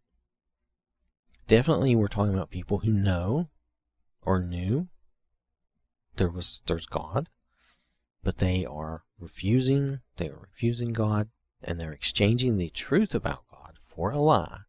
definitely 1.48 1.96
we're 1.96 2.08
talking 2.08 2.34
about 2.34 2.50
people 2.50 2.78
who 2.78 2.92
know 2.92 3.48
or 4.22 4.40
knew 4.40 4.88
there 6.16 6.30
was 6.30 6.62
there's 6.66 6.86
God, 6.86 7.28
but 8.22 8.38
they 8.38 8.64
are 8.64 9.04
refusing, 9.18 10.00
they 10.16 10.28
are 10.28 10.38
refusing 10.40 10.92
God, 10.92 11.30
and 11.62 11.78
they're 11.78 11.92
exchanging 11.92 12.56
the 12.56 12.70
truth 12.70 13.14
about 13.14 13.44
God 13.50 13.78
for 13.86 14.10
a 14.10 14.18
lie 14.18 14.60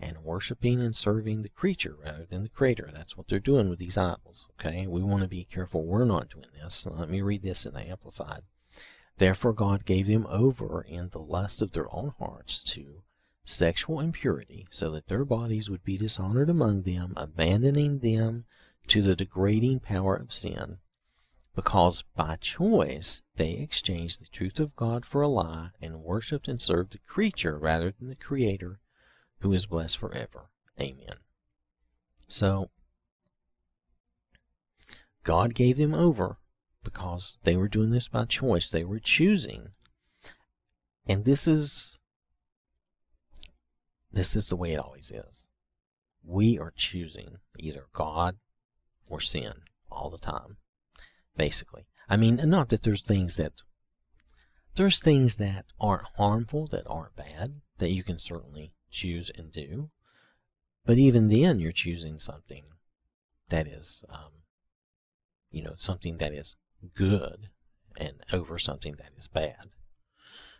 and 0.00 0.18
worshiping 0.18 0.80
and 0.80 0.94
serving 0.94 1.42
the 1.42 1.48
creature 1.48 1.96
rather 2.02 2.24
than 2.24 2.44
the 2.44 2.48
creator. 2.48 2.90
That's 2.92 3.16
what 3.16 3.28
they're 3.28 3.40
doing 3.40 3.68
with 3.68 3.78
these 3.78 3.98
idols. 3.98 4.48
Okay, 4.52 4.86
we 4.86 5.02
want 5.02 5.22
to 5.22 5.28
be 5.28 5.44
careful 5.44 5.84
we're 5.84 6.04
not 6.04 6.30
doing 6.30 6.46
this. 6.60 6.86
Let 6.88 7.10
me 7.10 7.20
read 7.20 7.42
this 7.42 7.66
in 7.66 7.74
the 7.74 7.88
Amplified. 7.88 8.42
Therefore, 9.16 9.52
God 9.52 9.84
gave 9.84 10.06
them 10.06 10.26
over 10.28 10.82
in 10.82 11.08
the 11.08 11.18
lust 11.18 11.60
of 11.60 11.72
their 11.72 11.92
own 11.92 12.12
hearts 12.18 12.62
to 12.64 13.02
sexual 13.44 13.98
impurity, 13.98 14.66
so 14.70 14.90
that 14.90 15.08
their 15.08 15.24
bodies 15.24 15.70
would 15.70 15.82
be 15.82 15.96
dishonored 15.96 16.50
among 16.50 16.82
them, 16.82 17.14
abandoning 17.16 17.98
them 18.00 18.44
to 18.86 19.02
the 19.02 19.16
degrading 19.16 19.80
power 19.80 20.14
of 20.14 20.32
sin, 20.32 20.78
because 21.58 22.04
by 22.14 22.36
choice 22.36 23.22
they 23.34 23.54
exchanged 23.54 24.20
the 24.20 24.28
truth 24.28 24.60
of 24.60 24.76
God 24.76 25.04
for 25.04 25.22
a 25.22 25.26
lie 25.26 25.70
and 25.82 26.04
worshipped 26.04 26.46
and 26.46 26.60
served 26.60 26.92
the 26.92 26.98
creature 26.98 27.58
rather 27.58 27.90
than 27.90 28.06
the 28.06 28.14
Creator 28.14 28.78
who 29.40 29.52
is 29.52 29.66
blessed 29.66 29.98
forever. 29.98 30.50
Amen. 30.80 31.16
So, 32.28 32.70
God 35.24 35.52
gave 35.52 35.78
them 35.78 35.94
over 35.94 36.36
because 36.84 37.38
they 37.42 37.56
were 37.56 37.66
doing 37.66 37.90
this 37.90 38.06
by 38.06 38.26
choice. 38.26 38.70
They 38.70 38.84
were 38.84 39.00
choosing. 39.00 39.70
And 41.08 41.24
this 41.24 41.48
is 41.48 41.98
this 44.12 44.36
is 44.36 44.46
the 44.46 44.54
way 44.54 44.74
it 44.74 44.78
always 44.78 45.10
is. 45.10 45.48
We 46.22 46.56
are 46.56 46.72
choosing 46.76 47.38
either 47.58 47.86
God 47.92 48.36
or 49.08 49.18
sin 49.18 49.54
all 49.90 50.08
the 50.08 50.18
time. 50.18 50.58
Basically. 51.38 51.86
I 52.10 52.18
mean, 52.18 52.36
not 52.44 52.68
that 52.68 52.82
there's 52.82 53.02
things 53.02 53.36
that 53.36 53.52
there's 54.76 55.00
things 55.00 55.36
that 55.36 55.64
aren't 55.80 56.06
harmful, 56.16 56.66
that 56.68 56.86
aren't 56.86 57.16
bad, 57.16 57.62
that 57.78 57.90
you 57.90 58.02
can 58.02 58.18
certainly 58.18 58.74
choose 58.90 59.30
and 59.34 59.50
do. 59.50 59.90
But 60.84 60.98
even 60.98 61.28
then, 61.28 61.58
you're 61.58 61.72
choosing 61.72 62.18
something 62.18 62.64
that 63.48 63.66
is, 63.66 64.04
um, 64.08 64.42
you 65.50 65.62
know, 65.62 65.74
something 65.76 66.18
that 66.18 66.32
is 66.32 66.56
good 66.94 67.48
and 67.96 68.20
over 68.32 68.58
something 68.58 68.94
that 68.98 69.12
is 69.16 69.26
bad. 69.26 69.70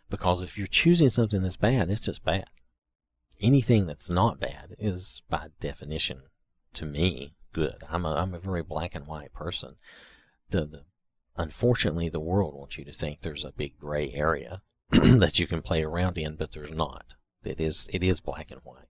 Because 0.09 0.41
if 0.41 0.57
you're 0.57 0.67
choosing 0.67 1.09
something 1.09 1.41
that's 1.41 1.55
bad, 1.55 1.89
it's 1.89 2.01
just 2.01 2.23
bad. 2.23 2.49
Anything 3.41 3.85
that's 3.85 4.09
not 4.09 4.39
bad 4.39 4.75
is, 4.79 5.21
by 5.29 5.47
definition, 5.59 6.23
to 6.73 6.85
me, 6.85 7.35
good. 7.53 7.83
I'm 7.89 8.05
a, 8.05 8.15
I'm 8.15 8.33
a 8.33 8.39
very 8.39 8.63
black 8.63 8.95
and 8.95 9.07
white 9.07 9.33
person. 9.33 9.75
The, 10.49 10.65
the, 10.65 10.85
unfortunately, 11.37 12.09
the 12.09 12.19
world 12.19 12.55
wants 12.55 12.77
you 12.77 12.85
to 12.85 12.93
think 12.93 13.21
there's 13.21 13.45
a 13.45 13.51
big 13.51 13.77
gray 13.77 14.11
area 14.13 14.61
that 14.89 15.39
you 15.39 15.47
can 15.47 15.61
play 15.61 15.83
around 15.83 16.17
in, 16.17 16.35
but 16.35 16.51
there's 16.51 16.71
not. 16.71 17.13
It 17.43 17.59
is 17.59 17.87
it 17.93 18.03
is 18.03 18.19
black 18.19 18.51
and 18.51 18.61
white. 18.63 18.89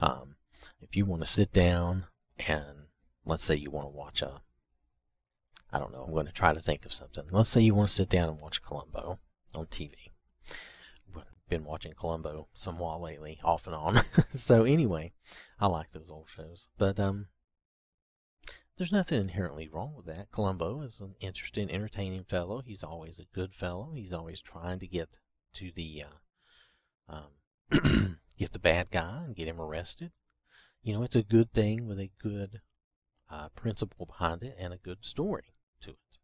Um, 0.00 0.36
if 0.80 0.96
you 0.96 1.04
want 1.04 1.22
to 1.22 1.26
sit 1.26 1.52
down 1.52 2.06
and 2.46 2.86
let's 3.24 3.44
say 3.44 3.54
you 3.54 3.70
want 3.70 3.86
to 3.86 3.96
watch 3.96 4.22
a 4.22 4.40
I 5.72 5.78
don't 5.78 5.92
know, 5.92 6.04
I'm 6.04 6.12
going 6.12 6.26
to 6.26 6.32
try 6.32 6.52
to 6.52 6.60
think 6.60 6.86
of 6.86 6.92
something. 6.92 7.24
Let's 7.30 7.50
say 7.50 7.60
you 7.60 7.74
want 7.74 7.88
to 7.88 7.94
sit 7.94 8.08
down 8.08 8.28
and 8.28 8.40
watch 8.40 8.62
Columbo 8.62 9.18
on 9.54 9.66
TV. 9.66 9.92
Been 11.48 11.64
watching 11.64 11.92
Columbo 11.92 12.48
some 12.54 12.78
while 12.78 13.00
lately, 13.00 13.38
off 13.44 13.66
and 13.66 13.76
on. 13.76 14.00
so 14.32 14.64
anyway, 14.64 15.12
I 15.60 15.66
like 15.66 15.92
those 15.92 16.10
old 16.10 16.28
shows. 16.28 16.68
But 16.78 16.98
um, 16.98 17.26
there's 18.76 18.92
nothing 18.92 19.20
inherently 19.20 19.68
wrong 19.68 19.94
with 19.96 20.06
that. 20.06 20.30
Columbo 20.30 20.82
is 20.82 21.00
an 21.00 21.14
interesting, 21.20 21.70
entertaining 21.70 22.24
fellow. 22.24 22.60
He's 22.60 22.82
always 22.82 23.18
a 23.18 23.34
good 23.34 23.54
fellow. 23.54 23.92
He's 23.94 24.12
always 24.12 24.40
trying 24.40 24.78
to 24.80 24.86
get 24.86 25.18
to 25.54 25.72
the 25.74 26.04
uh, 27.08 27.16
um, 27.72 28.18
get 28.38 28.52
the 28.52 28.58
bad 28.58 28.90
guy 28.90 29.22
and 29.24 29.34
get 29.34 29.48
him 29.48 29.60
arrested. 29.60 30.12
You 30.82 30.92
know, 30.92 31.02
it's 31.02 31.16
a 31.16 31.22
good 31.22 31.52
thing 31.52 31.86
with 31.86 31.98
a 31.98 32.10
good 32.18 32.60
uh, 33.30 33.48
principle 33.50 34.06
behind 34.06 34.42
it 34.42 34.56
and 34.58 34.72
a 34.72 34.78
good 34.78 35.04
story 35.04 35.54
to 35.80 35.90
it, 35.90 36.18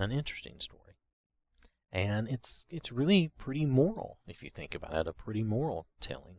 an 0.00 0.10
interesting 0.10 0.60
story, 0.60 0.94
and 1.92 2.28
it's 2.28 2.66
it's 2.70 2.90
really 2.90 3.30
pretty 3.38 3.66
moral 3.66 4.18
if 4.26 4.42
you 4.42 4.50
think 4.50 4.74
about 4.74 4.94
it, 4.94 5.06
a 5.06 5.12
pretty 5.12 5.44
moral 5.44 5.86
telling. 6.00 6.38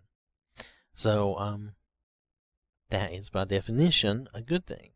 So 0.93 1.37
um, 1.37 1.75
that 2.89 3.13
is 3.13 3.29
by 3.29 3.45
definition 3.45 4.27
a 4.33 4.41
good 4.41 4.65
thing. 4.65 4.91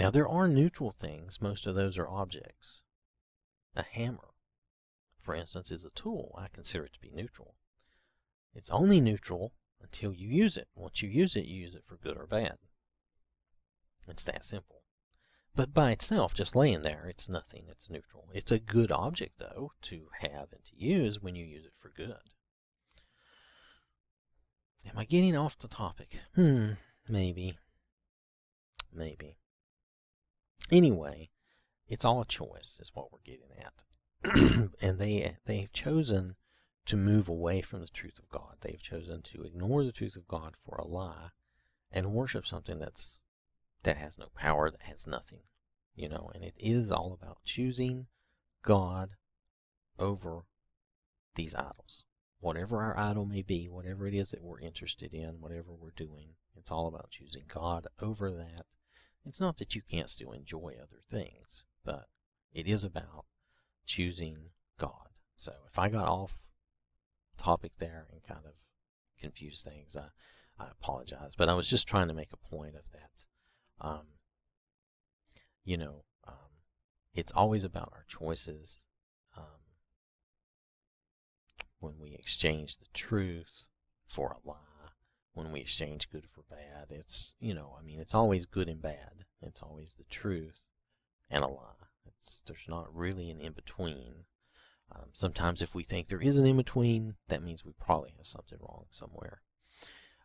Now 0.00 0.08
there 0.08 0.26
are 0.26 0.48
neutral 0.48 0.92
things. 0.92 1.42
Most 1.42 1.66
of 1.66 1.74
those 1.74 1.98
are 1.98 2.08
objects. 2.08 2.80
A 3.76 3.82
hammer, 3.82 4.32
for 5.18 5.34
instance, 5.34 5.70
is 5.70 5.84
a 5.84 5.90
tool. 5.90 6.34
I 6.38 6.48
consider 6.48 6.86
it 6.86 6.94
to 6.94 7.00
be 7.00 7.10
neutral. 7.10 7.56
It's 8.54 8.70
only 8.70 8.98
neutral 9.02 9.52
until 9.78 10.14
you 10.14 10.26
use 10.26 10.56
it. 10.56 10.68
Once 10.74 11.02
you 11.02 11.10
use 11.10 11.36
it, 11.36 11.44
you 11.44 11.60
use 11.60 11.74
it 11.74 11.84
for 11.84 11.98
good 11.98 12.16
or 12.16 12.26
bad. 12.26 12.56
It's 14.08 14.24
that 14.24 14.42
simple. 14.42 14.84
But 15.54 15.74
by 15.74 15.90
itself, 15.90 16.32
just 16.32 16.56
laying 16.56 16.80
there, 16.80 17.04
it's 17.06 17.28
nothing. 17.28 17.66
It's 17.68 17.90
neutral. 17.90 18.30
It's 18.32 18.50
a 18.50 18.58
good 18.58 18.90
object, 18.90 19.38
though, 19.38 19.72
to 19.82 20.08
have 20.20 20.50
and 20.50 20.64
to 20.64 20.76
use 20.76 21.20
when 21.20 21.34
you 21.34 21.44
use 21.44 21.66
it 21.66 21.74
for 21.78 21.90
good. 21.90 22.30
Am 24.86 24.96
I 24.96 25.04
getting 25.04 25.36
off 25.36 25.58
the 25.58 25.68
topic? 25.68 26.20
Hmm, 26.34 26.70
maybe. 27.06 27.58
Maybe. 28.90 29.36
Anyway, 30.70 31.30
it's 31.88 32.04
all 32.04 32.20
a 32.20 32.26
choice, 32.26 32.78
is 32.80 32.92
what 32.94 33.12
we're 33.12 33.18
getting 33.24 33.50
at. 33.58 33.82
and 34.80 34.98
they 34.98 35.36
they've 35.46 35.72
chosen 35.72 36.36
to 36.86 36.96
move 36.96 37.28
away 37.28 37.60
from 37.60 37.80
the 37.80 37.88
truth 37.88 38.18
of 38.18 38.28
God. 38.28 38.56
They've 38.60 38.80
chosen 38.80 39.22
to 39.22 39.42
ignore 39.42 39.84
the 39.84 39.92
truth 39.92 40.16
of 40.16 40.28
God 40.28 40.54
for 40.64 40.76
a 40.76 40.86
lie 40.86 41.30
and 41.90 42.12
worship 42.12 42.46
something 42.46 42.78
that's 42.78 43.20
that 43.82 43.96
has 43.96 44.18
no 44.18 44.28
power, 44.34 44.70
that 44.70 44.82
has 44.82 45.06
nothing. 45.06 45.42
You 45.94 46.08
know, 46.08 46.30
and 46.34 46.44
it 46.44 46.54
is 46.56 46.92
all 46.92 47.12
about 47.12 47.44
choosing 47.44 48.06
God 48.62 49.10
over 49.98 50.44
these 51.34 51.54
idols. 51.54 52.04
Whatever 52.40 52.78
our 52.78 52.98
idol 52.98 53.26
may 53.26 53.42
be, 53.42 53.68
whatever 53.68 54.06
it 54.06 54.14
is 54.14 54.30
that 54.30 54.42
we're 54.42 54.60
interested 54.60 55.12
in, 55.12 55.40
whatever 55.40 55.72
we're 55.74 55.90
doing, 55.90 56.36
it's 56.56 56.70
all 56.70 56.86
about 56.86 57.10
choosing 57.10 57.44
God 57.48 57.86
over 58.00 58.30
that. 58.30 58.66
It's 59.26 59.40
not 59.40 59.58
that 59.58 59.74
you 59.74 59.82
can't 59.82 60.08
still 60.08 60.32
enjoy 60.32 60.76
other 60.80 61.02
things, 61.08 61.64
but 61.84 62.06
it 62.52 62.66
is 62.66 62.84
about 62.84 63.26
choosing 63.86 64.50
God. 64.78 65.08
So 65.36 65.52
if 65.70 65.78
I 65.78 65.88
got 65.88 66.08
off 66.08 66.38
topic 67.40 67.72
there 67.78 68.06
and 68.12 68.22
kind 68.22 68.44
of 68.44 68.52
confused 69.20 69.64
things. 69.64 69.96
I, 69.96 70.08
I 70.62 70.68
apologize, 70.70 71.32
but 71.36 71.48
I 71.48 71.54
was 71.54 71.68
just 71.68 71.86
trying 71.86 72.08
to 72.08 72.14
make 72.14 72.32
a 72.32 72.54
point 72.54 72.74
of 72.74 72.90
that. 72.92 73.86
Um, 73.86 74.06
you 75.64 75.76
know, 75.76 76.04
um, 76.26 76.34
it's 77.14 77.32
always 77.32 77.64
about 77.64 77.92
our 77.92 78.04
choices. 78.06 78.76
Um, 79.36 79.44
when 81.78 81.94
we 81.98 82.14
exchange 82.14 82.76
the 82.76 82.86
truth 82.92 83.64
for 84.06 84.32
a 84.32 84.48
lie, 84.48 84.56
when 85.34 85.52
we 85.52 85.60
exchange 85.60 86.10
good 86.10 86.26
for 86.34 86.42
bad, 86.50 86.86
it's, 86.90 87.34
you 87.40 87.54
know, 87.54 87.76
I 87.78 87.82
mean, 87.82 88.00
it's 88.00 88.14
always 88.14 88.46
good 88.46 88.68
and 88.68 88.82
bad. 88.82 89.24
It's 89.42 89.62
always 89.62 89.94
the 89.96 90.04
truth 90.04 90.60
and 91.30 91.44
a 91.44 91.48
lie. 91.48 91.86
It's, 92.06 92.42
there's 92.46 92.66
not 92.68 92.94
really 92.94 93.30
an 93.30 93.40
in 93.40 93.52
between. 93.52 94.24
Um, 94.92 95.06
sometimes 95.12 95.62
if 95.62 95.74
we 95.74 95.84
think 95.84 96.08
there 96.08 96.20
is 96.20 96.38
an 96.38 96.46
in-between, 96.46 97.14
that 97.28 97.42
means 97.42 97.64
we 97.64 97.72
probably 97.78 98.12
have 98.16 98.26
something 98.26 98.58
wrong 98.60 98.86
somewhere. 98.90 99.40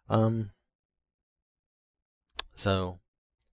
Um, 0.09 0.51
so, 2.55 2.99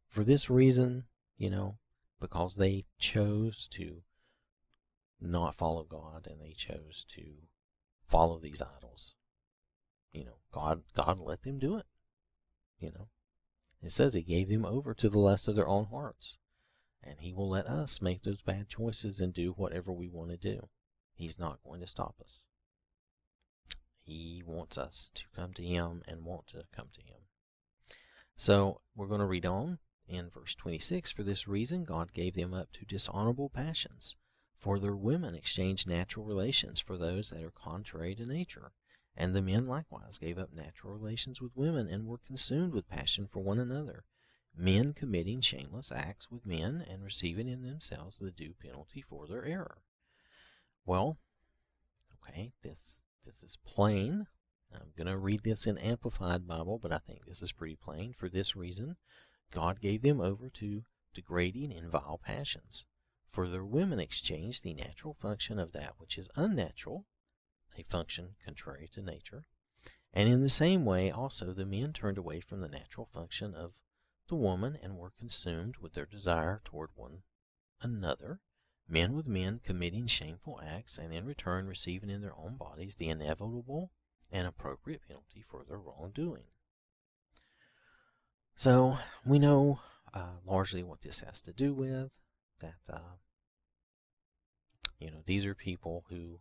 for 0.08 0.24
this 0.24 0.48
reason, 0.48 1.04
you 1.36 1.50
know, 1.50 1.76
because 2.20 2.56
they 2.56 2.84
chose 2.98 3.68
to 3.72 4.02
not 5.20 5.54
follow 5.54 5.84
God 5.84 6.26
and 6.30 6.40
they 6.40 6.52
chose 6.52 7.04
to 7.10 7.22
follow 8.06 8.38
these 8.38 8.62
idols, 8.62 9.14
you 10.12 10.24
know, 10.24 10.36
God 10.52 10.82
God 10.94 11.18
let 11.20 11.42
them 11.42 11.58
do 11.58 11.76
it. 11.76 11.86
You 12.78 12.92
know, 12.92 13.08
it 13.82 13.92
says 13.92 14.14
He 14.14 14.22
gave 14.22 14.48
them 14.48 14.64
over 14.64 14.94
to 14.94 15.08
the 15.08 15.18
lust 15.18 15.48
of 15.48 15.56
their 15.56 15.68
own 15.68 15.86
hearts, 15.86 16.36
and 17.02 17.20
He 17.20 17.32
will 17.32 17.48
let 17.48 17.66
us 17.66 18.02
make 18.02 18.22
those 18.22 18.42
bad 18.42 18.68
choices 18.68 19.20
and 19.20 19.32
do 19.32 19.52
whatever 19.52 19.92
we 19.92 20.08
want 20.08 20.30
to 20.30 20.36
do. 20.36 20.68
He's 21.14 21.38
not 21.38 21.62
going 21.64 21.80
to 21.80 21.86
stop 21.86 22.16
us. 22.22 22.42
He 24.02 24.42
wants 24.44 24.76
us 24.76 25.10
to 25.14 25.24
come 25.34 25.52
to 25.54 25.62
Him 25.62 26.02
and 26.06 26.24
want 26.24 26.48
to 26.48 26.64
come 26.74 26.88
to 26.94 27.02
Him. 27.02 27.22
So 28.36 28.80
we're 28.96 29.06
going 29.06 29.20
to 29.20 29.26
read 29.26 29.46
on 29.46 29.78
in 30.08 30.28
verse 30.28 30.54
26 30.54 31.12
For 31.12 31.22
this 31.22 31.46
reason, 31.46 31.84
God 31.84 32.12
gave 32.12 32.34
them 32.34 32.52
up 32.52 32.72
to 32.72 32.84
dishonorable 32.84 33.48
passions. 33.48 34.16
For 34.56 34.78
their 34.78 34.94
women 34.94 35.34
exchanged 35.34 35.88
natural 35.88 36.24
relations 36.24 36.80
for 36.80 36.96
those 36.96 37.30
that 37.30 37.42
are 37.42 37.50
contrary 37.50 38.14
to 38.14 38.26
nature. 38.26 38.72
And 39.16 39.34
the 39.34 39.42
men 39.42 39.66
likewise 39.66 40.18
gave 40.18 40.38
up 40.38 40.52
natural 40.52 40.92
relations 40.94 41.40
with 41.40 41.56
women 41.56 41.86
and 41.88 42.06
were 42.06 42.18
consumed 42.18 42.72
with 42.72 42.88
passion 42.88 43.26
for 43.26 43.40
one 43.40 43.58
another, 43.58 44.04
men 44.56 44.94
committing 44.94 45.40
shameless 45.40 45.92
acts 45.92 46.30
with 46.30 46.46
men 46.46 46.84
and 46.88 47.04
receiving 47.04 47.48
in 47.48 47.62
themselves 47.62 48.18
the 48.18 48.30
due 48.30 48.54
penalty 48.54 49.02
for 49.02 49.26
their 49.26 49.44
error. 49.44 49.82
Well, 50.86 51.18
okay, 52.14 52.52
this 52.62 53.02
this 53.24 53.42
is 53.42 53.58
plain. 53.64 54.26
I'm 54.74 54.92
going 54.96 55.06
to 55.06 55.18
read 55.18 55.44
this 55.44 55.66
in 55.66 55.78
Amplified 55.78 56.48
Bible, 56.48 56.78
but 56.78 56.92
I 56.92 56.98
think 56.98 57.24
this 57.24 57.42
is 57.42 57.52
pretty 57.52 57.76
plain. 57.76 58.14
For 58.14 58.28
this 58.28 58.56
reason, 58.56 58.96
God 59.50 59.80
gave 59.80 60.02
them 60.02 60.20
over 60.20 60.48
to 60.48 60.84
degrading 61.14 61.72
and 61.72 61.90
vile 61.90 62.18
passions. 62.24 62.86
For 63.30 63.48
their 63.48 63.64
women 63.64 64.00
exchanged 64.00 64.64
the 64.64 64.74
natural 64.74 65.14
function 65.14 65.58
of 65.58 65.72
that 65.72 65.94
which 65.98 66.18
is 66.18 66.30
unnatural, 66.36 67.06
a 67.76 67.82
function 67.84 68.36
contrary 68.44 68.88
to 68.94 69.02
nature. 69.02 69.46
And 70.12 70.28
in 70.28 70.42
the 70.42 70.48
same 70.48 70.84
way, 70.84 71.10
also, 71.10 71.52
the 71.52 71.64
men 71.64 71.92
turned 71.92 72.18
away 72.18 72.40
from 72.40 72.60
the 72.60 72.68
natural 72.68 73.06
function 73.06 73.54
of 73.54 73.72
the 74.28 74.36
woman 74.36 74.78
and 74.82 74.96
were 74.96 75.12
consumed 75.18 75.76
with 75.78 75.94
their 75.94 76.06
desire 76.06 76.60
toward 76.64 76.90
one 76.94 77.22
another 77.80 78.40
men 78.88 79.14
with 79.14 79.26
men 79.26 79.60
committing 79.64 80.06
shameful 80.06 80.60
acts 80.64 80.98
and 80.98 81.12
in 81.12 81.24
return 81.24 81.66
receiving 81.66 82.10
in 82.10 82.20
their 82.20 82.36
own 82.36 82.56
bodies 82.56 82.96
the 82.96 83.08
inevitable 83.08 83.90
and 84.30 84.46
appropriate 84.46 85.02
penalty 85.06 85.42
for 85.48 85.64
their 85.64 85.78
wrongdoing. 85.78 86.44
So 88.54 88.98
we 89.24 89.38
know 89.38 89.80
uh, 90.12 90.36
largely 90.44 90.82
what 90.82 91.00
this 91.00 91.20
has 91.20 91.40
to 91.42 91.52
do 91.52 91.72
with. 91.72 92.14
That 92.60 92.92
uh, 92.92 93.16
you 94.98 95.10
know 95.10 95.22
these 95.24 95.44
are 95.44 95.54
people 95.54 96.04
who 96.08 96.40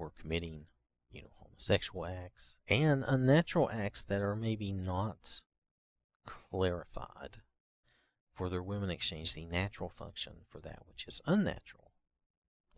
were 0.00 0.10
committing 0.10 0.66
you 1.12 1.22
know 1.22 1.30
homosexual 1.36 2.06
acts 2.06 2.58
and 2.68 3.04
unnatural 3.06 3.70
acts 3.70 4.02
that 4.04 4.20
are 4.20 4.36
maybe 4.36 4.72
not 4.72 5.40
clarified. 6.26 7.42
For 8.32 8.48
their 8.48 8.62
women 8.62 8.88
exchange 8.88 9.34
the 9.34 9.44
natural 9.44 9.90
function 9.90 10.32
for 10.48 10.60
that 10.60 10.82
which 10.88 11.06
is 11.06 11.20
unnatural 11.26 11.90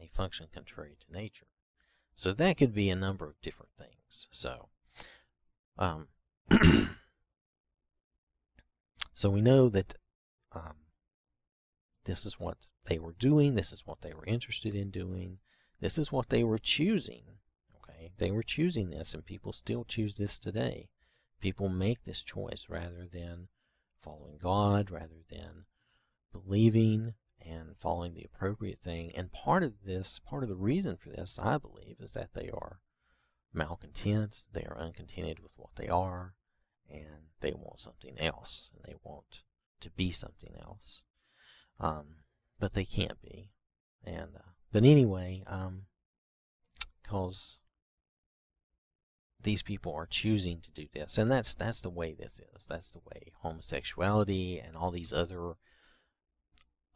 a 0.03 0.09
function 0.09 0.49
contrary 0.53 0.97
to 1.01 1.13
nature. 1.13 1.47
So 2.15 2.33
that 2.33 2.57
could 2.57 2.75
be 2.75 2.91
a 2.91 2.97
number 2.97 3.27
of 3.27 3.41
different 3.41 3.73
things. 3.79 4.29
So, 4.31 4.69
um, 5.79 6.09
so 9.15 9.31
we 9.31 9.41
know 9.41 9.69
that 9.69 9.95
um, 10.53 10.77
this 12.05 12.27
is 12.27 12.39
what 12.39 12.59
they 12.85 12.99
were 12.99 13.15
doing. 13.19 13.55
This 13.55 13.73
is 13.73 13.87
what 13.87 14.03
they 14.03 14.13
were 14.13 14.27
interested 14.27 14.75
in 14.75 14.91
doing. 14.91 15.39
This 15.83 15.99
is 15.99 16.13
what 16.13 16.29
they 16.29 16.45
were 16.45 16.61
choosing. 16.61 17.25
Okay, 17.83 18.13
they 18.17 18.31
were 18.31 18.45
choosing 18.45 18.91
this, 18.91 19.15
and 19.15 19.27
people 19.27 19.53
still 19.53 19.85
choose 19.85 20.15
this 20.15 20.39
today. 20.39 20.91
People 21.41 21.69
make 21.69 22.05
this 22.05 22.23
choice 22.23 22.67
rather 22.69 23.05
than 23.05 23.49
following 23.99 24.39
God, 24.41 24.93
rather 24.93 25.25
than 25.29 25.65
believing 26.31 27.15
and 27.45 27.77
following 27.77 28.15
the 28.15 28.23
appropriate 28.23 28.79
thing. 28.79 29.11
And 29.17 29.33
part 29.33 29.65
of 29.65 29.83
this, 29.85 30.21
part 30.21 30.45
of 30.45 30.49
the 30.49 30.55
reason 30.55 30.97
for 30.97 31.11
this, 31.11 31.37
I 31.43 31.59
believe, 31.59 31.97
is 31.99 32.13
that 32.13 32.33
they 32.33 32.49
are 32.49 32.79
malcontent, 33.53 34.43
they 34.53 34.63
are 34.63 34.79
uncontented 34.79 35.41
with 35.41 35.51
what 35.57 35.75
they 35.75 35.89
are, 35.89 36.37
and 36.89 37.31
they 37.41 37.51
want 37.51 37.81
something 37.81 38.21
else, 38.21 38.71
and 38.73 38.85
they 38.85 38.95
want 39.03 39.43
to 39.81 39.91
be 39.91 40.13
something 40.13 40.55
else. 40.63 41.03
Um, 41.81 42.19
but 42.61 42.75
they 42.75 42.85
can't 42.85 43.21
be. 43.21 43.51
And 44.05 44.37
uh, 44.37 44.53
but 44.73 44.85
anyway, 44.85 45.45
um, 45.47 45.83
cause 47.07 47.59
these 49.43 49.63
people 49.63 49.93
are 49.93 50.07
choosing 50.07 50.61
to 50.61 50.71
do 50.71 50.87
this, 50.93 51.19
and 51.19 51.31
that's 51.31 51.55
that's 51.55 51.81
the 51.81 51.91
way 51.91 52.15
this 52.15 52.41
is. 52.55 52.67
That's 52.67 52.89
the 52.89 53.01
way 53.01 53.33
homosexuality 53.43 54.59
and 54.59 54.77
all 54.77 54.91
these 54.91 55.13
other 55.13 55.55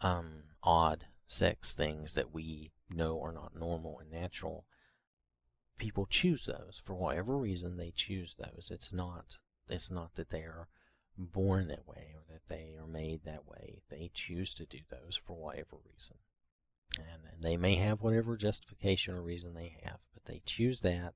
um, 0.00 0.44
odd 0.62 1.06
sex 1.26 1.74
things 1.74 2.14
that 2.14 2.32
we 2.32 2.72
know 2.88 3.20
are 3.20 3.32
not 3.32 3.58
normal 3.58 3.98
and 3.98 4.10
natural. 4.10 4.64
People 5.78 6.06
choose 6.06 6.46
those 6.46 6.80
for 6.84 6.94
whatever 6.94 7.36
reason. 7.36 7.76
They 7.76 7.90
choose 7.90 8.36
those. 8.38 8.70
It's 8.72 8.92
not. 8.92 9.38
It's 9.68 9.90
not 9.90 10.14
that 10.14 10.30
they 10.30 10.42
are 10.42 10.68
born 11.18 11.68
that 11.68 11.86
way 11.86 12.14
or 12.14 12.22
that 12.32 12.46
they 12.48 12.76
are 12.80 12.86
made 12.86 13.24
that 13.24 13.46
way. 13.46 13.82
They 13.90 14.10
choose 14.14 14.54
to 14.54 14.66
do 14.66 14.78
those 14.88 15.20
for 15.22 15.34
whatever 15.34 15.76
reason. 15.84 16.16
And, 16.98 17.22
they 17.38 17.56
may 17.56 17.74
have 17.74 18.00
whatever 18.00 18.36
justification 18.36 19.14
or 19.14 19.22
reason 19.22 19.54
they 19.54 19.76
have, 19.82 19.98
but 20.14 20.24
they 20.24 20.40
choose 20.46 20.80
that. 20.80 21.14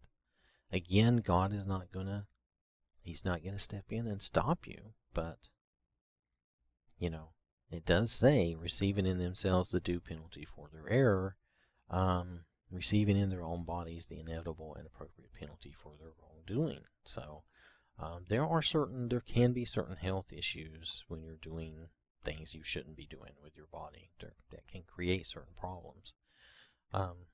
Again, 0.70 1.18
God 1.18 1.52
is 1.52 1.66
not 1.66 1.90
going 1.90 2.06
to, 2.06 2.26
He's 3.02 3.24
not 3.24 3.42
going 3.42 3.54
to 3.54 3.60
step 3.60 3.86
in 3.90 4.06
and 4.06 4.20
stop 4.20 4.66
you, 4.66 4.92
but, 5.14 5.38
you 6.98 7.08
know, 7.08 7.30
it 7.70 7.86
does 7.86 8.12
say, 8.12 8.54
receiving 8.54 9.06
in 9.06 9.18
themselves 9.18 9.70
the 9.70 9.80
due 9.80 10.00
penalty 10.00 10.44
for 10.44 10.68
their 10.72 10.88
error, 10.88 11.36
um, 11.88 12.40
receiving 12.70 13.16
in 13.16 13.30
their 13.30 13.42
own 13.42 13.64
bodies 13.64 14.06
the 14.06 14.20
inevitable 14.20 14.74
and 14.76 14.86
appropriate 14.86 15.32
penalty 15.32 15.72
for 15.72 15.92
their 15.98 16.12
wrongdoing. 16.20 16.84
So, 17.04 17.44
um, 17.98 18.24
there 18.28 18.46
are 18.46 18.62
certain, 18.62 19.08
there 19.08 19.20
can 19.20 19.52
be 19.52 19.64
certain 19.64 19.96
health 19.96 20.32
issues 20.32 21.04
when 21.08 21.22
you're 21.22 21.36
doing 21.36 21.88
things 22.24 22.54
you 22.54 22.62
shouldn't 22.62 22.96
be 22.96 23.06
doing 23.06 23.32
with 23.42 23.56
your 23.56 23.66
body 23.66 24.10
that 24.20 24.66
can 24.68 24.82
create 24.82 25.26
certain 25.26 25.54
problems. 25.58 26.12
Um, 26.92 27.26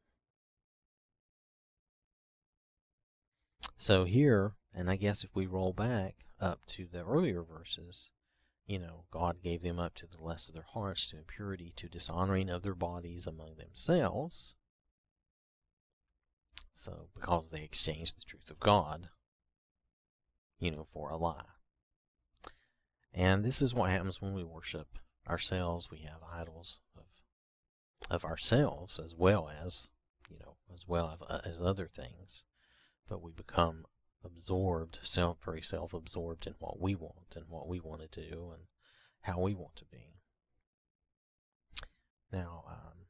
so 3.76 4.04
here, 4.04 4.54
and 4.74 4.90
I 4.90 4.96
guess 4.96 5.24
if 5.24 5.34
we 5.34 5.46
roll 5.46 5.72
back 5.72 6.26
up 6.40 6.66
to 6.68 6.86
the 6.90 7.04
earlier 7.04 7.42
verses, 7.42 8.10
you 8.66 8.78
know, 8.78 9.04
God 9.10 9.42
gave 9.42 9.62
them 9.62 9.78
up 9.78 9.94
to 9.96 10.06
the 10.06 10.22
lust 10.22 10.48
of 10.48 10.54
their 10.54 10.66
hearts, 10.72 11.08
to 11.08 11.18
impurity, 11.18 11.72
to 11.76 11.88
dishonoring 11.88 12.50
of 12.50 12.62
their 12.62 12.74
bodies 12.74 13.26
among 13.26 13.56
themselves. 13.56 14.54
So, 16.74 17.08
because 17.14 17.50
they 17.50 17.62
exchanged 17.62 18.16
the 18.16 18.24
truth 18.24 18.50
of 18.50 18.60
God, 18.60 19.08
you 20.58 20.70
know, 20.70 20.84
for 20.92 21.10
a 21.10 21.16
lie. 21.16 21.55
And 23.16 23.42
this 23.42 23.62
is 23.62 23.74
what 23.74 23.88
happens 23.88 24.20
when 24.20 24.34
we 24.34 24.44
worship 24.44 24.98
ourselves. 25.26 25.90
We 25.90 26.00
have 26.00 26.20
idols 26.30 26.80
of 26.96 27.04
of 28.10 28.26
ourselves 28.26 29.00
as 29.02 29.14
well 29.14 29.48
as, 29.48 29.88
you 30.28 30.38
know, 30.38 30.56
as 30.72 30.86
well 30.86 31.16
uh, 31.28 31.40
as 31.44 31.62
other 31.62 31.86
things. 31.86 32.44
But 33.08 33.22
we 33.22 33.32
become 33.32 33.86
absorbed, 34.22 34.98
self 35.02 35.38
very 35.42 35.62
self-absorbed 35.62 36.46
in 36.46 36.54
what 36.58 36.78
we 36.78 36.94
want 36.94 37.34
and 37.34 37.46
what 37.48 37.66
we 37.66 37.80
want 37.80 38.02
to 38.02 38.20
do 38.20 38.50
and 38.52 38.64
how 39.22 39.40
we 39.40 39.54
want 39.54 39.76
to 39.76 39.86
be. 39.86 40.18
Now, 42.30 42.64
um, 42.68 43.06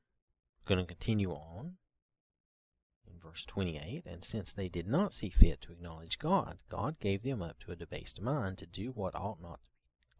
I'm 0.61 0.67
going 0.67 0.81
to 0.81 0.87
continue 0.87 1.33
on 1.33 1.79
in 3.07 3.19
verse 3.19 3.45
28. 3.45 4.05
And 4.07 4.23
since 4.23 4.53
they 4.53 4.69
did 4.69 4.87
not 4.87 5.13
see 5.13 5.31
fit 5.31 5.63
to 5.63 5.73
acknowledge 5.73 6.21
God, 6.21 6.59
God 6.69 7.01
gave 7.01 7.25
them 7.25 7.43
up 7.43 7.59
to 7.61 7.73
a 7.73 7.77
debased 7.77 8.21
mind 8.21 8.59
to 8.59 8.67
do 8.67 8.93
what 8.93 9.17
ought 9.17 9.43
not 9.43 9.59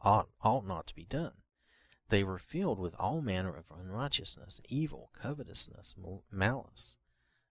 ought, 0.07 0.29
ought 0.41 0.65
not 0.65 0.87
to 0.87 0.95
be 0.95 1.05
done. 1.05 1.33
They 2.11 2.23
were 2.23 2.39
filled 2.39 2.79
with 2.79 2.95
all 2.95 3.21
manner 3.21 3.57
of 3.57 3.73
unrighteousness, 3.77 4.61
evil, 4.69 5.11
covetousness, 5.21 5.97
malice. 6.31 6.97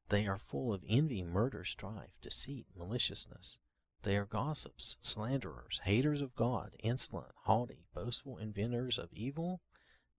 They 0.07 0.25
are 0.25 0.37
full 0.37 0.73
of 0.73 0.85
envy, 0.87 1.21
murder, 1.21 1.65
strife, 1.65 2.13
deceit, 2.21 2.67
maliciousness. 2.73 3.57
They 4.03 4.15
are 4.15 4.25
gossips, 4.25 4.95
slanderers, 5.01 5.81
haters 5.83 6.21
of 6.21 6.33
God, 6.35 6.77
insolent, 6.79 7.33
haughty, 7.43 7.87
boastful, 7.93 8.37
inventors 8.37 8.97
of 8.97 9.11
evil, 9.11 9.59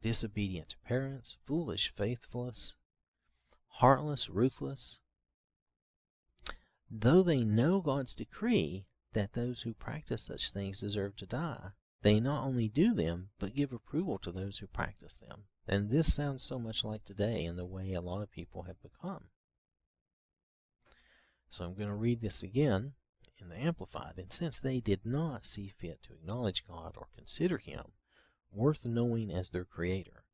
disobedient 0.02 0.70
to 0.70 0.78
parents, 0.80 1.38
foolish, 1.46 1.94
faithless, 1.96 2.76
heartless, 3.68 4.28
ruthless. 4.28 5.00
Though 6.90 7.22
they 7.22 7.44
know 7.44 7.80
God's 7.80 8.14
decree 8.14 8.84
that 9.14 9.32
those 9.32 9.62
who 9.62 9.72
practice 9.72 10.24
such 10.24 10.50
things 10.50 10.80
deserve 10.80 11.16
to 11.16 11.26
die, 11.26 11.70
they 12.02 12.20
not 12.20 12.44
only 12.44 12.68
do 12.68 12.94
them, 12.94 13.30
but 13.38 13.54
give 13.54 13.72
approval 13.72 14.18
to 14.18 14.32
those 14.32 14.58
who 14.58 14.66
practice 14.66 15.18
them. 15.18 15.44
And 15.66 15.90
this 15.90 16.14
sounds 16.14 16.42
so 16.42 16.58
much 16.58 16.84
like 16.84 17.04
today 17.04 17.44
in 17.44 17.56
the 17.56 17.64
way 17.64 17.92
a 17.92 18.00
lot 18.00 18.22
of 18.22 18.30
people 18.30 18.62
have 18.62 18.80
become. 18.82 19.30
So 21.48 21.64
I'm 21.64 21.74
going 21.74 21.88
to 21.88 21.94
read 21.94 22.20
this 22.20 22.42
again 22.42 22.94
in 23.38 23.48
the 23.48 23.58
Amplified. 23.58 24.14
And 24.18 24.30
since 24.32 24.58
they 24.58 24.80
did 24.80 25.04
not 25.04 25.44
see 25.44 25.68
fit 25.68 26.02
to 26.04 26.14
acknowledge 26.14 26.66
God 26.66 26.94
or 26.96 27.08
consider 27.16 27.58
Him 27.58 27.92
worth 28.52 28.84
knowing 28.84 29.30
as 29.30 29.50
their 29.50 29.64
Creator, 29.64 30.24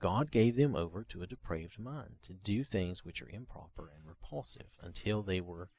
God 0.00 0.30
gave 0.30 0.56
them 0.56 0.74
over 0.74 1.04
to 1.04 1.22
a 1.22 1.26
depraved 1.26 1.78
mind 1.78 2.16
to 2.22 2.32
do 2.32 2.64
things 2.64 3.04
which 3.04 3.20
are 3.20 3.28
improper 3.28 3.90
and 3.94 4.06
repulsive 4.06 4.70
until 4.80 5.22
they 5.22 5.40
were 5.40 5.70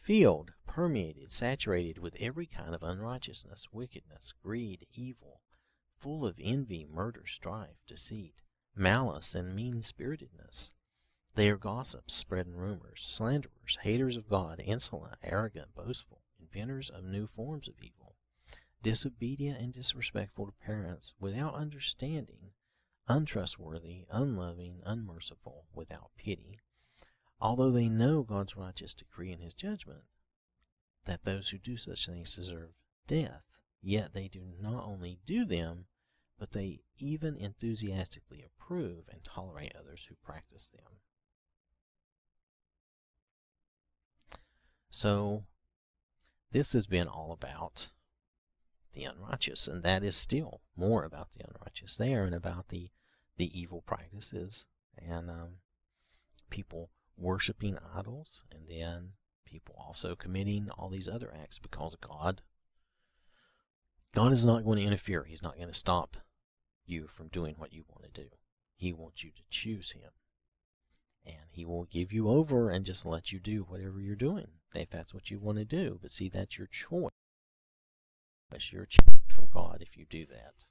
filled, 0.00 0.52
permeated, 0.66 1.30
saturated 1.30 1.98
with 1.98 2.16
every 2.18 2.46
kind 2.46 2.74
of 2.74 2.82
unrighteousness, 2.82 3.68
wickedness, 3.72 4.32
greed, 4.42 4.86
evil, 4.94 5.40
full 5.98 6.26
of 6.26 6.38
envy, 6.42 6.86
murder, 6.86 7.26
strife, 7.26 7.76
deceit, 7.86 8.42
malice, 8.74 9.34
and 9.34 9.54
mean 9.54 9.82
spiritedness. 9.82 10.72
They 11.34 11.50
are 11.50 11.56
gossips, 11.56 12.14
spreading 12.14 12.56
rumors, 12.56 13.02
slanderers, 13.02 13.78
haters 13.82 14.16
of 14.16 14.28
God, 14.28 14.60
insolent, 14.64 15.18
arrogant, 15.22 15.74
boastful, 15.74 16.22
inventors 16.40 16.90
of 16.90 17.04
new 17.04 17.26
forms 17.26 17.68
of 17.68 17.74
evil, 17.80 18.16
disobedient 18.82 19.60
and 19.60 19.72
disrespectful 19.72 20.46
to 20.46 20.52
parents, 20.52 21.14
without 21.20 21.54
understanding, 21.54 22.52
untrustworthy, 23.06 24.06
unloving, 24.10 24.80
unmerciful, 24.84 25.66
without 25.74 26.10
pity. 26.16 26.58
Although 27.40 27.70
they 27.70 27.88
know 27.88 28.22
God's 28.22 28.56
righteous 28.56 28.94
decree 28.94 29.32
and 29.32 29.42
his 29.42 29.54
judgment, 29.54 30.04
that 31.06 31.24
those 31.24 31.48
who 31.48 31.58
do 31.58 31.76
such 31.76 32.06
things 32.06 32.34
deserve 32.34 32.70
death, 33.06 33.44
yet 33.80 34.12
they 34.12 34.28
do 34.28 34.42
not 34.60 34.84
only 34.84 35.18
do 35.24 35.44
them, 35.44 35.86
but 36.38 36.52
they 36.52 36.80
even 36.98 37.36
enthusiastically 37.36 38.42
approve 38.42 39.08
and 39.10 39.24
tolerate 39.24 39.74
others 39.74 40.06
who 40.08 40.14
practice 40.16 40.68
them. 40.68 40.98
So, 44.90 45.44
this 46.50 46.72
has 46.72 46.86
been 46.86 47.06
all 47.06 47.32
about 47.32 47.88
the 48.92 49.04
unrighteous, 49.04 49.68
and 49.68 49.82
that 49.82 50.02
is 50.02 50.16
still 50.16 50.60
more 50.76 51.04
about 51.04 51.32
the 51.32 51.44
unrighteous 51.46 51.96
there 51.96 52.24
and 52.24 52.34
about 52.34 52.68
the 52.68 52.90
the 53.36 53.58
evil 53.58 53.80
practices 53.80 54.66
and 54.98 55.30
um, 55.30 55.60
people 56.50 56.90
worshiping 57.20 57.78
idols, 57.94 58.42
and 58.50 58.62
then 58.68 59.12
people 59.44 59.74
also 59.78 60.16
committing 60.16 60.68
all 60.70 60.88
these 60.88 61.08
other 61.08 61.32
acts 61.34 61.58
because 61.58 61.94
of 61.94 62.00
God 62.00 62.42
God 64.12 64.32
is 64.32 64.44
not 64.44 64.64
going 64.64 64.78
to 64.78 64.84
interfere. 64.84 65.24
He's 65.24 65.42
not 65.42 65.56
going 65.56 65.68
to 65.68 65.74
stop 65.74 66.16
you 66.84 67.06
from 67.06 67.28
doing 67.28 67.54
what 67.58 67.72
you 67.72 67.84
want 67.88 68.12
to 68.12 68.22
do. 68.22 68.28
He 68.74 68.92
wants 68.92 69.22
you 69.22 69.30
to 69.30 69.42
choose 69.50 69.92
him. 69.92 70.10
And 71.24 71.50
he 71.50 71.64
will 71.64 71.84
give 71.84 72.12
you 72.12 72.28
over 72.28 72.70
and 72.70 72.84
just 72.84 73.06
let 73.06 73.30
you 73.30 73.38
do 73.38 73.62
whatever 73.62 74.00
you're 74.00 74.16
doing 74.16 74.48
if 74.74 74.90
that's 74.90 75.14
what 75.14 75.30
you 75.30 75.38
want 75.38 75.58
to 75.58 75.64
do. 75.64 75.98
But 76.02 76.12
see, 76.12 76.28
that's 76.28 76.58
your 76.58 76.66
choice. 76.66 77.12
That's 78.50 78.72
your 78.72 78.86
choice 78.86 79.20
from 79.28 79.48
God 79.52 79.78
if 79.80 79.96
you 79.96 80.06
do 80.06 80.26
that. 80.26 80.64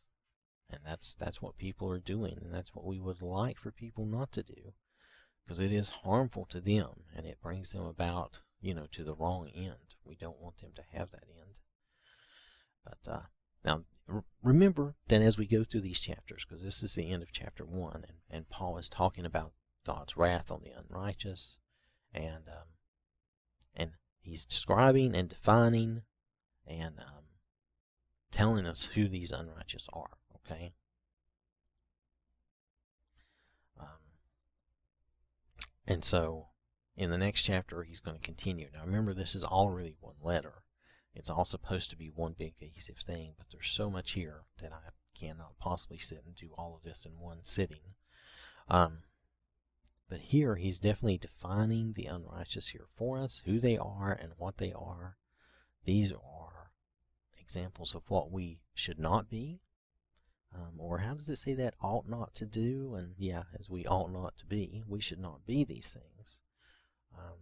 And 0.70 0.82
that's 0.86 1.16
that's 1.16 1.42
what 1.42 1.58
people 1.58 1.90
are 1.90 2.00
doing, 2.00 2.38
and 2.42 2.54
that's 2.54 2.76
what 2.76 2.86
we 2.86 3.00
would 3.00 3.22
like 3.22 3.58
for 3.58 3.72
people 3.72 4.06
not 4.06 4.32
to 4.34 4.44
do, 4.44 4.74
because 5.44 5.60
it 5.60 5.72
is 5.72 5.90
harmful 5.90 6.46
to 6.46 6.60
them, 6.62 7.04
and 7.16 7.26
it 7.26 7.42
brings 7.42 7.72
them 7.72 7.86
about, 7.86 8.42
you 8.62 8.74
know, 8.74 8.88
to 8.92 9.04
the 9.04 9.16
wrong 9.16 9.50
end. 9.50 9.96
We 10.06 10.16
don't 10.16 10.40
want 10.40 10.60
them 10.60 10.72
to 10.76 10.98
have 10.98 11.12
that 11.12 11.26
end. 11.28 11.60
But 12.84 13.12
uh, 13.12 13.22
now, 13.64 13.84
remember 14.42 14.96
that 15.08 15.22
as 15.22 15.38
we 15.38 15.46
go 15.46 15.64
through 15.64 15.82
these 15.82 16.00
chapters, 16.00 16.46
because 16.48 16.64
this 16.64 16.84
is 16.84 16.96
the 16.96 17.12
end 17.12 17.24
of 17.24 17.32
chapter 17.32 17.66
one, 17.66 18.06
and, 18.08 18.18
and 18.30 18.50
Paul 18.50 18.78
is 18.78 18.90
talking 18.90 19.26
about 19.26 19.54
God's 19.86 20.18
wrath 20.18 20.52
on 20.52 20.62
the 20.64 20.72
unrighteous, 20.72 21.58
and 22.14 22.48
um, 22.48 22.68
and 23.76 23.92
he's 24.22 24.46
describing 24.46 25.16
and 25.16 25.30
defining 25.30 26.04
and 26.68 27.00
um, 27.00 27.24
telling 28.32 28.66
us 28.66 28.86
who 28.94 29.08
these 29.08 29.32
unrighteous 29.32 29.88
are. 29.94 30.18
Okay. 30.36 30.74
And 35.90 36.06
so, 36.06 36.48
in 36.96 37.10
the 37.10 37.18
next 37.18 37.44
chapter, 37.44 37.84
he's 37.84 38.00
going 38.00 38.16
to 38.16 38.24
continue. 38.24 38.70
Now, 38.74 38.86
remember, 38.86 39.14
this 39.14 39.36
is 39.36 39.44
all 39.44 39.70
really 39.70 39.96
one 40.00 40.16
letter. 40.22 40.64
It's 41.14 41.30
all 41.30 41.44
supposed 41.44 41.90
to 41.90 41.98
be 41.98 42.08
one 42.08 42.36
big 42.38 42.54
cohesive 42.58 43.00
thing, 43.00 43.34
but 43.38 43.48
there's 43.52 43.68
so 43.68 43.90
much 43.90 44.12
here 44.12 44.44
that 44.62 44.72
I 44.72 44.92
cannot 45.14 45.58
possibly 45.60 45.98
sit 45.98 46.24
and 46.26 46.36
do 46.36 46.52
all 46.58 46.76
of 46.76 46.84
this 46.84 47.06
in 47.06 47.20
one 47.20 47.40
sitting. 47.44 47.96
Um, 48.70 49.00
But 50.10 50.22
here 50.22 50.56
he's 50.56 50.80
definitely 50.80 51.20
defining 51.20 51.94
the 51.94 52.06
unrighteous 52.06 52.70
here 52.70 52.88
for 52.96 53.20
us, 53.20 53.42
who 53.46 53.60
they 53.60 53.78
are 53.78 54.12
and 54.12 54.34
what 54.38 54.58
they 54.58 54.74
are. 54.74 55.18
These 55.86 56.12
are 56.12 56.72
examples 57.40 57.96
of 57.96 58.10
what 58.10 58.32
we 58.32 58.62
should 58.74 59.00
not 59.00 59.30
be. 59.30 59.62
Um, 60.54 60.80
or 60.80 61.00
how 61.00 61.14
does 61.14 61.30
it 61.30 61.38
say 61.38 61.54
that 61.54 61.76
ought 61.82 62.10
not 62.10 62.34
to 62.36 62.46
do? 62.46 62.96
And 62.96 63.14
yeah, 63.18 63.44
as 63.60 63.70
we 63.70 63.86
ought 63.86 64.12
not 64.12 64.38
to 64.40 64.46
be, 64.46 64.84
we 64.88 65.00
should 65.00 65.20
not 65.20 65.46
be 65.46 65.64
these 65.64 65.94
things. 65.94 66.40
Um, 67.16 67.38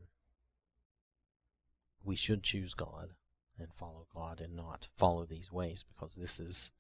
we 2.04 2.16
should 2.16 2.44
choose 2.44 2.74
God 2.74 3.12
and 3.60 3.74
follow 3.74 4.08
God 4.14 4.40
and 4.42 4.56
not 4.56 4.88
follow 4.98 5.26
these 5.26 5.52
ways 5.52 5.84
because 5.84 6.16
this 6.16 6.40
is 6.40 6.72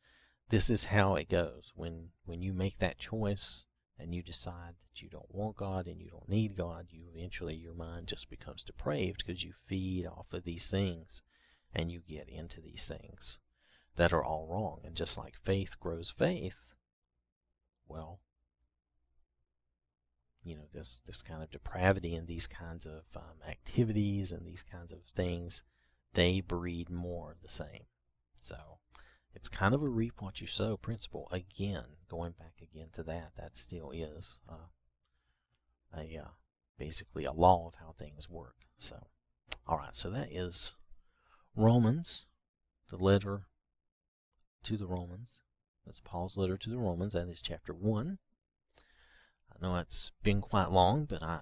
this 0.49 0.69
is 0.69 0.85
how 0.85 1.15
it 1.15 1.29
goes 1.29 1.73
when 1.75 2.09
when 2.25 2.41
you 2.41 2.53
make 2.53 2.77
that 2.77 2.97
choice 2.97 3.65
and 3.99 4.13
you 4.13 4.21
decide 4.21 4.75
that 4.75 5.01
you 5.01 5.09
don't 5.09 5.33
want 5.33 5.57
God 5.57 5.87
and 5.87 5.99
you 5.99 6.09
don't 6.09 6.29
need 6.29 6.55
God 6.55 6.87
you 6.91 7.05
eventually 7.13 7.55
your 7.55 7.73
mind 7.73 8.07
just 8.07 8.29
becomes 8.29 8.63
depraved 8.63 9.23
because 9.25 9.43
you 9.43 9.53
feed 9.65 10.05
off 10.05 10.31
of 10.31 10.43
these 10.43 10.69
things 10.69 11.21
and 11.73 11.91
you 11.91 11.99
get 11.99 12.29
into 12.29 12.61
these 12.61 12.87
things 12.87 13.39
that 13.97 14.13
are 14.13 14.23
all 14.23 14.47
wrong 14.49 14.79
and 14.83 14.95
just 14.95 15.17
like 15.17 15.35
faith 15.35 15.79
grows 15.79 16.09
faith 16.09 16.73
well 17.87 18.21
you 20.47 20.55
know 20.55 20.67
this 20.73 21.01
this 21.05 21.21
kind 21.21 21.43
of 21.43 21.51
depravity 21.51 22.15
and 22.15 22.25
these 22.25 22.47
kinds 22.47 22.85
of 22.85 23.03
um, 23.15 23.41
activities 23.47 24.31
and 24.31 24.45
these 24.45 24.63
kinds 24.63 24.93
of 24.93 24.99
things 25.13 25.61
they 26.13 26.39
breed 26.39 26.89
more 26.89 27.31
of 27.31 27.41
the 27.41 27.49
same. 27.49 27.83
So 28.39 28.55
it's 29.35 29.49
kind 29.49 29.75
of 29.75 29.83
a 29.83 29.89
reap 29.89 30.21
what 30.21 30.39
you 30.39 30.47
sow 30.47 30.77
principle. 30.77 31.27
Again 31.31 31.83
going 32.09 32.31
back 32.31 32.55
again 32.61 32.87
to 32.93 33.03
that 33.03 33.35
that 33.35 33.57
still 33.57 33.91
is 33.91 34.39
uh, 34.49 34.69
a 35.95 36.17
uh, 36.17 36.29
basically 36.79 37.25
a 37.25 37.33
law 37.33 37.67
of 37.67 37.75
how 37.75 37.93
things 37.97 38.29
work. 38.29 38.55
So 38.77 39.07
all 39.67 39.77
right 39.77 39.95
so 39.95 40.09
that 40.09 40.31
is 40.31 40.75
romans 41.55 42.25
the 42.89 42.97
letter 42.97 43.47
to 44.67 44.77
the 44.77 44.87
romans 44.87 45.39
that's 45.85 45.99
paul's 45.99 46.37
letter 46.37 46.57
to 46.57 46.69
the 46.69 46.77
romans 46.77 47.13
that 47.13 47.27
is 47.27 47.41
chapter 47.41 47.73
1 47.73 48.17
I 49.59 49.65
know 49.65 49.75
it's 49.77 50.11
been 50.21 50.41
quite 50.41 50.69
long, 50.69 51.05
but 51.05 51.23
I, 51.23 51.41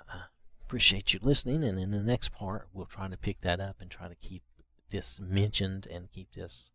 appreciate 0.66 1.14
you 1.14 1.20
listening. 1.22 1.64
And 1.64 1.78
in 1.78 1.92
the 1.92 2.04
next 2.04 2.32
part, 2.32 2.68
we'll 2.74 2.86
try 2.86 3.08
to 3.08 3.18
pick 3.18 3.42
that 3.42 3.60
up 3.60 3.78
and 3.80 3.90
try 3.90 4.08
to 4.08 4.16
keep 4.16 4.44
this 4.90 5.20
mentioned 5.20 5.88
and 5.92 6.12
keep 6.12 6.34
this 6.34 6.72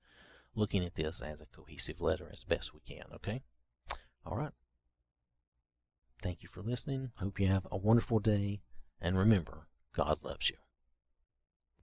looking 0.54 0.84
at 0.84 0.94
this 0.94 1.20
as 1.20 1.40
a 1.40 1.46
cohesive 1.46 2.00
letter 2.00 2.28
as 2.32 2.44
best 2.44 2.72
we 2.74 2.80
can. 2.80 3.04
Okay? 3.14 3.42
All 4.24 4.36
right. 4.36 4.52
Thank 6.22 6.42
you 6.42 6.48
for 6.48 6.62
listening. 6.62 7.12
Hope 7.16 7.40
you 7.40 7.46
have 7.46 7.66
a 7.70 7.76
wonderful 7.76 8.20
day. 8.20 8.60
And 9.00 9.18
remember, 9.18 9.66
God 9.94 10.18
loves 10.22 10.50
you. 10.50 10.56